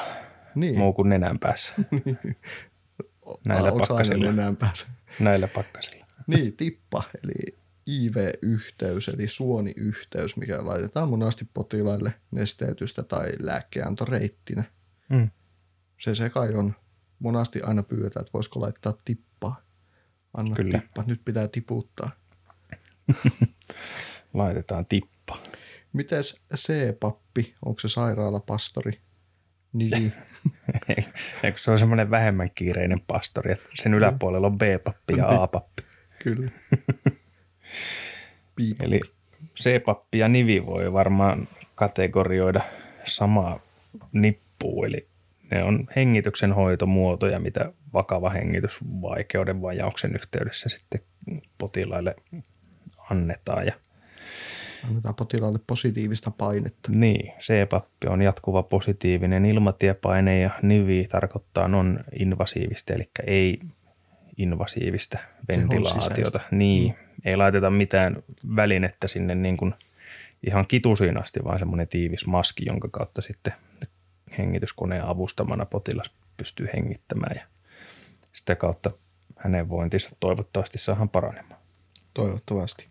niin, 0.55 0.77
Muu 0.77 0.93
kuin 0.93 1.09
nenän 1.09 1.39
päässä. 1.39 1.73
näillä 3.45 3.71
onko 3.71 3.83
aina 3.83 3.87
pakkasilla. 3.87 4.29
enää 4.29 4.53
pääse? 4.59 4.85
Näillä 5.19 5.47
pakkasilla. 5.47 6.05
Niin, 6.27 6.57
tippa, 6.57 7.03
eli 7.23 7.57
IV-yhteys, 7.87 9.07
eli 9.07 9.27
suoniyhteys, 9.27 10.37
mikä 10.37 10.65
laitetaan 10.65 11.09
monasti 11.09 11.47
potilaille 11.53 12.13
nesteytystä 12.31 13.03
tai 13.03 13.31
lääkkeantoreittinä. 13.39 14.63
Mm. 15.09 15.29
Se 15.99 16.15
se 16.15 16.29
kai 16.29 16.53
on. 16.53 16.75
Monasti 17.19 17.61
aina 17.61 17.83
pyydetään, 17.83 18.21
että 18.21 18.33
voisiko 18.33 18.61
laittaa 18.61 18.93
tippaa. 19.05 19.61
Anna 20.37 20.55
Kyllä. 20.55 20.79
tippa, 20.79 21.03
nyt 21.07 21.21
pitää 21.25 21.47
tiputtaa. 21.47 22.09
Laitetaan 24.33 24.85
tippa. 24.85 25.37
Mites 25.93 26.41
C-pappi, 26.55 27.55
onko 27.65 27.79
se 27.79 27.89
sairaalapastori? 27.89 28.99
Niin, 29.73 30.13
Eikö 31.43 31.57
se 31.57 31.71
on 31.71 31.79
semmoinen 31.79 32.11
vähemmän 32.11 32.51
kiireinen 32.55 33.01
pastori, 33.07 33.51
että 33.51 33.69
sen 33.75 33.93
yläpuolella 33.93 34.47
on 34.47 34.57
B-pappi 34.57 35.13
ja 35.17 35.41
A-pappi. 35.43 35.83
kyllä. 36.23 36.51
Eli 38.79 38.99
C-pappi 39.55 40.17
ja 40.17 40.27
nivi 40.27 40.65
voi 40.65 40.93
varmaan 40.93 41.47
kategorioida 41.75 42.61
samaa 43.03 43.59
nippua, 44.11 44.87
eli 44.87 45.08
ne 45.51 45.63
on 45.63 45.87
hengityksen 45.95 46.53
hoitomuotoja, 46.53 47.39
mitä 47.39 47.73
vakava 47.93 48.29
hengitysvaikeuden 48.29 49.61
vajauksen 49.61 50.15
yhteydessä 50.15 50.69
sitten 50.69 51.01
potilaille 51.57 52.15
annetaan. 53.09 53.65
Ja 53.65 53.73
Annetaan 54.87 55.15
potilaalle 55.15 55.59
positiivista 55.67 56.31
painetta. 56.31 56.91
niin, 56.91 57.33
C-pappi 57.39 58.07
on 58.07 58.21
jatkuva 58.21 58.63
positiivinen 58.63 59.45
ilmatiepaine 59.45 60.39
ja 60.39 60.49
nivi 60.61 61.07
tarkoittaa 61.09 61.67
non-invasiivista, 61.67 62.93
eli 62.93 63.09
ei 63.27 63.59
invasiivista 64.37 65.17
ventilaatiota. 65.47 66.39
Niin, 66.51 66.95
ei 67.25 67.35
laiteta 67.35 67.69
mitään 67.69 68.23
välinettä 68.55 69.07
sinne 69.07 69.35
niin 69.35 69.57
kuin 69.57 69.73
ihan 70.47 70.67
kitusiin 70.67 71.17
asti, 71.17 71.39
vaan 71.43 71.59
semmoinen 71.59 71.87
tiivis 71.87 72.27
maski, 72.27 72.63
jonka 72.67 72.87
kautta 72.91 73.21
sitten 73.21 73.53
hengityskoneen 74.37 75.05
avustamana 75.05 75.65
potilas 75.65 76.11
pystyy 76.37 76.69
hengittämään 76.73 77.35
ja 77.35 77.41
sitä 78.33 78.55
kautta 78.55 78.91
hänen 79.37 79.69
vointinsa 79.69 80.09
toivottavasti 80.19 80.77
saadaan 80.77 81.09
paranemaan. 81.09 81.61
Toivottavasti. 82.13 82.87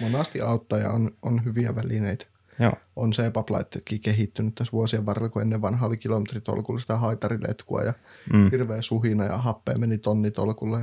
Monasti 0.00 0.40
auttaa 0.40 0.78
ja 0.78 0.90
on, 0.90 1.10
on 1.22 1.44
hyviä 1.44 1.74
välineitä. 1.74 2.26
Joo, 2.60 2.72
On 2.96 3.10
CPAP-laitteetkin 3.10 4.00
kehittynyt 4.00 4.54
tässä 4.54 4.72
vuosien 4.72 5.06
varrella, 5.06 5.28
kun 5.28 5.42
ennen 5.42 5.62
vanha 5.62 5.86
oli 5.86 5.96
kilometritolkulla 5.96 6.80
sitä 6.80 6.96
haitariletkua 6.96 7.82
ja 7.82 7.92
Mm. 8.32 8.50
hirveä 8.50 8.82
suhina 8.82 9.24
ja 9.24 9.38
happea 9.38 9.78
meni 9.78 9.98
tonnitolkulla. 9.98 10.78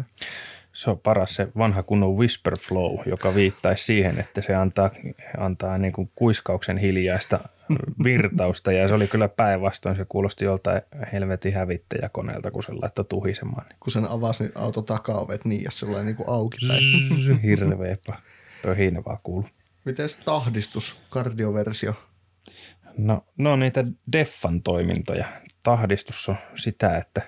Se 0.75 0.89
on 0.89 0.99
paras 0.99 1.35
se 1.35 1.47
vanha 1.57 1.83
kunnon 1.83 2.17
whisper 2.17 2.57
flow, 2.57 2.99
joka 3.05 3.35
viittaisi 3.35 3.83
siihen, 3.83 4.19
että 4.19 4.41
se 4.41 4.55
antaa, 4.55 4.89
antaa 5.37 5.77
niin 5.77 5.93
kuin 5.93 6.11
kuiskauksen 6.15 6.77
hiljaista 6.77 7.39
virtausta. 8.03 8.71
Ja 8.71 8.87
se 8.87 8.93
oli 8.93 9.07
kyllä 9.07 9.29
päinvastoin. 9.29 9.95
Se 9.95 10.05
kuulosti 10.09 10.45
joltain 10.45 10.81
helvetin 11.13 11.53
hävittäjäkoneelta, 11.53 12.51
kun 12.51 12.63
se 12.63 12.71
laittoi 12.71 13.05
tuhisemaan. 13.05 13.65
Kun 13.79 13.91
sen 13.91 14.05
avasi 14.05 14.43
niin 14.43 14.51
auto 14.55 14.81
takaovet 14.81 15.45
niin 15.45 15.63
ja 15.63 15.71
sellainen 15.71 16.05
niin 16.05 16.15
kuin 16.15 16.29
auki 16.29 16.57
päin. 16.67 17.41
Hirveä 17.43 17.97
pöhinä 18.63 19.03
vaan 19.05 19.19
kuuluu. 19.23 19.49
Miten 19.85 20.09
tahdistus, 20.25 21.01
kardioversio? 21.09 21.93
No, 22.97 23.25
no 23.37 23.55
niitä 23.55 23.83
Deffan 24.11 24.63
toimintoja. 24.63 25.25
Tahdistus 25.63 26.29
on 26.29 26.37
sitä, 26.55 26.97
että, 26.97 27.21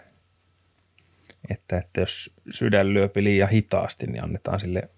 että, 1.49 1.78
että 1.78 2.02
jos 2.02 2.36
sydän 2.49 2.94
lyöpi 2.94 3.24
liian 3.24 3.49
hitaasti, 3.49 4.07
niin 4.07 4.24
annetaan 4.24 4.60
sille 4.60 4.90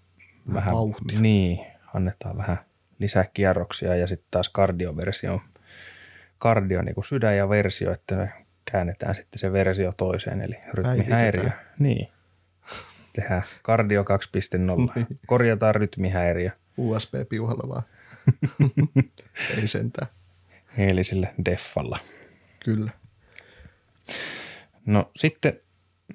vähän, 0.54 0.74
Vauhtia. 0.74 1.20
niin, 1.20 1.66
annetaan 1.94 2.36
vähän 2.36 2.58
lisää 2.98 3.24
kierroksia 3.34 3.96
ja 3.96 4.06
sitten 4.06 4.28
taas 4.30 4.48
kardioversio 4.48 5.32
on 5.32 5.40
kardio 6.38 6.82
niin 6.82 6.94
kuin 6.94 7.04
sydän 7.04 7.36
ja 7.36 7.48
versio, 7.48 7.92
että 7.92 8.16
me 8.16 8.32
käännetään 8.72 9.14
sitten 9.14 9.38
se 9.38 9.52
versio 9.52 9.92
toiseen, 9.96 10.40
eli 10.40 10.56
rytmihäiriö. 10.74 11.50
Niin. 11.78 12.08
Tehdään 13.12 13.42
kardio 13.62 14.02
2.0. 14.02 15.16
Korjataan 15.26 15.74
rytmihäiriö. 15.74 16.50
USB-piuhalla 16.76 17.68
vaan. 17.68 17.82
Ei 19.56 19.68
sentään. 19.68 20.08
Eilisellä 20.78 21.34
deffalla. 21.44 21.98
Kyllä. 22.64 22.90
No 24.86 25.10
sitten 25.16 25.60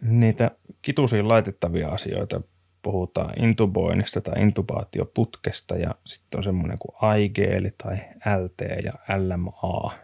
niitä 0.01 0.51
kitusiin 0.81 1.27
laitettavia 1.27 1.89
asioita 1.89 2.41
puhutaan 2.81 3.43
intuboinnista 3.43 4.21
tai 4.21 4.41
intubaatioputkesta 4.41 5.75
ja 5.75 5.95
sitten 6.05 6.37
on 6.37 6.43
semmoinen 6.43 6.77
kuin 6.77 6.95
AIGL 7.01 7.67
tai 7.83 7.97
LT 8.43 8.61
ja 8.83 8.93
LMA. 9.17 9.95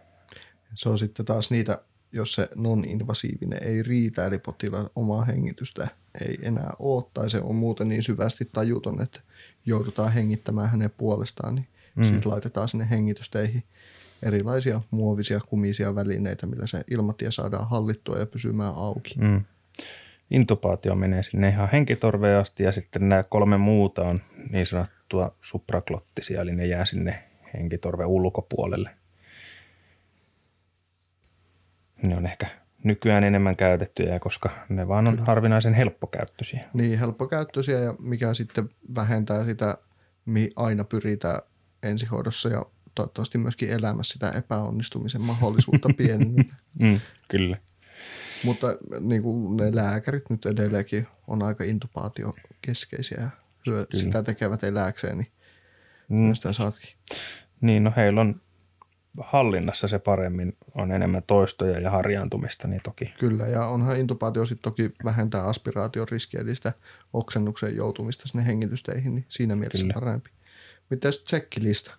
Se 0.76 0.90
on 0.90 0.98
sitten 0.98 1.26
taas 1.26 1.52
niitä, 1.52 1.82
jos 2.12 2.34
se 2.34 2.50
non-invasiivinen 2.56 3.64
ei 3.64 3.84
riitä, 3.84 4.26
eli 4.26 4.40
potilaan 4.40 4.90
omaa 4.96 5.26
hengitystä 5.26 5.88
ei 6.28 6.38
enää 6.42 6.72
ole, 6.80 7.04
tai 7.14 7.30
se 7.30 7.42
on 7.42 7.56
muuten 7.56 7.90
niin 7.90 8.04
syvästi 8.04 8.50
tajuton, 8.54 9.02
että 9.02 9.20
joudutaan 9.66 10.14
hengittämään 10.14 10.70
hänen 10.70 10.92
puolestaan, 10.98 11.56
niin 11.56 11.68
mm. 11.96 12.04
sitten 12.04 12.32
laitetaan 12.32 12.68
sinne 12.68 12.90
hengitysteihin 12.90 13.64
erilaisia 14.24 14.82
muovisia 14.92 15.40
kumisia 15.40 15.96
välineitä, 15.96 16.48
millä 16.48 16.68
se 16.68 16.84
ilmatie 16.92 17.32
saadaan 17.32 17.70
hallittua 17.70 18.18
ja 18.18 18.26
pysymään 18.26 18.74
auki. 18.76 19.16
Mm. 19.18 19.42
Intubaatio 20.32 20.96
menee 20.96 21.24
sinne 21.24 21.50
ihan 21.50 21.70
henkitorveen 21.72 22.38
asti 22.38 22.64
ja 22.64 22.72
sitten 22.72 23.10
nämä 23.10 23.24
kolme 23.24 23.58
muuta 23.58 24.02
on 24.02 24.18
niin 24.50 24.66
sanottua 24.66 25.36
supraklottisia, 25.42 26.42
eli 26.42 26.56
ne 26.56 26.66
jää 26.66 26.86
sinne 26.86 27.24
henkitorven 27.54 28.08
ulkopuolelle. 28.08 28.90
Ne 32.02 32.18
on 32.18 32.26
ehkä 32.26 32.48
nykyään 32.84 33.24
enemmän 33.24 33.56
käytettyjä, 33.56 34.20
koska 34.20 34.50
ne 34.70 34.88
vaan 34.88 35.08
on 35.08 35.20
harvinaisen 35.20 35.74
helppokäyttöisiä. 35.74 36.70
Niin, 36.74 37.00
helppokäyttöisiä 37.00 37.80
ja 37.80 37.96
mikä 38.00 38.34
sitten 38.34 38.70
vähentää 38.96 39.46
sitä, 39.46 39.78
mihin 40.26 40.52
aina 40.56 40.84
pyritään 40.84 41.42
ensihoidossa 41.84 42.50
ja 42.50 42.66
toivottavasti 42.96 43.38
myöskin 43.38 43.70
elämässä 43.70 44.14
sitä 44.14 44.32
epäonnistumisen 44.32 45.22
mahdollisuutta 45.22 45.90
pienennetään. 45.98 46.60
Mm, 46.80 47.00
kyllä. 47.28 47.58
Mutta 48.44 48.68
niin 49.00 49.22
kuin 49.22 49.58
ne 49.58 49.76
lääkärit 49.76 50.30
nyt 50.30 50.46
edelleenkin 50.46 51.08
on 51.28 51.44
aika 51.44 51.64
intubaatiokeskeisiä 51.64 53.18
ja 53.22 53.30
syö, 53.66 53.88
sitä 53.94 54.24
tekevät 54.24 54.64
elääkseen, 54.64 55.18
niin 55.18 55.32
mm. 56.10 56.20
myös 56.20 56.42
saatkin. 56.52 56.90
Niin, 57.62 57.84
no 57.84 57.94
heillä 57.96 58.22
on 58.22 58.42
hallinnassa 59.20 59.88
se 59.88 60.00
paremmin, 60.00 60.58
on 60.76 60.92
enemmän 60.92 61.24
toistoja 61.28 61.80
ja 61.80 61.92
harjaantumista, 61.92 62.68
niin 62.68 62.82
toki. 62.84 63.14
Kyllä, 63.20 63.48
ja 63.48 63.66
onhan 63.68 63.98
intubaatio 63.98 64.46
sitten 64.46 64.72
toki 64.72 64.92
vähentää 65.04 65.44
aspiraation 65.44 66.08
riskiä, 66.12 66.42
eli 66.42 66.56
sitä 66.56 66.74
oksennukseen 67.14 67.76
joutumista 67.76 68.28
sinne 68.28 68.46
hengitysteihin, 68.46 69.16
niin 69.16 69.26
siinä 69.30 69.56
mielessä 69.56 69.84
Kyllä. 69.84 69.94
parempi. 69.94 70.30
Miten 70.90 71.14
sitten 71.14 71.26
tsekkilista? 71.26 71.94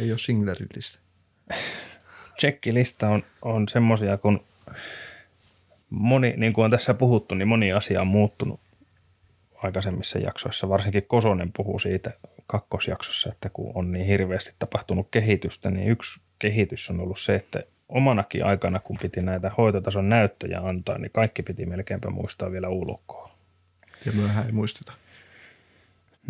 Ei 0.00 0.10
ole 0.10 0.18
singlerilista. 0.18 0.98
Tsekkilista 2.36 3.08
on, 3.08 3.22
on 3.42 3.68
semmoisia, 3.68 4.18
kun 4.18 4.40
moni, 5.90 6.34
niin 6.36 6.52
kuin 6.52 6.64
on 6.64 6.70
tässä 6.70 6.94
puhuttu, 6.94 7.34
niin 7.34 7.48
moni 7.48 7.72
asia 7.72 8.00
on 8.00 8.06
muuttunut 8.06 8.60
aikaisemmissa 9.54 10.18
jaksoissa. 10.18 10.68
Varsinkin 10.68 11.06
Kosonen 11.06 11.52
puhuu 11.56 11.78
siitä 11.78 12.10
kakkosjaksossa, 12.46 13.32
että 13.32 13.50
kun 13.50 13.72
on 13.74 13.92
niin 13.92 14.06
hirveästi 14.06 14.54
tapahtunut 14.58 15.08
kehitystä, 15.10 15.70
niin 15.70 15.88
yksi 15.88 16.20
kehitys 16.38 16.90
on 16.90 17.00
ollut 17.00 17.18
se, 17.18 17.34
että 17.34 17.58
omanakin 17.88 18.44
aikana, 18.44 18.80
kun 18.80 18.98
piti 19.02 19.22
näitä 19.22 19.50
hoitotason 19.58 20.08
näyttöjä 20.08 20.60
antaa, 20.60 20.98
niin 20.98 21.10
kaikki 21.12 21.42
piti 21.42 21.66
melkeinpä 21.66 22.10
muistaa 22.10 22.52
vielä 22.52 22.68
ulkoa. 22.68 23.30
Ja 24.06 24.12
myöhään 24.12 24.46
ei 24.46 24.52
muisteta. 24.52 24.92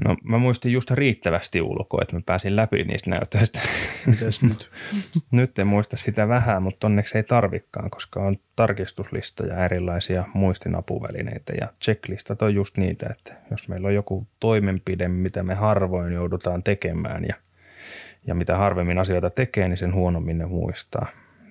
No 0.05 0.17
mä 0.23 0.39
muistin 0.39 0.73
just 0.73 0.91
riittävästi 0.91 1.61
ulkoa, 1.61 2.03
että 2.03 2.17
mä 2.17 2.23
pääsin 2.27 2.57
läpi 2.57 2.85
niistä 2.85 3.11
näytöistä. 3.11 3.61
Mites 4.07 4.43
nyt? 4.43 4.71
Nyt 5.31 5.59
en 5.59 5.67
muista 5.67 5.97
sitä 5.97 6.29
vähän, 6.29 6.63
mutta 6.63 6.87
onneksi 6.87 7.19
ei 7.19 7.25
tarvikaan, 7.25 7.91
koska 7.91 8.21
on 8.21 8.37
tarkistuslistoja, 8.57 9.65
erilaisia 9.65 10.25
muistinapuvälineitä 10.35 11.53
ja 11.61 11.69
checklistat 11.85 12.43
on 12.43 12.55
just 12.55 12.77
niitä, 12.77 13.07
että 13.11 13.35
jos 13.51 13.69
meillä 13.69 13.89
on 13.89 13.95
joku 13.95 14.27
toimenpide, 14.41 15.09
mitä 15.09 15.43
me 15.43 15.55
harvoin 15.55 16.13
joudutaan 16.13 16.63
tekemään 16.63 17.25
ja, 17.29 17.35
ja 18.27 18.35
mitä 18.35 18.57
harvemmin 18.57 18.99
asioita 18.99 19.31
tekee, 19.31 19.69
niin 19.69 19.77
sen 19.77 19.95
huonommin 19.95 20.39
ne 20.39 20.47
muistaa. 20.47 21.07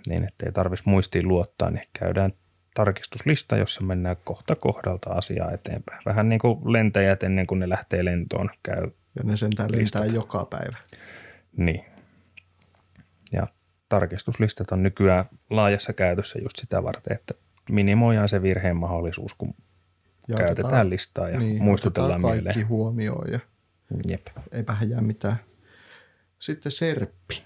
Niin, 0.07 0.23
että 0.23 0.45
ei 0.45 0.51
tarvitsisi 0.51 0.89
muistiin 0.89 1.27
luottaa, 1.27 1.71
niin 1.71 1.87
käydään 1.99 2.33
tarkistuslista, 2.77 3.57
jossa 3.57 3.81
mennään 3.81 4.15
kohta 4.23 4.55
kohdalta 4.55 5.09
asiaa 5.09 5.51
eteenpäin. 5.51 6.01
Vähän 6.05 6.29
niin 6.29 6.39
kuin 6.39 6.73
lentäjät 6.73 7.23
ennen 7.23 7.47
kuin 7.47 7.59
ne 7.59 7.69
lähtee 7.69 8.05
lentoon 8.05 8.49
käy. 8.63 8.83
Ja 9.15 9.23
ne 9.23 9.37
sentään 9.37 9.71
lentää 9.71 10.05
joka 10.05 10.45
päivä. 10.45 10.77
Niin. 11.57 11.85
Ja 13.33 13.47
tarkistuslistat 13.89 14.71
on 14.71 14.83
nykyään 14.83 15.25
laajassa 15.49 15.93
käytössä 15.93 16.39
just 16.39 16.57
sitä 16.57 16.83
varten, 16.83 17.15
että 17.15 17.33
minimoidaan 17.69 18.29
se 18.29 18.41
virheen 18.41 18.77
mahdollisuus, 18.77 19.33
kun 19.33 19.53
Ja 20.27 20.35
käytetään 20.35 20.65
otetaan- 20.67 20.89
listaa 20.89 21.29
ja 21.29 21.39
niin, 21.39 21.63
muistutellaan 21.63 22.21
kaikki 22.21 22.41
mieleen. 22.43 22.67
huomioon 22.67 23.31
ja 23.31 23.39
Jep. 24.07 24.27
eipä 24.51 24.77
jää 24.87 25.01
mitään. 25.01 25.35
Sitten 26.39 26.71
Serppi. 26.71 27.43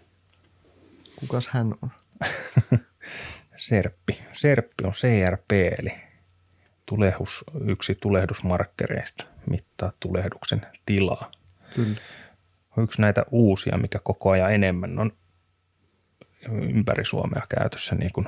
Kukas 1.16 1.48
hän 1.48 1.74
on? 1.82 1.90
Serppi. 3.62 4.20
Serppi 4.34 4.84
on 4.84 4.92
CRP, 4.92 5.52
eli 5.52 5.94
tulehdus, 6.86 7.44
yksi 7.68 7.98
tulehdusmarkkereista 8.02 9.26
mittaa 9.50 9.92
tulehduksen 10.00 10.66
tilaa. 10.86 11.32
Kyllä. 11.76 12.02
Yksi 12.78 13.02
näitä 13.02 13.26
uusia, 13.32 13.78
mikä 13.78 14.00
koko 14.04 14.30
ajan 14.30 14.54
enemmän 14.54 15.00
on 15.00 15.12
ympäri 16.52 17.06
Suomea 17.06 17.42
käytössä 17.58 17.96
niin 17.96 18.12
kuin 18.14 18.28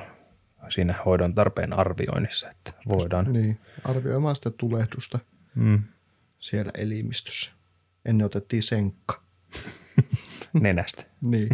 siinä 0.68 0.94
hoidon 1.06 1.34
tarpeen 1.34 1.72
arvioinnissa, 1.72 2.50
että 2.50 2.72
voidaan. 2.88 3.32
Niin, 3.32 3.60
arvioimaan 3.84 4.36
sitä 4.36 4.50
tulehdusta 4.50 5.18
Mm, 5.54 5.82
siellä 6.38 6.72
elimistössä. 6.78 7.50
Ennen 8.04 8.24
otettiin 8.26 8.62
senkka. 8.62 9.22
nenästä. 10.60 11.04
Niin. 11.26 11.48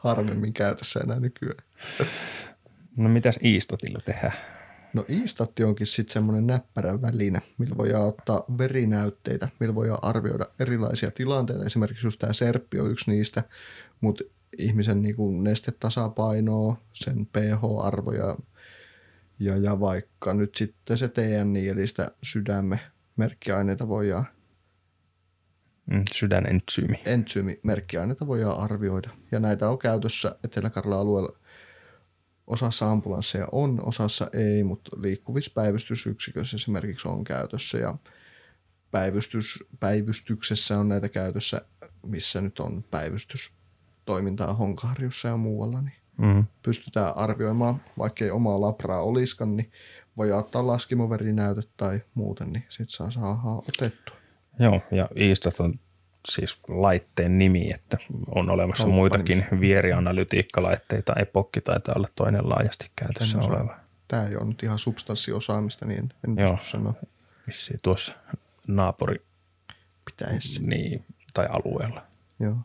Harvemmin 0.00 0.52
käytössä 0.52 1.00
enää 1.00 1.20
nykyään. 1.20 1.64
No 2.96 3.08
mitäs 3.08 3.38
Iistotilla 3.44 4.00
tehdään? 4.04 4.32
No 4.92 5.04
iistatti 5.08 5.64
onkin 5.64 5.86
sitten 5.86 6.12
semmoinen 6.12 6.46
näppärä 6.46 7.02
väline, 7.02 7.42
millä 7.58 7.76
voidaan 7.76 8.06
ottaa 8.06 8.44
verinäytteitä, 8.58 9.48
millä 9.60 9.74
voidaan 9.74 9.98
arvioida 10.02 10.44
erilaisia 10.60 11.10
tilanteita. 11.10 11.64
Esimerkiksi 11.64 12.06
just 12.06 12.18
tämä 12.20 12.32
serppi 12.32 12.80
on 12.80 12.90
yksi 12.90 13.10
niistä, 13.10 13.42
mutta 14.00 14.24
ihmisen 14.58 15.02
niinku 15.02 15.40
nestetasapainoa, 15.40 16.76
sen 16.92 17.26
pH-arvoja 17.26 18.36
ja, 19.38 19.56
ja 19.56 19.80
vaikka 19.80 20.34
nyt 20.34 20.54
sitten 20.54 20.98
se 20.98 21.08
TNI, 21.08 21.68
eli 21.68 21.86
sitä 21.86 22.08
sydämen 22.22 22.80
merkkiaineita 23.16 23.88
voidaan, 23.88 24.26
Mm, 25.90 26.02
sydänentsyymi. 26.12 27.00
entsyymimerkkiaineita 27.06 28.26
voidaan 28.26 28.58
arvioida. 28.60 29.10
Ja 29.32 29.40
näitä 29.40 29.68
on 29.70 29.78
käytössä 29.78 30.36
Etelä-Karjalan 30.44 30.98
alueella. 31.00 31.38
Osassa 32.46 32.90
ambulansseja 32.90 33.48
on, 33.52 33.80
osassa 33.86 34.30
ei, 34.32 34.64
mutta 34.64 34.90
liikkuvissa 35.00 35.52
päivystysyksiköissä 35.54 36.56
esimerkiksi 36.56 37.08
on 37.08 37.24
käytössä. 37.24 37.78
Ja 37.78 37.94
päivystys, 38.90 39.64
päivystyksessä 39.80 40.78
on 40.78 40.88
näitä 40.88 41.08
käytössä, 41.08 41.60
missä 42.06 42.40
nyt 42.40 42.58
on 42.58 42.84
päivystystoimintaa 42.90 44.54
Honkaharjussa 44.54 45.28
ja 45.28 45.36
muualla, 45.36 45.80
niin 45.80 45.94
Mm. 46.18 46.44
pystytään 46.62 47.16
arvioimaan, 47.16 47.80
vaikka 47.98 48.24
ei 48.24 48.30
omaa 48.30 48.60
labraa 48.60 49.02
olisikaan, 49.02 49.56
niin 49.56 49.72
voi 50.16 50.32
ottaa 50.32 50.66
laskimoverinäytöt 50.66 51.68
tai 51.76 52.00
muuten, 52.14 52.52
niin 52.52 52.64
sit 52.68 52.90
saa 52.90 53.10
saada 53.10 53.38
otettua. 53.44 54.16
Joo, 54.58 54.80
ja 54.90 55.08
Iistat 55.16 55.60
on 55.60 55.72
siis 56.28 56.58
laitteen 56.68 57.38
nimi, 57.38 57.70
että 57.74 57.98
on 58.34 58.50
olemassa 58.50 58.84
Kauppa- 58.84 58.94
muitakin 58.94 59.46
vierianalytiikkalaitteita. 59.60 61.14
Epokki 61.18 61.60
taitaa 61.60 61.94
olla 61.96 62.08
toinen 62.14 62.48
laajasti 62.48 62.90
käytössä 62.96 63.38
En 63.38 63.44
oleva. 63.44 63.76
Tämä 64.08 64.26
ei 64.26 64.36
ole 64.36 64.44
nyt 64.44 64.62
ihan 64.62 64.78
substanssiosaamista, 64.78 65.86
niin 65.86 65.98
en, 65.98 66.12
en 66.28 66.44
Joo. 66.44 66.56
pysty 66.56 66.70
sanoa 66.70 66.94
Vissiin 67.46 67.80
tuossa 67.82 68.12
naapuri 68.66 69.22
pitäisi. 70.04 70.66
niin, 70.66 71.04
tai 71.34 71.46
alueella, 71.50 72.02
Joo. 72.40 72.56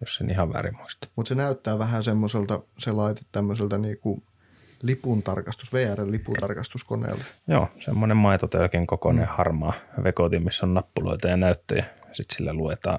jos 0.00 0.20
en 0.20 0.30
ihan 0.30 0.52
väärin 0.52 0.76
muista. 0.76 1.08
Mutta 1.16 1.28
se 1.28 1.34
näyttää 1.34 1.78
vähän 1.78 2.04
semmoiselta, 2.04 2.60
se 2.78 2.92
laite 2.92 3.20
tämmöiseltä 3.32 3.78
niinku 3.78 4.22
lipun 4.82 5.22
tarkastus, 5.22 5.72
VR-liputarkastuskoneelta. 5.72 7.24
Joo, 7.46 7.68
semmoinen 7.80 8.16
maitotölkin 8.16 8.86
kokoinen 8.86 9.24
mm. 9.28 9.34
harmaa 9.36 9.72
vekotin, 10.04 10.44
missä 10.44 10.66
on 10.66 10.74
nappuloita 10.74 11.28
ja 11.28 11.36
näyttöjä. 11.36 11.84
Sitten 12.12 12.36
sillä 12.36 12.52
luetaan 12.52 12.98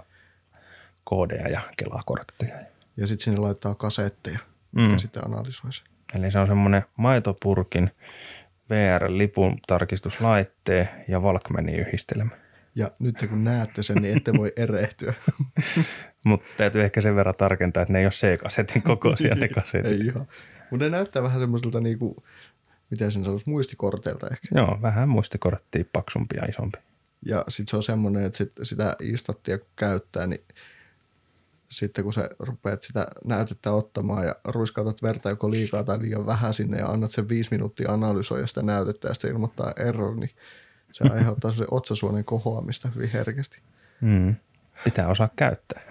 koodeja 1.04 1.48
ja 1.50 1.62
kelakortteja. 1.78 2.56
Ja 2.98 3.08
sitten 3.08 3.24
sinne 3.24 3.40
laittaa 3.40 3.76
kasetteja, 3.76 4.40
Mm. 4.72 4.92
ja 4.92 5.00
sitten 5.00 5.24
analysoi 5.26 5.74
se. 5.74 5.84
Eli 6.16 6.32
se 6.32 6.40
on 6.40 6.48
semmoinen 6.48 6.84
maitopurkin 6.98 7.92
VR-lipun 8.70 9.58
tarkistuslaitteen 9.68 10.90
ja 11.08 11.24
Valkmanin 11.24 11.76
yhdistelmä. 11.76 12.32
Ja 12.76 12.92
nyt 13.00 13.16
kun 13.30 13.44
näette 13.44 13.84
sen, 13.84 13.96
niin 14.02 14.18
ette 14.18 14.34
voi 14.38 14.54
erehtyä. 14.64 15.14
Mutta 16.26 16.48
täytyy 16.58 16.84
ehkä 16.84 17.02
sen 17.02 17.16
verran 17.16 17.36
tarkentaa, 17.36 17.82
että 17.84 17.94
ne 17.94 18.00
ei 18.00 18.06
ole 18.06 18.12
C-kasetin 18.12 18.82
kokoisia 18.82 19.36
ne 19.36 19.48
kasetit. 19.48 19.92
ei 19.92 20.00
ihan. 20.08 20.28
Mutta 20.72 20.86
ne 20.86 20.90
näyttää 20.90 21.24
vähän 21.24 21.40
semmoiselta 21.42 21.80
niinku, 21.82 22.24
miten 22.90 23.12
sen 23.12 23.24
sanoisi, 23.24 23.50
muistikorteilta 23.50 24.28
ehkä. 24.32 24.48
Joo, 24.56 24.80
vähän 24.82 25.10
muistikorttia 25.10 25.84
paksumpi 25.94 26.36
ja 26.38 26.46
isompi. 26.50 26.78
Ja 27.26 27.46
sitten 27.50 27.72
se 27.72 27.76
on 27.78 27.84
semmoinen, 27.84 28.24
että 28.24 28.38
sit, 28.38 28.52
sitä 28.64 28.96
istattia 29.00 29.58
kun 29.58 29.70
käyttää, 29.76 30.28
niin 30.28 30.44
sitten 31.70 32.04
kun 32.04 32.14
sä 32.14 32.30
rupeat 32.40 32.84
sitä 32.84 33.08
näytettä 33.26 33.72
ottamaan 33.72 34.26
ja 34.26 34.36
ruiskautat 34.46 35.04
verta 35.04 35.30
joko 35.30 35.52
liikaa 35.52 35.84
tai 35.84 36.02
liian 36.02 36.26
vähän 36.26 36.54
sinne 36.54 36.78
ja 36.78 36.88
annat 36.88 37.12
sen 37.12 37.30
viisi 37.30 37.52
minuuttia 37.52 37.92
analysoida 37.92 38.48
sitä 38.48 38.62
näytettä 38.62 39.08
ja 39.08 39.14
sitten 39.14 39.32
ilmoittaa 39.32 39.74
error, 39.80 40.16
niin 40.16 40.32
se 40.92 41.04
aiheuttaa 41.14 41.54
se 41.54 41.66
otsasuonen 41.72 42.26
kohoamista 42.26 42.90
hyvin 42.96 43.10
herkästi. 43.10 43.60
Mm. 44.02 44.36
Pitää 44.84 45.08
osaa 45.08 45.30
käyttää. 45.36 45.82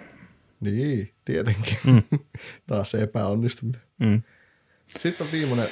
Niin, 0.60 1.12
tietenkin. 1.24 1.78
Mm. 1.86 2.02
Taas 2.66 2.90
se 2.90 3.02
epäonnistuminen. 3.02 3.80
Mm. 3.98 4.22
Sitten 5.02 5.26
on 5.26 5.32
viimeinen 5.32 5.68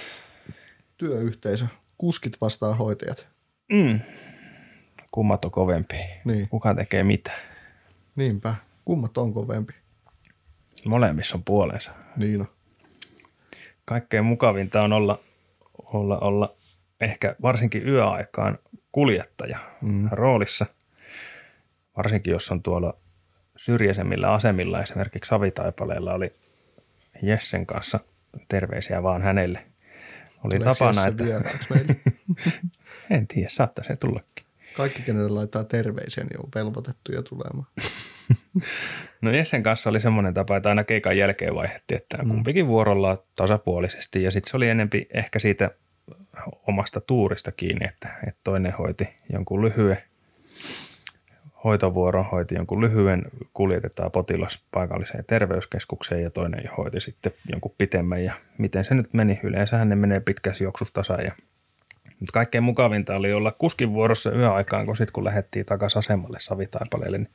työyhteisö. 0.97 1.67
Kuskit 1.99 2.41
vastaa 2.41 2.75
hoitajat. 2.75 3.27
Mm. 3.73 4.01
Kummat 5.11 5.45
on 5.45 5.51
kovempi. 5.51 5.97
Niin. 6.25 6.49
Kuka 6.49 6.75
tekee 6.75 7.03
mitä? 7.03 7.33
Niinpä. 8.17 8.55
Kummat 8.85 9.19
on 9.19 9.33
kovempi. 9.33 9.73
Molemmissa 10.85 11.37
on 11.37 11.45
puolensa. 11.45 11.93
Niin 12.17 12.41
on. 12.41 12.47
Kaikkein 13.85 14.25
mukavinta 14.25 14.83
on 14.83 14.93
olla, 14.93 15.21
olla, 15.93 16.19
olla 16.19 16.55
ehkä 17.01 17.37
varsinkin 17.43 17.89
yöaikaan 17.89 18.59
kuljettaja 18.93 19.59
mm. 19.83 20.09
roolissa. 20.11 20.67
Varsinkin 21.97 22.31
jos 22.31 22.51
on 22.51 22.63
tuolla 22.63 22.95
syrjäisemmillä 23.57 24.33
asemilla, 24.33 24.83
esimerkiksi 24.83 25.29
Savitaipaleella 25.29 26.15
oli 26.15 26.35
Jessen 27.23 27.67
kanssa 27.67 28.01
terveisiä 28.49 29.03
vaan 29.03 29.23
hänelle. 29.23 29.67
Oli 30.45 30.55
Tuleeko 30.55 30.75
tapana, 30.75 31.03
Jesse 31.07 31.09
että 31.09 31.95
en 33.17 33.27
tiedä, 33.27 33.49
saattaa 33.49 33.85
se 33.85 33.97
tullakin. 33.97 34.48
Kaikki, 34.79 35.03
kenelle 35.03 35.29
laittaa 35.29 35.65
terveisiä, 35.65 36.25
niin 36.25 36.41
on 36.41 36.49
velvoitettuja 36.55 37.23
tulemaan. 37.23 37.67
No 39.23 39.31
Jessen 39.31 39.63
kanssa 39.63 39.91
oli 39.91 40.01
semmoinen 40.01 40.35
tapa, 40.35 40.57
että 40.57 40.69
aina 40.69 40.85
keikan 40.85 41.17
jälkeen 41.17 41.55
vaihdettiin, 41.55 42.01
että 42.01 42.19
kumpikin 42.29 42.67
vuorolla 42.67 43.25
tasapuolisesti. 43.37 44.23
Ja 44.23 44.31
sitten 44.31 44.51
se 44.51 44.57
oli 44.57 44.69
enempi 44.69 45.09
ehkä 45.15 45.39
siitä 45.39 45.71
omasta 46.67 47.01
tuurista 47.01 47.53
kiinni, 47.53 47.87
että, 47.87 48.09
että 48.27 48.41
toinen 48.45 48.73
hoiti 48.73 49.09
jonkun 49.33 49.63
lyhyen 49.63 49.99
hoitovuoron, 51.65 52.25
hoiti 52.25 52.55
jonkun 52.55 52.81
lyhyen, 52.81 53.23
kuljetetaan 53.55 54.11
potilas 54.11 54.65
paikalliseen 54.71 55.25
terveyskeskukseen 55.25 56.23
ja 56.23 56.31
toinen 56.31 56.71
hoiti 56.79 57.01
sitten 57.01 57.33
jonkun 57.51 57.75
pitemmän. 57.79 58.25
Ja 58.25 58.35
miten 58.59 58.85
se 58.85 58.95
nyt 58.95 59.15
meni? 59.15 59.41
Yleensähän 59.43 59.89
ne 59.89 59.97
menee 59.97 60.21
pitkässä 60.21 60.65
juoksussa 60.65 61.23
ja 61.25 61.33
mutta 62.21 62.33
kaikkein 62.33 62.65
mukavinta 62.65 63.17
oli 63.17 63.33
olla 63.33 63.53
kuskin 63.53 63.93
vuorossa 63.93 64.33
yöaikaan, 64.33 64.87
kun 64.87 64.97
sitten 64.97 65.13
kun 65.13 65.25
lähdettiin 65.25 65.67
takaisin 65.67 65.99
asemalle 65.99 66.41
Savitaipaleelle, 66.41 67.19
niin 67.19 67.31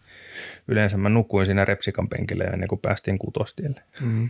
yleensä 0.68 0.98
mä 0.98 1.10
nukuin 1.10 1.46
siinä 1.46 1.66
repsikan 1.66 2.10
penkillä 2.10 2.44
ennen 2.44 2.70
kuin 2.70 2.82
päästiin 2.82 3.20
kutostielle. 3.20 3.84
Mm. 4.02 4.30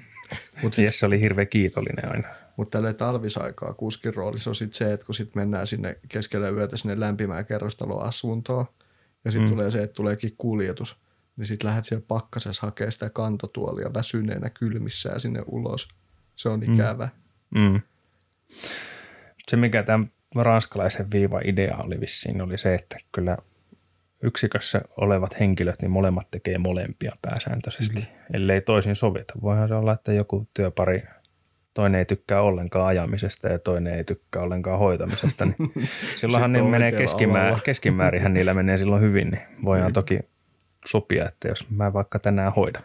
Mutta 0.62 0.82
Jesse 0.82 1.06
oli 1.06 1.22
hirveän 1.22 1.48
kiitollinen 1.48 2.12
aina. 2.12 2.28
Mutta 2.58 2.78
tällä 2.78 2.94
talvisaikaa 2.94 3.74
kuskin 3.74 4.14
roolissa 4.14 4.50
on 4.52 4.56
sitten 4.56 4.78
se, 4.78 4.94
että 4.94 5.06
kun 5.06 5.16
sitten 5.16 5.42
mennään 5.42 5.68
sinne 5.68 6.00
keskellä 6.10 6.50
yötä 6.50 6.78
sinne 6.78 7.00
lämpimään 7.00 7.46
kerrostaloasuntoon 7.46 8.66
ja 9.26 9.32
sitten 9.32 9.50
mm. 9.50 9.54
tulee 9.54 9.72
se, 9.72 9.84
että 9.84 9.94
tuleekin 9.94 10.36
kuljetus, 10.38 10.98
niin 11.38 11.46
sitten 11.46 11.68
lähdet 11.68 11.86
siellä 11.86 12.06
pakkasessa 12.08 12.68
hakemaan 12.68 12.92
sitä 12.92 13.10
kantotuolia 13.10 13.94
väsyneenä 13.94 14.50
kylmissään 14.50 15.20
sinne 15.20 15.42
ulos. 15.46 15.88
Se 16.36 16.50
on 16.50 16.64
ikävä. 16.64 17.10
Mm. 17.56 17.82
Se, 19.48 19.58
mikä 19.58 19.84
tämän 19.84 20.12
ranskalaisen 20.36 21.12
viiva 21.12 21.42
idea 21.44 21.78
oli 21.78 22.00
vissiin, 22.00 22.42
oli 22.42 22.58
se, 22.58 22.74
että 22.74 22.98
kyllä 23.12 23.38
yksikössä 24.24 24.82
olevat 24.98 25.40
henkilöt, 25.40 25.82
niin 25.82 25.92
molemmat 25.92 26.28
tekee 26.32 26.58
molempia 26.58 27.12
pääsääntöisesti, 27.22 28.02
mm. 28.02 28.08
ellei 28.34 28.62
toisin 28.62 28.96
sovita. 28.96 29.34
Voihan 29.42 29.68
se 29.68 29.76
olla, 29.76 29.94
että 29.94 30.14
joku 30.14 30.48
työpari, 30.54 31.04
toinen 31.74 32.00
ei 32.00 32.06
tykkää 32.06 32.42
ollenkaan 32.42 32.88
ajamisesta 32.88 33.48
ja 33.48 33.60
toinen 33.60 33.94
ei 33.94 34.04
tykkää 34.04 34.42
ollenkaan 34.42 34.80
hoitamisesta, 34.80 35.46
niin 35.46 35.56
silloinhan 36.16 36.54
ne 36.54 36.62
menee 36.62 36.92
keskimäär, 36.92 37.60
keskimäärinhän 37.64 38.34
niillä 38.34 38.54
menee 38.54 38.78
silloin 38.78 39.02
hyvin, 39.02 39.30
niin 39.30 39.42
voidaan 39.66 39.94
toki 39.94 40.20
sopia, 40.86 41.28
että 41.28 41.48
jos 41.48 41.70
mä 41.70 41.94
vaikka 41.94 42.20
tänään 42.20 42.54
hoidan. 42.54 42.84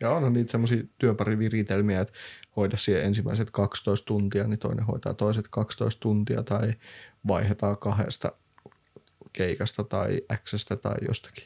Ja 0.00 0.10
onhan 0.10 0.32
niitä 0.32 0.50
semmoisia 0.50 0.82
työpariviritelmiä, 0.98 2.00
että 2.00 2.14
hoida 2.56 2.76
siihen 2.76 3.04
ensimmäiset 3.04 3.50
12 3.50 4.06
tuntia, 4.06 4.44
niin 4.44 4.58
toinen 4.58 4.84
hoitaa 4.84 5.14
toiset 5.14 5.46
12 5.50 6.00
tuntia 6.00 6.42
tai 6.42 6.72
vaihdetaan 7.28 7.78
kahdesta 7.78 8.32
keikasta 9.32 9.84
tai 9.84 10.20
Xstä 10.44 10.76
tai 10.76 10.96
jostakin. 11.08 11.44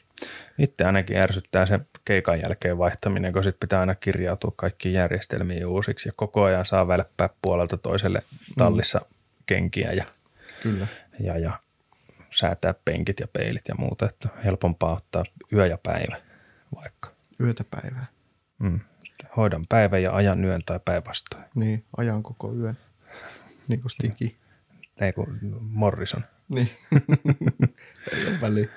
Itse 0.57 0.83
ainakin 0.83 1.17
ärsyttää 1.17 1.65
se 1.65 1.79
keikan 2.05 2.41
jälkeen 2.41 2.77
vaihtaminen, 2.77 3.33
kun 3.33 3.43
sit 3.43 3.59
pitää 3.59 3.79
aina 3.79 3.95
kirjautua 3.95 4.53
kaikkiin 4.55 4.93
järjestelmiin 4.93 5.65
uusiksi 5.65 6.09
ja 6.09 6.13
koko 6.15 6.43
ajan 6.43 6.65
saa 6.65 6.87
välppää 6.87 7.29
puolelta 7.41 7.77
toiselle 7.77 8.23
tallissa 8.57 9.01
kenkiä 9.45 9.91
ja, 9.91 10.05
Kyllä. 10.63 10.87
ja, 11.19 11.37
ja 11.37 11.59
säätää 12.31 12.73
penkit 12.85 13.19
ja 13.19 13.27
peilit 13.27 13.67
ja 13.67 13.75
muuta, 13.75 14.09
että 14.09 14.29
helpompaa 14.43 14.93
ottaa 14.93 15.23
yö 15.53 15.67
ja 15.67 15.77
päivä 15.77 16.21
vaikka. 16.75 17.11
Yötä 17.39 17.63
päivää. 17.71 18.12
Mm. 18.63 18.79
Hoidan 19.37 19.65
päivän 19.69 20.03
ja 20.03 20.15
ajan 20.15 20.45
yön 20.45 20.61
tai 20.65 20.79
päinvastoin. 20.85 21.43
Niin, 21.55 21.83
ajan 21.97 22.23
koko 22.23 22.53
yön. 22.53 22.77
Niin 23.67 23.81
kuin 23.81 23.91
stiki. 23.91 24.37
Ei 25.01 25.13
kun 25.13 25.39
Morrison. 25.61 26.23
Niin. 26.49 26.69
Ei 28.13 28.27
ole 28.27 28.41
väliä. 28.41 28.67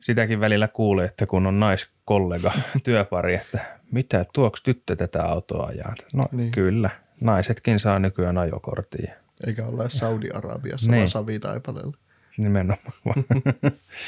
Sitäkin 0.00 0.40
välillä 0.40 0.68
kuulee, 0.68 1.04
että 1.06 1.26
kun 1.26 1.46
on 1.46 1.60
naiskollega, 1.60 2.52
työpari, 2.84 3.34
että 3.34 3.78
mitä, 3.92 4.24
tuoks 4.32 4.62
tyttö 4.62 4.96
tätä 4.96 5.24
autoa 5.24 5.66
ajaa? 5.66 5.94
No 6.12 6.22
Niin. 6.32 6.36
niin. 6.36 6.50
kyllä, 6.52 6.90
naisetkin 7.20 7.80
saa 7.80 7.98
nykyään 7.98 8.38
ajokorttia. 8.38 9.14
Eikä 9.46 9.66
olla 9.66 9.88
Saudi-Arabiassa, 9.88 10.90
Niin. 10.90 10.98
vaan 10.98 11.08
Savitaipaleella. 11.08 11.96
Nimenomaan. 12.36 13.24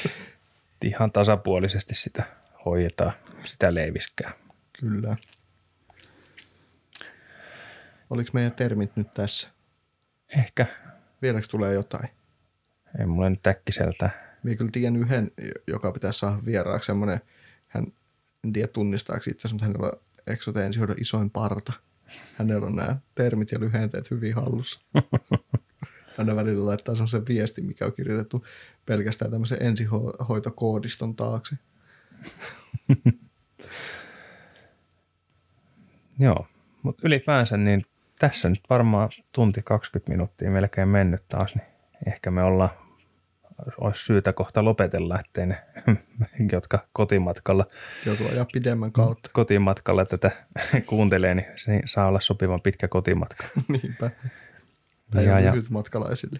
Ihan 0.83 1.11
tasapuolisesti 1.11 1.95
sitä 1.95 2.23
hoidetaan, 2.65 3.13
sitä 3.45 3.73
leiviskää. 3.73 4.31
Kyllä. 4.79 5.17
Oliko 8.09 8.29
meidän 8.33 8.51
termit 8.51 8.95
nyt 8.95 9.11
tässä? 9.11 9.47
Ehkä, 10.37 10.65
Vieläkö 11.21 11.47
tulee 11.47 11.73
jotain? 11.73 12.09
ei 12.99 13.05
mulle 13.05 13.29
nyt 13.29 13.47
äkkiseltä. 13.47 14.09
Minä 14.43 14.57
kyllä 14.57 14.71
tiedän 14.73 14.95
yhden, 14.95 15.31
joka 15.67 15.91
pitäisi 15.91 16.19
saada 16.19 16.45
vieraaksi. 16.45 16.87
Semmoinen, 16.87 17.19
hän, 17.67 17.87
en 18.43 18.53
tiedä 18.53 18.67
tunnistaako 18.67 19.23
itse, 19.31 19.47
mutta 19.47 19.65
hänellä 19.65 19.87
on 19.87 19.99
eksote 20.27 20.65
ensihoidon 20.65 21.01
isoin 21.01 21.29
parta. 21.29 21.73
Hänellä 22.37 22.65
on 22.65 22.75
nämä 22.75 22.97
termit 23.15 23.51
ja 23.51 23.59
lyhenteet 23.59 24.11
hyvin 24.11 24.35
hallussa. 24.35 24.79
Aina 26.17 26.35
välillä 26.35 26.65
laittaa 26.65 26.95
semmoisen 26.95 27.27
viestin, 27.27 27.65
mikä 27.65 27.85
on 27.85 27.93
kirjoitettu 27.93 28.45
pelkästään 28.85 29.31
tämmöisen 29.31 29.57
ensihoitokoodiston 29.61 31.15
taakse. 31.15 31.55
Joo, 36.19 36.47
mutta 36.83 37.07
ylipäänsä 37.07 37.57
niin 37.57 37.85
tässä 38.19 38.49
nyt 38.49 38.61
varmaan 38.69 39.09
tunti 39.31 39.61
20 39.63 40.11
minuuttia 40.11 40.51
melkein 40.51 40.87
mennyt 40.87 41.23
taas, 41.29 41.55
niin 41.55 41.65
ehkä 42.07 42.31
me 42.31 42.43
ollaan, 42.43 42.69
olisi 43.77 44.05
syytä 44.05 44.33
kohta 44.33 44.65
lopetella, 44.65 45.19
ettei 45.19 45.45
ne, 45.45 45.55
jotka 46.51 46.79
kotimatkalla, 46.93 47.65
Joutuu 48.05 48.27
ajaa 48.27 48.45
pidemmän 48.53 48.91
kautta. 48.91 49.29
kotimatkalla 49.39 50.05
tätä 50.05 50.31
kuuntelee, 50.85 51.35
niin 51.35 51.47
se 51.55 51.81
saa 51.85 52.07
olla 52.07 52.19
sopivan 52.19 52.61
pitkä 52.61 52.87
kotimatka. 52.87 53.43
Niinpä. 53.67 54.11
Tai 55.11 55.25
Ja- 55.25 55.39
ja, 55.39 55.53
esille. 56.11 56.39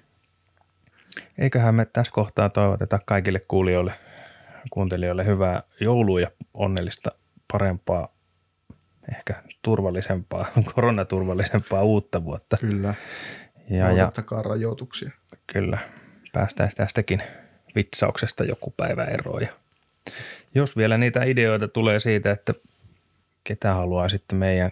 Eiköhän 1.38 1.76
me 1.76 1.86
tässä 1.86 2.14
kohtaa 2.14 2.50
toivoteta 2.50 3.00
kaikille 3.06 3.42
kuulijoille, 3.48 3.94
kuuntelijoille 4.70 5.26
hyvää 5.26 5.64
joulua 5.80 6.22
ja 6.22 6.32
onnellista 6.54 7.12
parempaa, 7.52 8.14
ehkä 9.12 9.34
turvallisempaa, 9.62 10.46
koronaturvallisempaa 10.76 11.84
uutta 11.84 12.24
vuotta. 12.24 12.58
Kyllä. 12.58 12.94
Ja, 13.70 13.78
ja 13.78 13.88
Noudattakaa 13.88 14.42
rajoituksia. 14.42 15.10
kyllä, 15.48 15.78
päästäisiin 16.34 16.78
tästäkin 16.78 17.24
vitsauksesta 17.76 18.44
joku 18.44 18.74
päivä 18.78 19.04
eroon. 19.04 19.42
Ja 19.42 19.48
jos 20.56 20.78
vielä 20.78 20.98
niitä 20.98 21.24
ideoita 21.24 21.68
tulee 21.68 22.00
siitä, 22.00 22.32
että 22.32 22.54
ketä 23.44 23.74
haluaa 23.74 24.10
sitten 24.10 24.38
meidän 24.38 24.72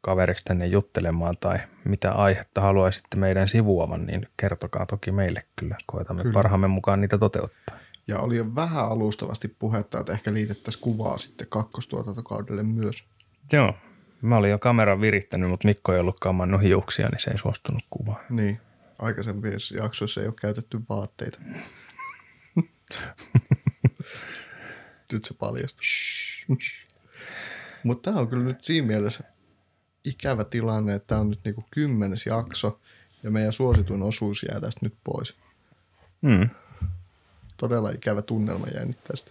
kaveriksi 0.00 0.44
tänne 0.44 0.66
juttelemaan 0.66 1.36
tai 1.40 1.58
mitä 1.84 2.12
aihetta 2.12 2.60
haluaisitte 2.60 3.16
meidän 3.16 3.48
sivuavan, 3.48 4.06
niin 4.06 4.28
kertokaa 4.36 4.86
toki 4.86 5.12
meille 5.12 5.42
kyllä. 5.56 5.76
Koetamme 5.86 6.22
kyllä. 6.22 6.34
parhaamme 6.34 6.68
mukaan 6.68 7.00
niitä 7.00 7.18
toteuttaa. 7.18 7.78
Ja 8.08 8.18
oli 8.18 8.36
jo 8.36 8.54
vähän 8.54 8.84
alustavasti 8.84 9.48
puhetta, 9.48 10.00
että 10.00 10.12
ehkä 10.12 10.34
liitettäisiin 10.34 10.82
kuvaa 10.82 11.18
sitten 11.18 11.46
kakkostuotantokaudelle 11.50 12.62
myös. 12.62 13.04
Joo, 13.52 13.74
mä 14.22 14.36
olin 14.36 14.50
jo 14.50 14.58
kameran 14.58 15.00
virittänyt, 15.00 15.50
mutta 15.50 15.68
Mikko 15.68 15.92
ei 15.92 16.00
ollut 16.00 16.20
kamannut 16.20 16.62
hiuksia, 16.62 17.08
niin 17.08 17.20
se 17.20 17.30
ei 17.30 17.38
suostunut 17.38 17.82
kuvaan. 17.90 18.20
Niin. 18.30 18.60
Aikaisemmissa 18.98 19.76
jaksoissa 19.76 20.20
ei 20.20 20.26
ole 20.26 20.34
käytetty 20.40 20.80
vaatteita. 20.88 21.38
nyt 25.12 25.24
se 25.24 25.34
paljastuu. 25.34 25.86
Mutta 27.82 28.10
tämä 28.10 28.20
on 28.20 28.28
kyllä 28.28 28.44
nyt 28.44 28.64
siinä 28.64 28.86
mielessä 28.86 29.24
ikävä 30.04 30.44
tilanne, 30.44 30.94
että 30.94 31.06
tämä 31.06 31.20
on 31.20 31.30
nyt 31.30 31.40
niinku 31.44 31.64
kymmenes 31.70 32.26
jakso 32.26 32.80
ja 33.22 33.30
meidän 33.30 33.52
suosituin 33.52 34.02
osuus 34.02 34.46
jää 34.50 34.60
tästä 34.60 34.80
nyt 34.82 34.94
pois. 35.04 35.36
Mm. 36.22 36.50
Todella 37.56 37.90
ikävä 37.90 38.22
tunnelma 38.22 38.66
tästä. 39.08 39.30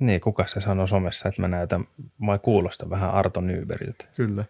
Niin, 0.00 0.20
kuka 0.20 0.46
se 0.46 0.60
sanoi 0.60 0.88
somessa, 0.88 1.28
että 1.28 1.42
mä 1.42 1.48
näytän 1.48 1.84
vai 2.26 2.38
kuulosta 2.38 2.90
vähän 2.90 3.10
Arto 3.10 3.40
Nyberiltä. 3.40 4.04
Kyllä. 4.16 4.44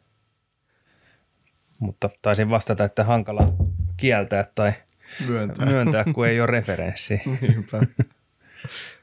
Mutta 1.78 2.11
taisin 2.23 2.51
vastata, 2.51 2.85
että 2.85 3.05
hankala 3.05 3.52
kieltää 3.97 4.44
tai 4.55 4.73
Myöntää. 5.28 5.66
myöntää, 5.66 6.05
kun 6.15 6.27
ei 6.27 6.40
ole 6.40 6.47
referenssi. 6.47 7.20
Niinpä. 7.40 7.81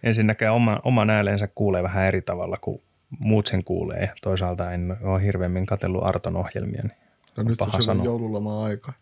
Ensinnäkään 0.04 0.54
oma, 0.54 0.80
oman 0.84 1.10
äänensä 1.10 1.48
kuulee 1.48 1.84
vähän 1.84 2.06
eri 2.06 2.22
tavalla 2.22 2.58
kuin 2.62 2.82
muut 3.20 3.48
sen 3.48 3.64
kuulee. 3.64 4.14
Toisaalta 4.22 4.72
en 4.72 4.98
ole 5.02 5.24
hirveämmin 5.24 5.66
katsellut 5.66 6.04
Arton 6.06 6.36
ohjelmia. 6.36 6.82
Niin, 6.82 6.92
No 7.38 7.42
on 7.42 7.46
nyt 7.46 7.58
paha 7.58 7.78
on 7.92 8.04
joululoma 8.04 8.64
aika. 8.64 8.94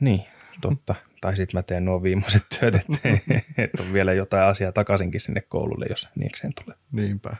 Niin, 0.00 0.24
totta. 0.60 0.94
Tai 1.22 1.36
sitten 1.36 1.58
mä 1.58 1.62
teen 1.62 1.84
nuo 1.84 2.02
viimeiset 2.02 2.42
työt, 2.60 2.74
että, 2.74 3.08
että 3.58 3.82
on 3.82 3.92
vielä 3.92 4.12
jotain 4.12 4.44
asiaa 4.44 4.72
takaisinkin 4.72 5.20
sinne 5.20 5.40
koululle, 5.40 5.86
jos 5.88 6.08
niikseen 6.14 6.52
tulee. 6.64 6.78
Niinpä. 6.92 7.36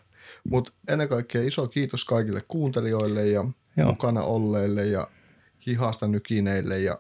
Mutta 0.49 0.73
ennen 0.89 1.09
kaikkea 1.09 1.43
iso 1.43 1.67
kiitos 1.67 2.05
kaikille 2.05 2.43
kuuntelijoille 2.49 3.27
ja 3.27 3.45
Joo. 3.77 3.89
Mukana 3.89 4.23
olleille 4.23 4.87
ja 4.87 5.09
hihasta 5.67 6.09
nykineille 6.09 6.81
ja 6.81 6.99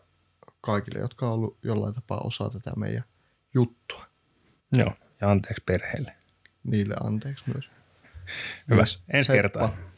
kaikille, 0.60 1.00
jotka 1.00 1.26
on 1.26 1.32
ollut 1.32 1.58
jollain 1.62 1.94
tapaa 1.94 2.20
osa 2.20 2.50
tätä 2.50 2.72
meidän 2.76 3.04
juttua. 3.54 4.06
Joo, 4.72 4.92
ja 5.20 5.30
anteeksi 5.30 5.62
perheelle. 5.66 6.12
Niille 6.64 6.94
anteeksi 7.04 7.44
myös. 7.54 7.70
Hyvä. 8.70 8.82
Ensi 8.82 9.32
Heippa. 9.32 9.32
kertaa. 9.32 9.91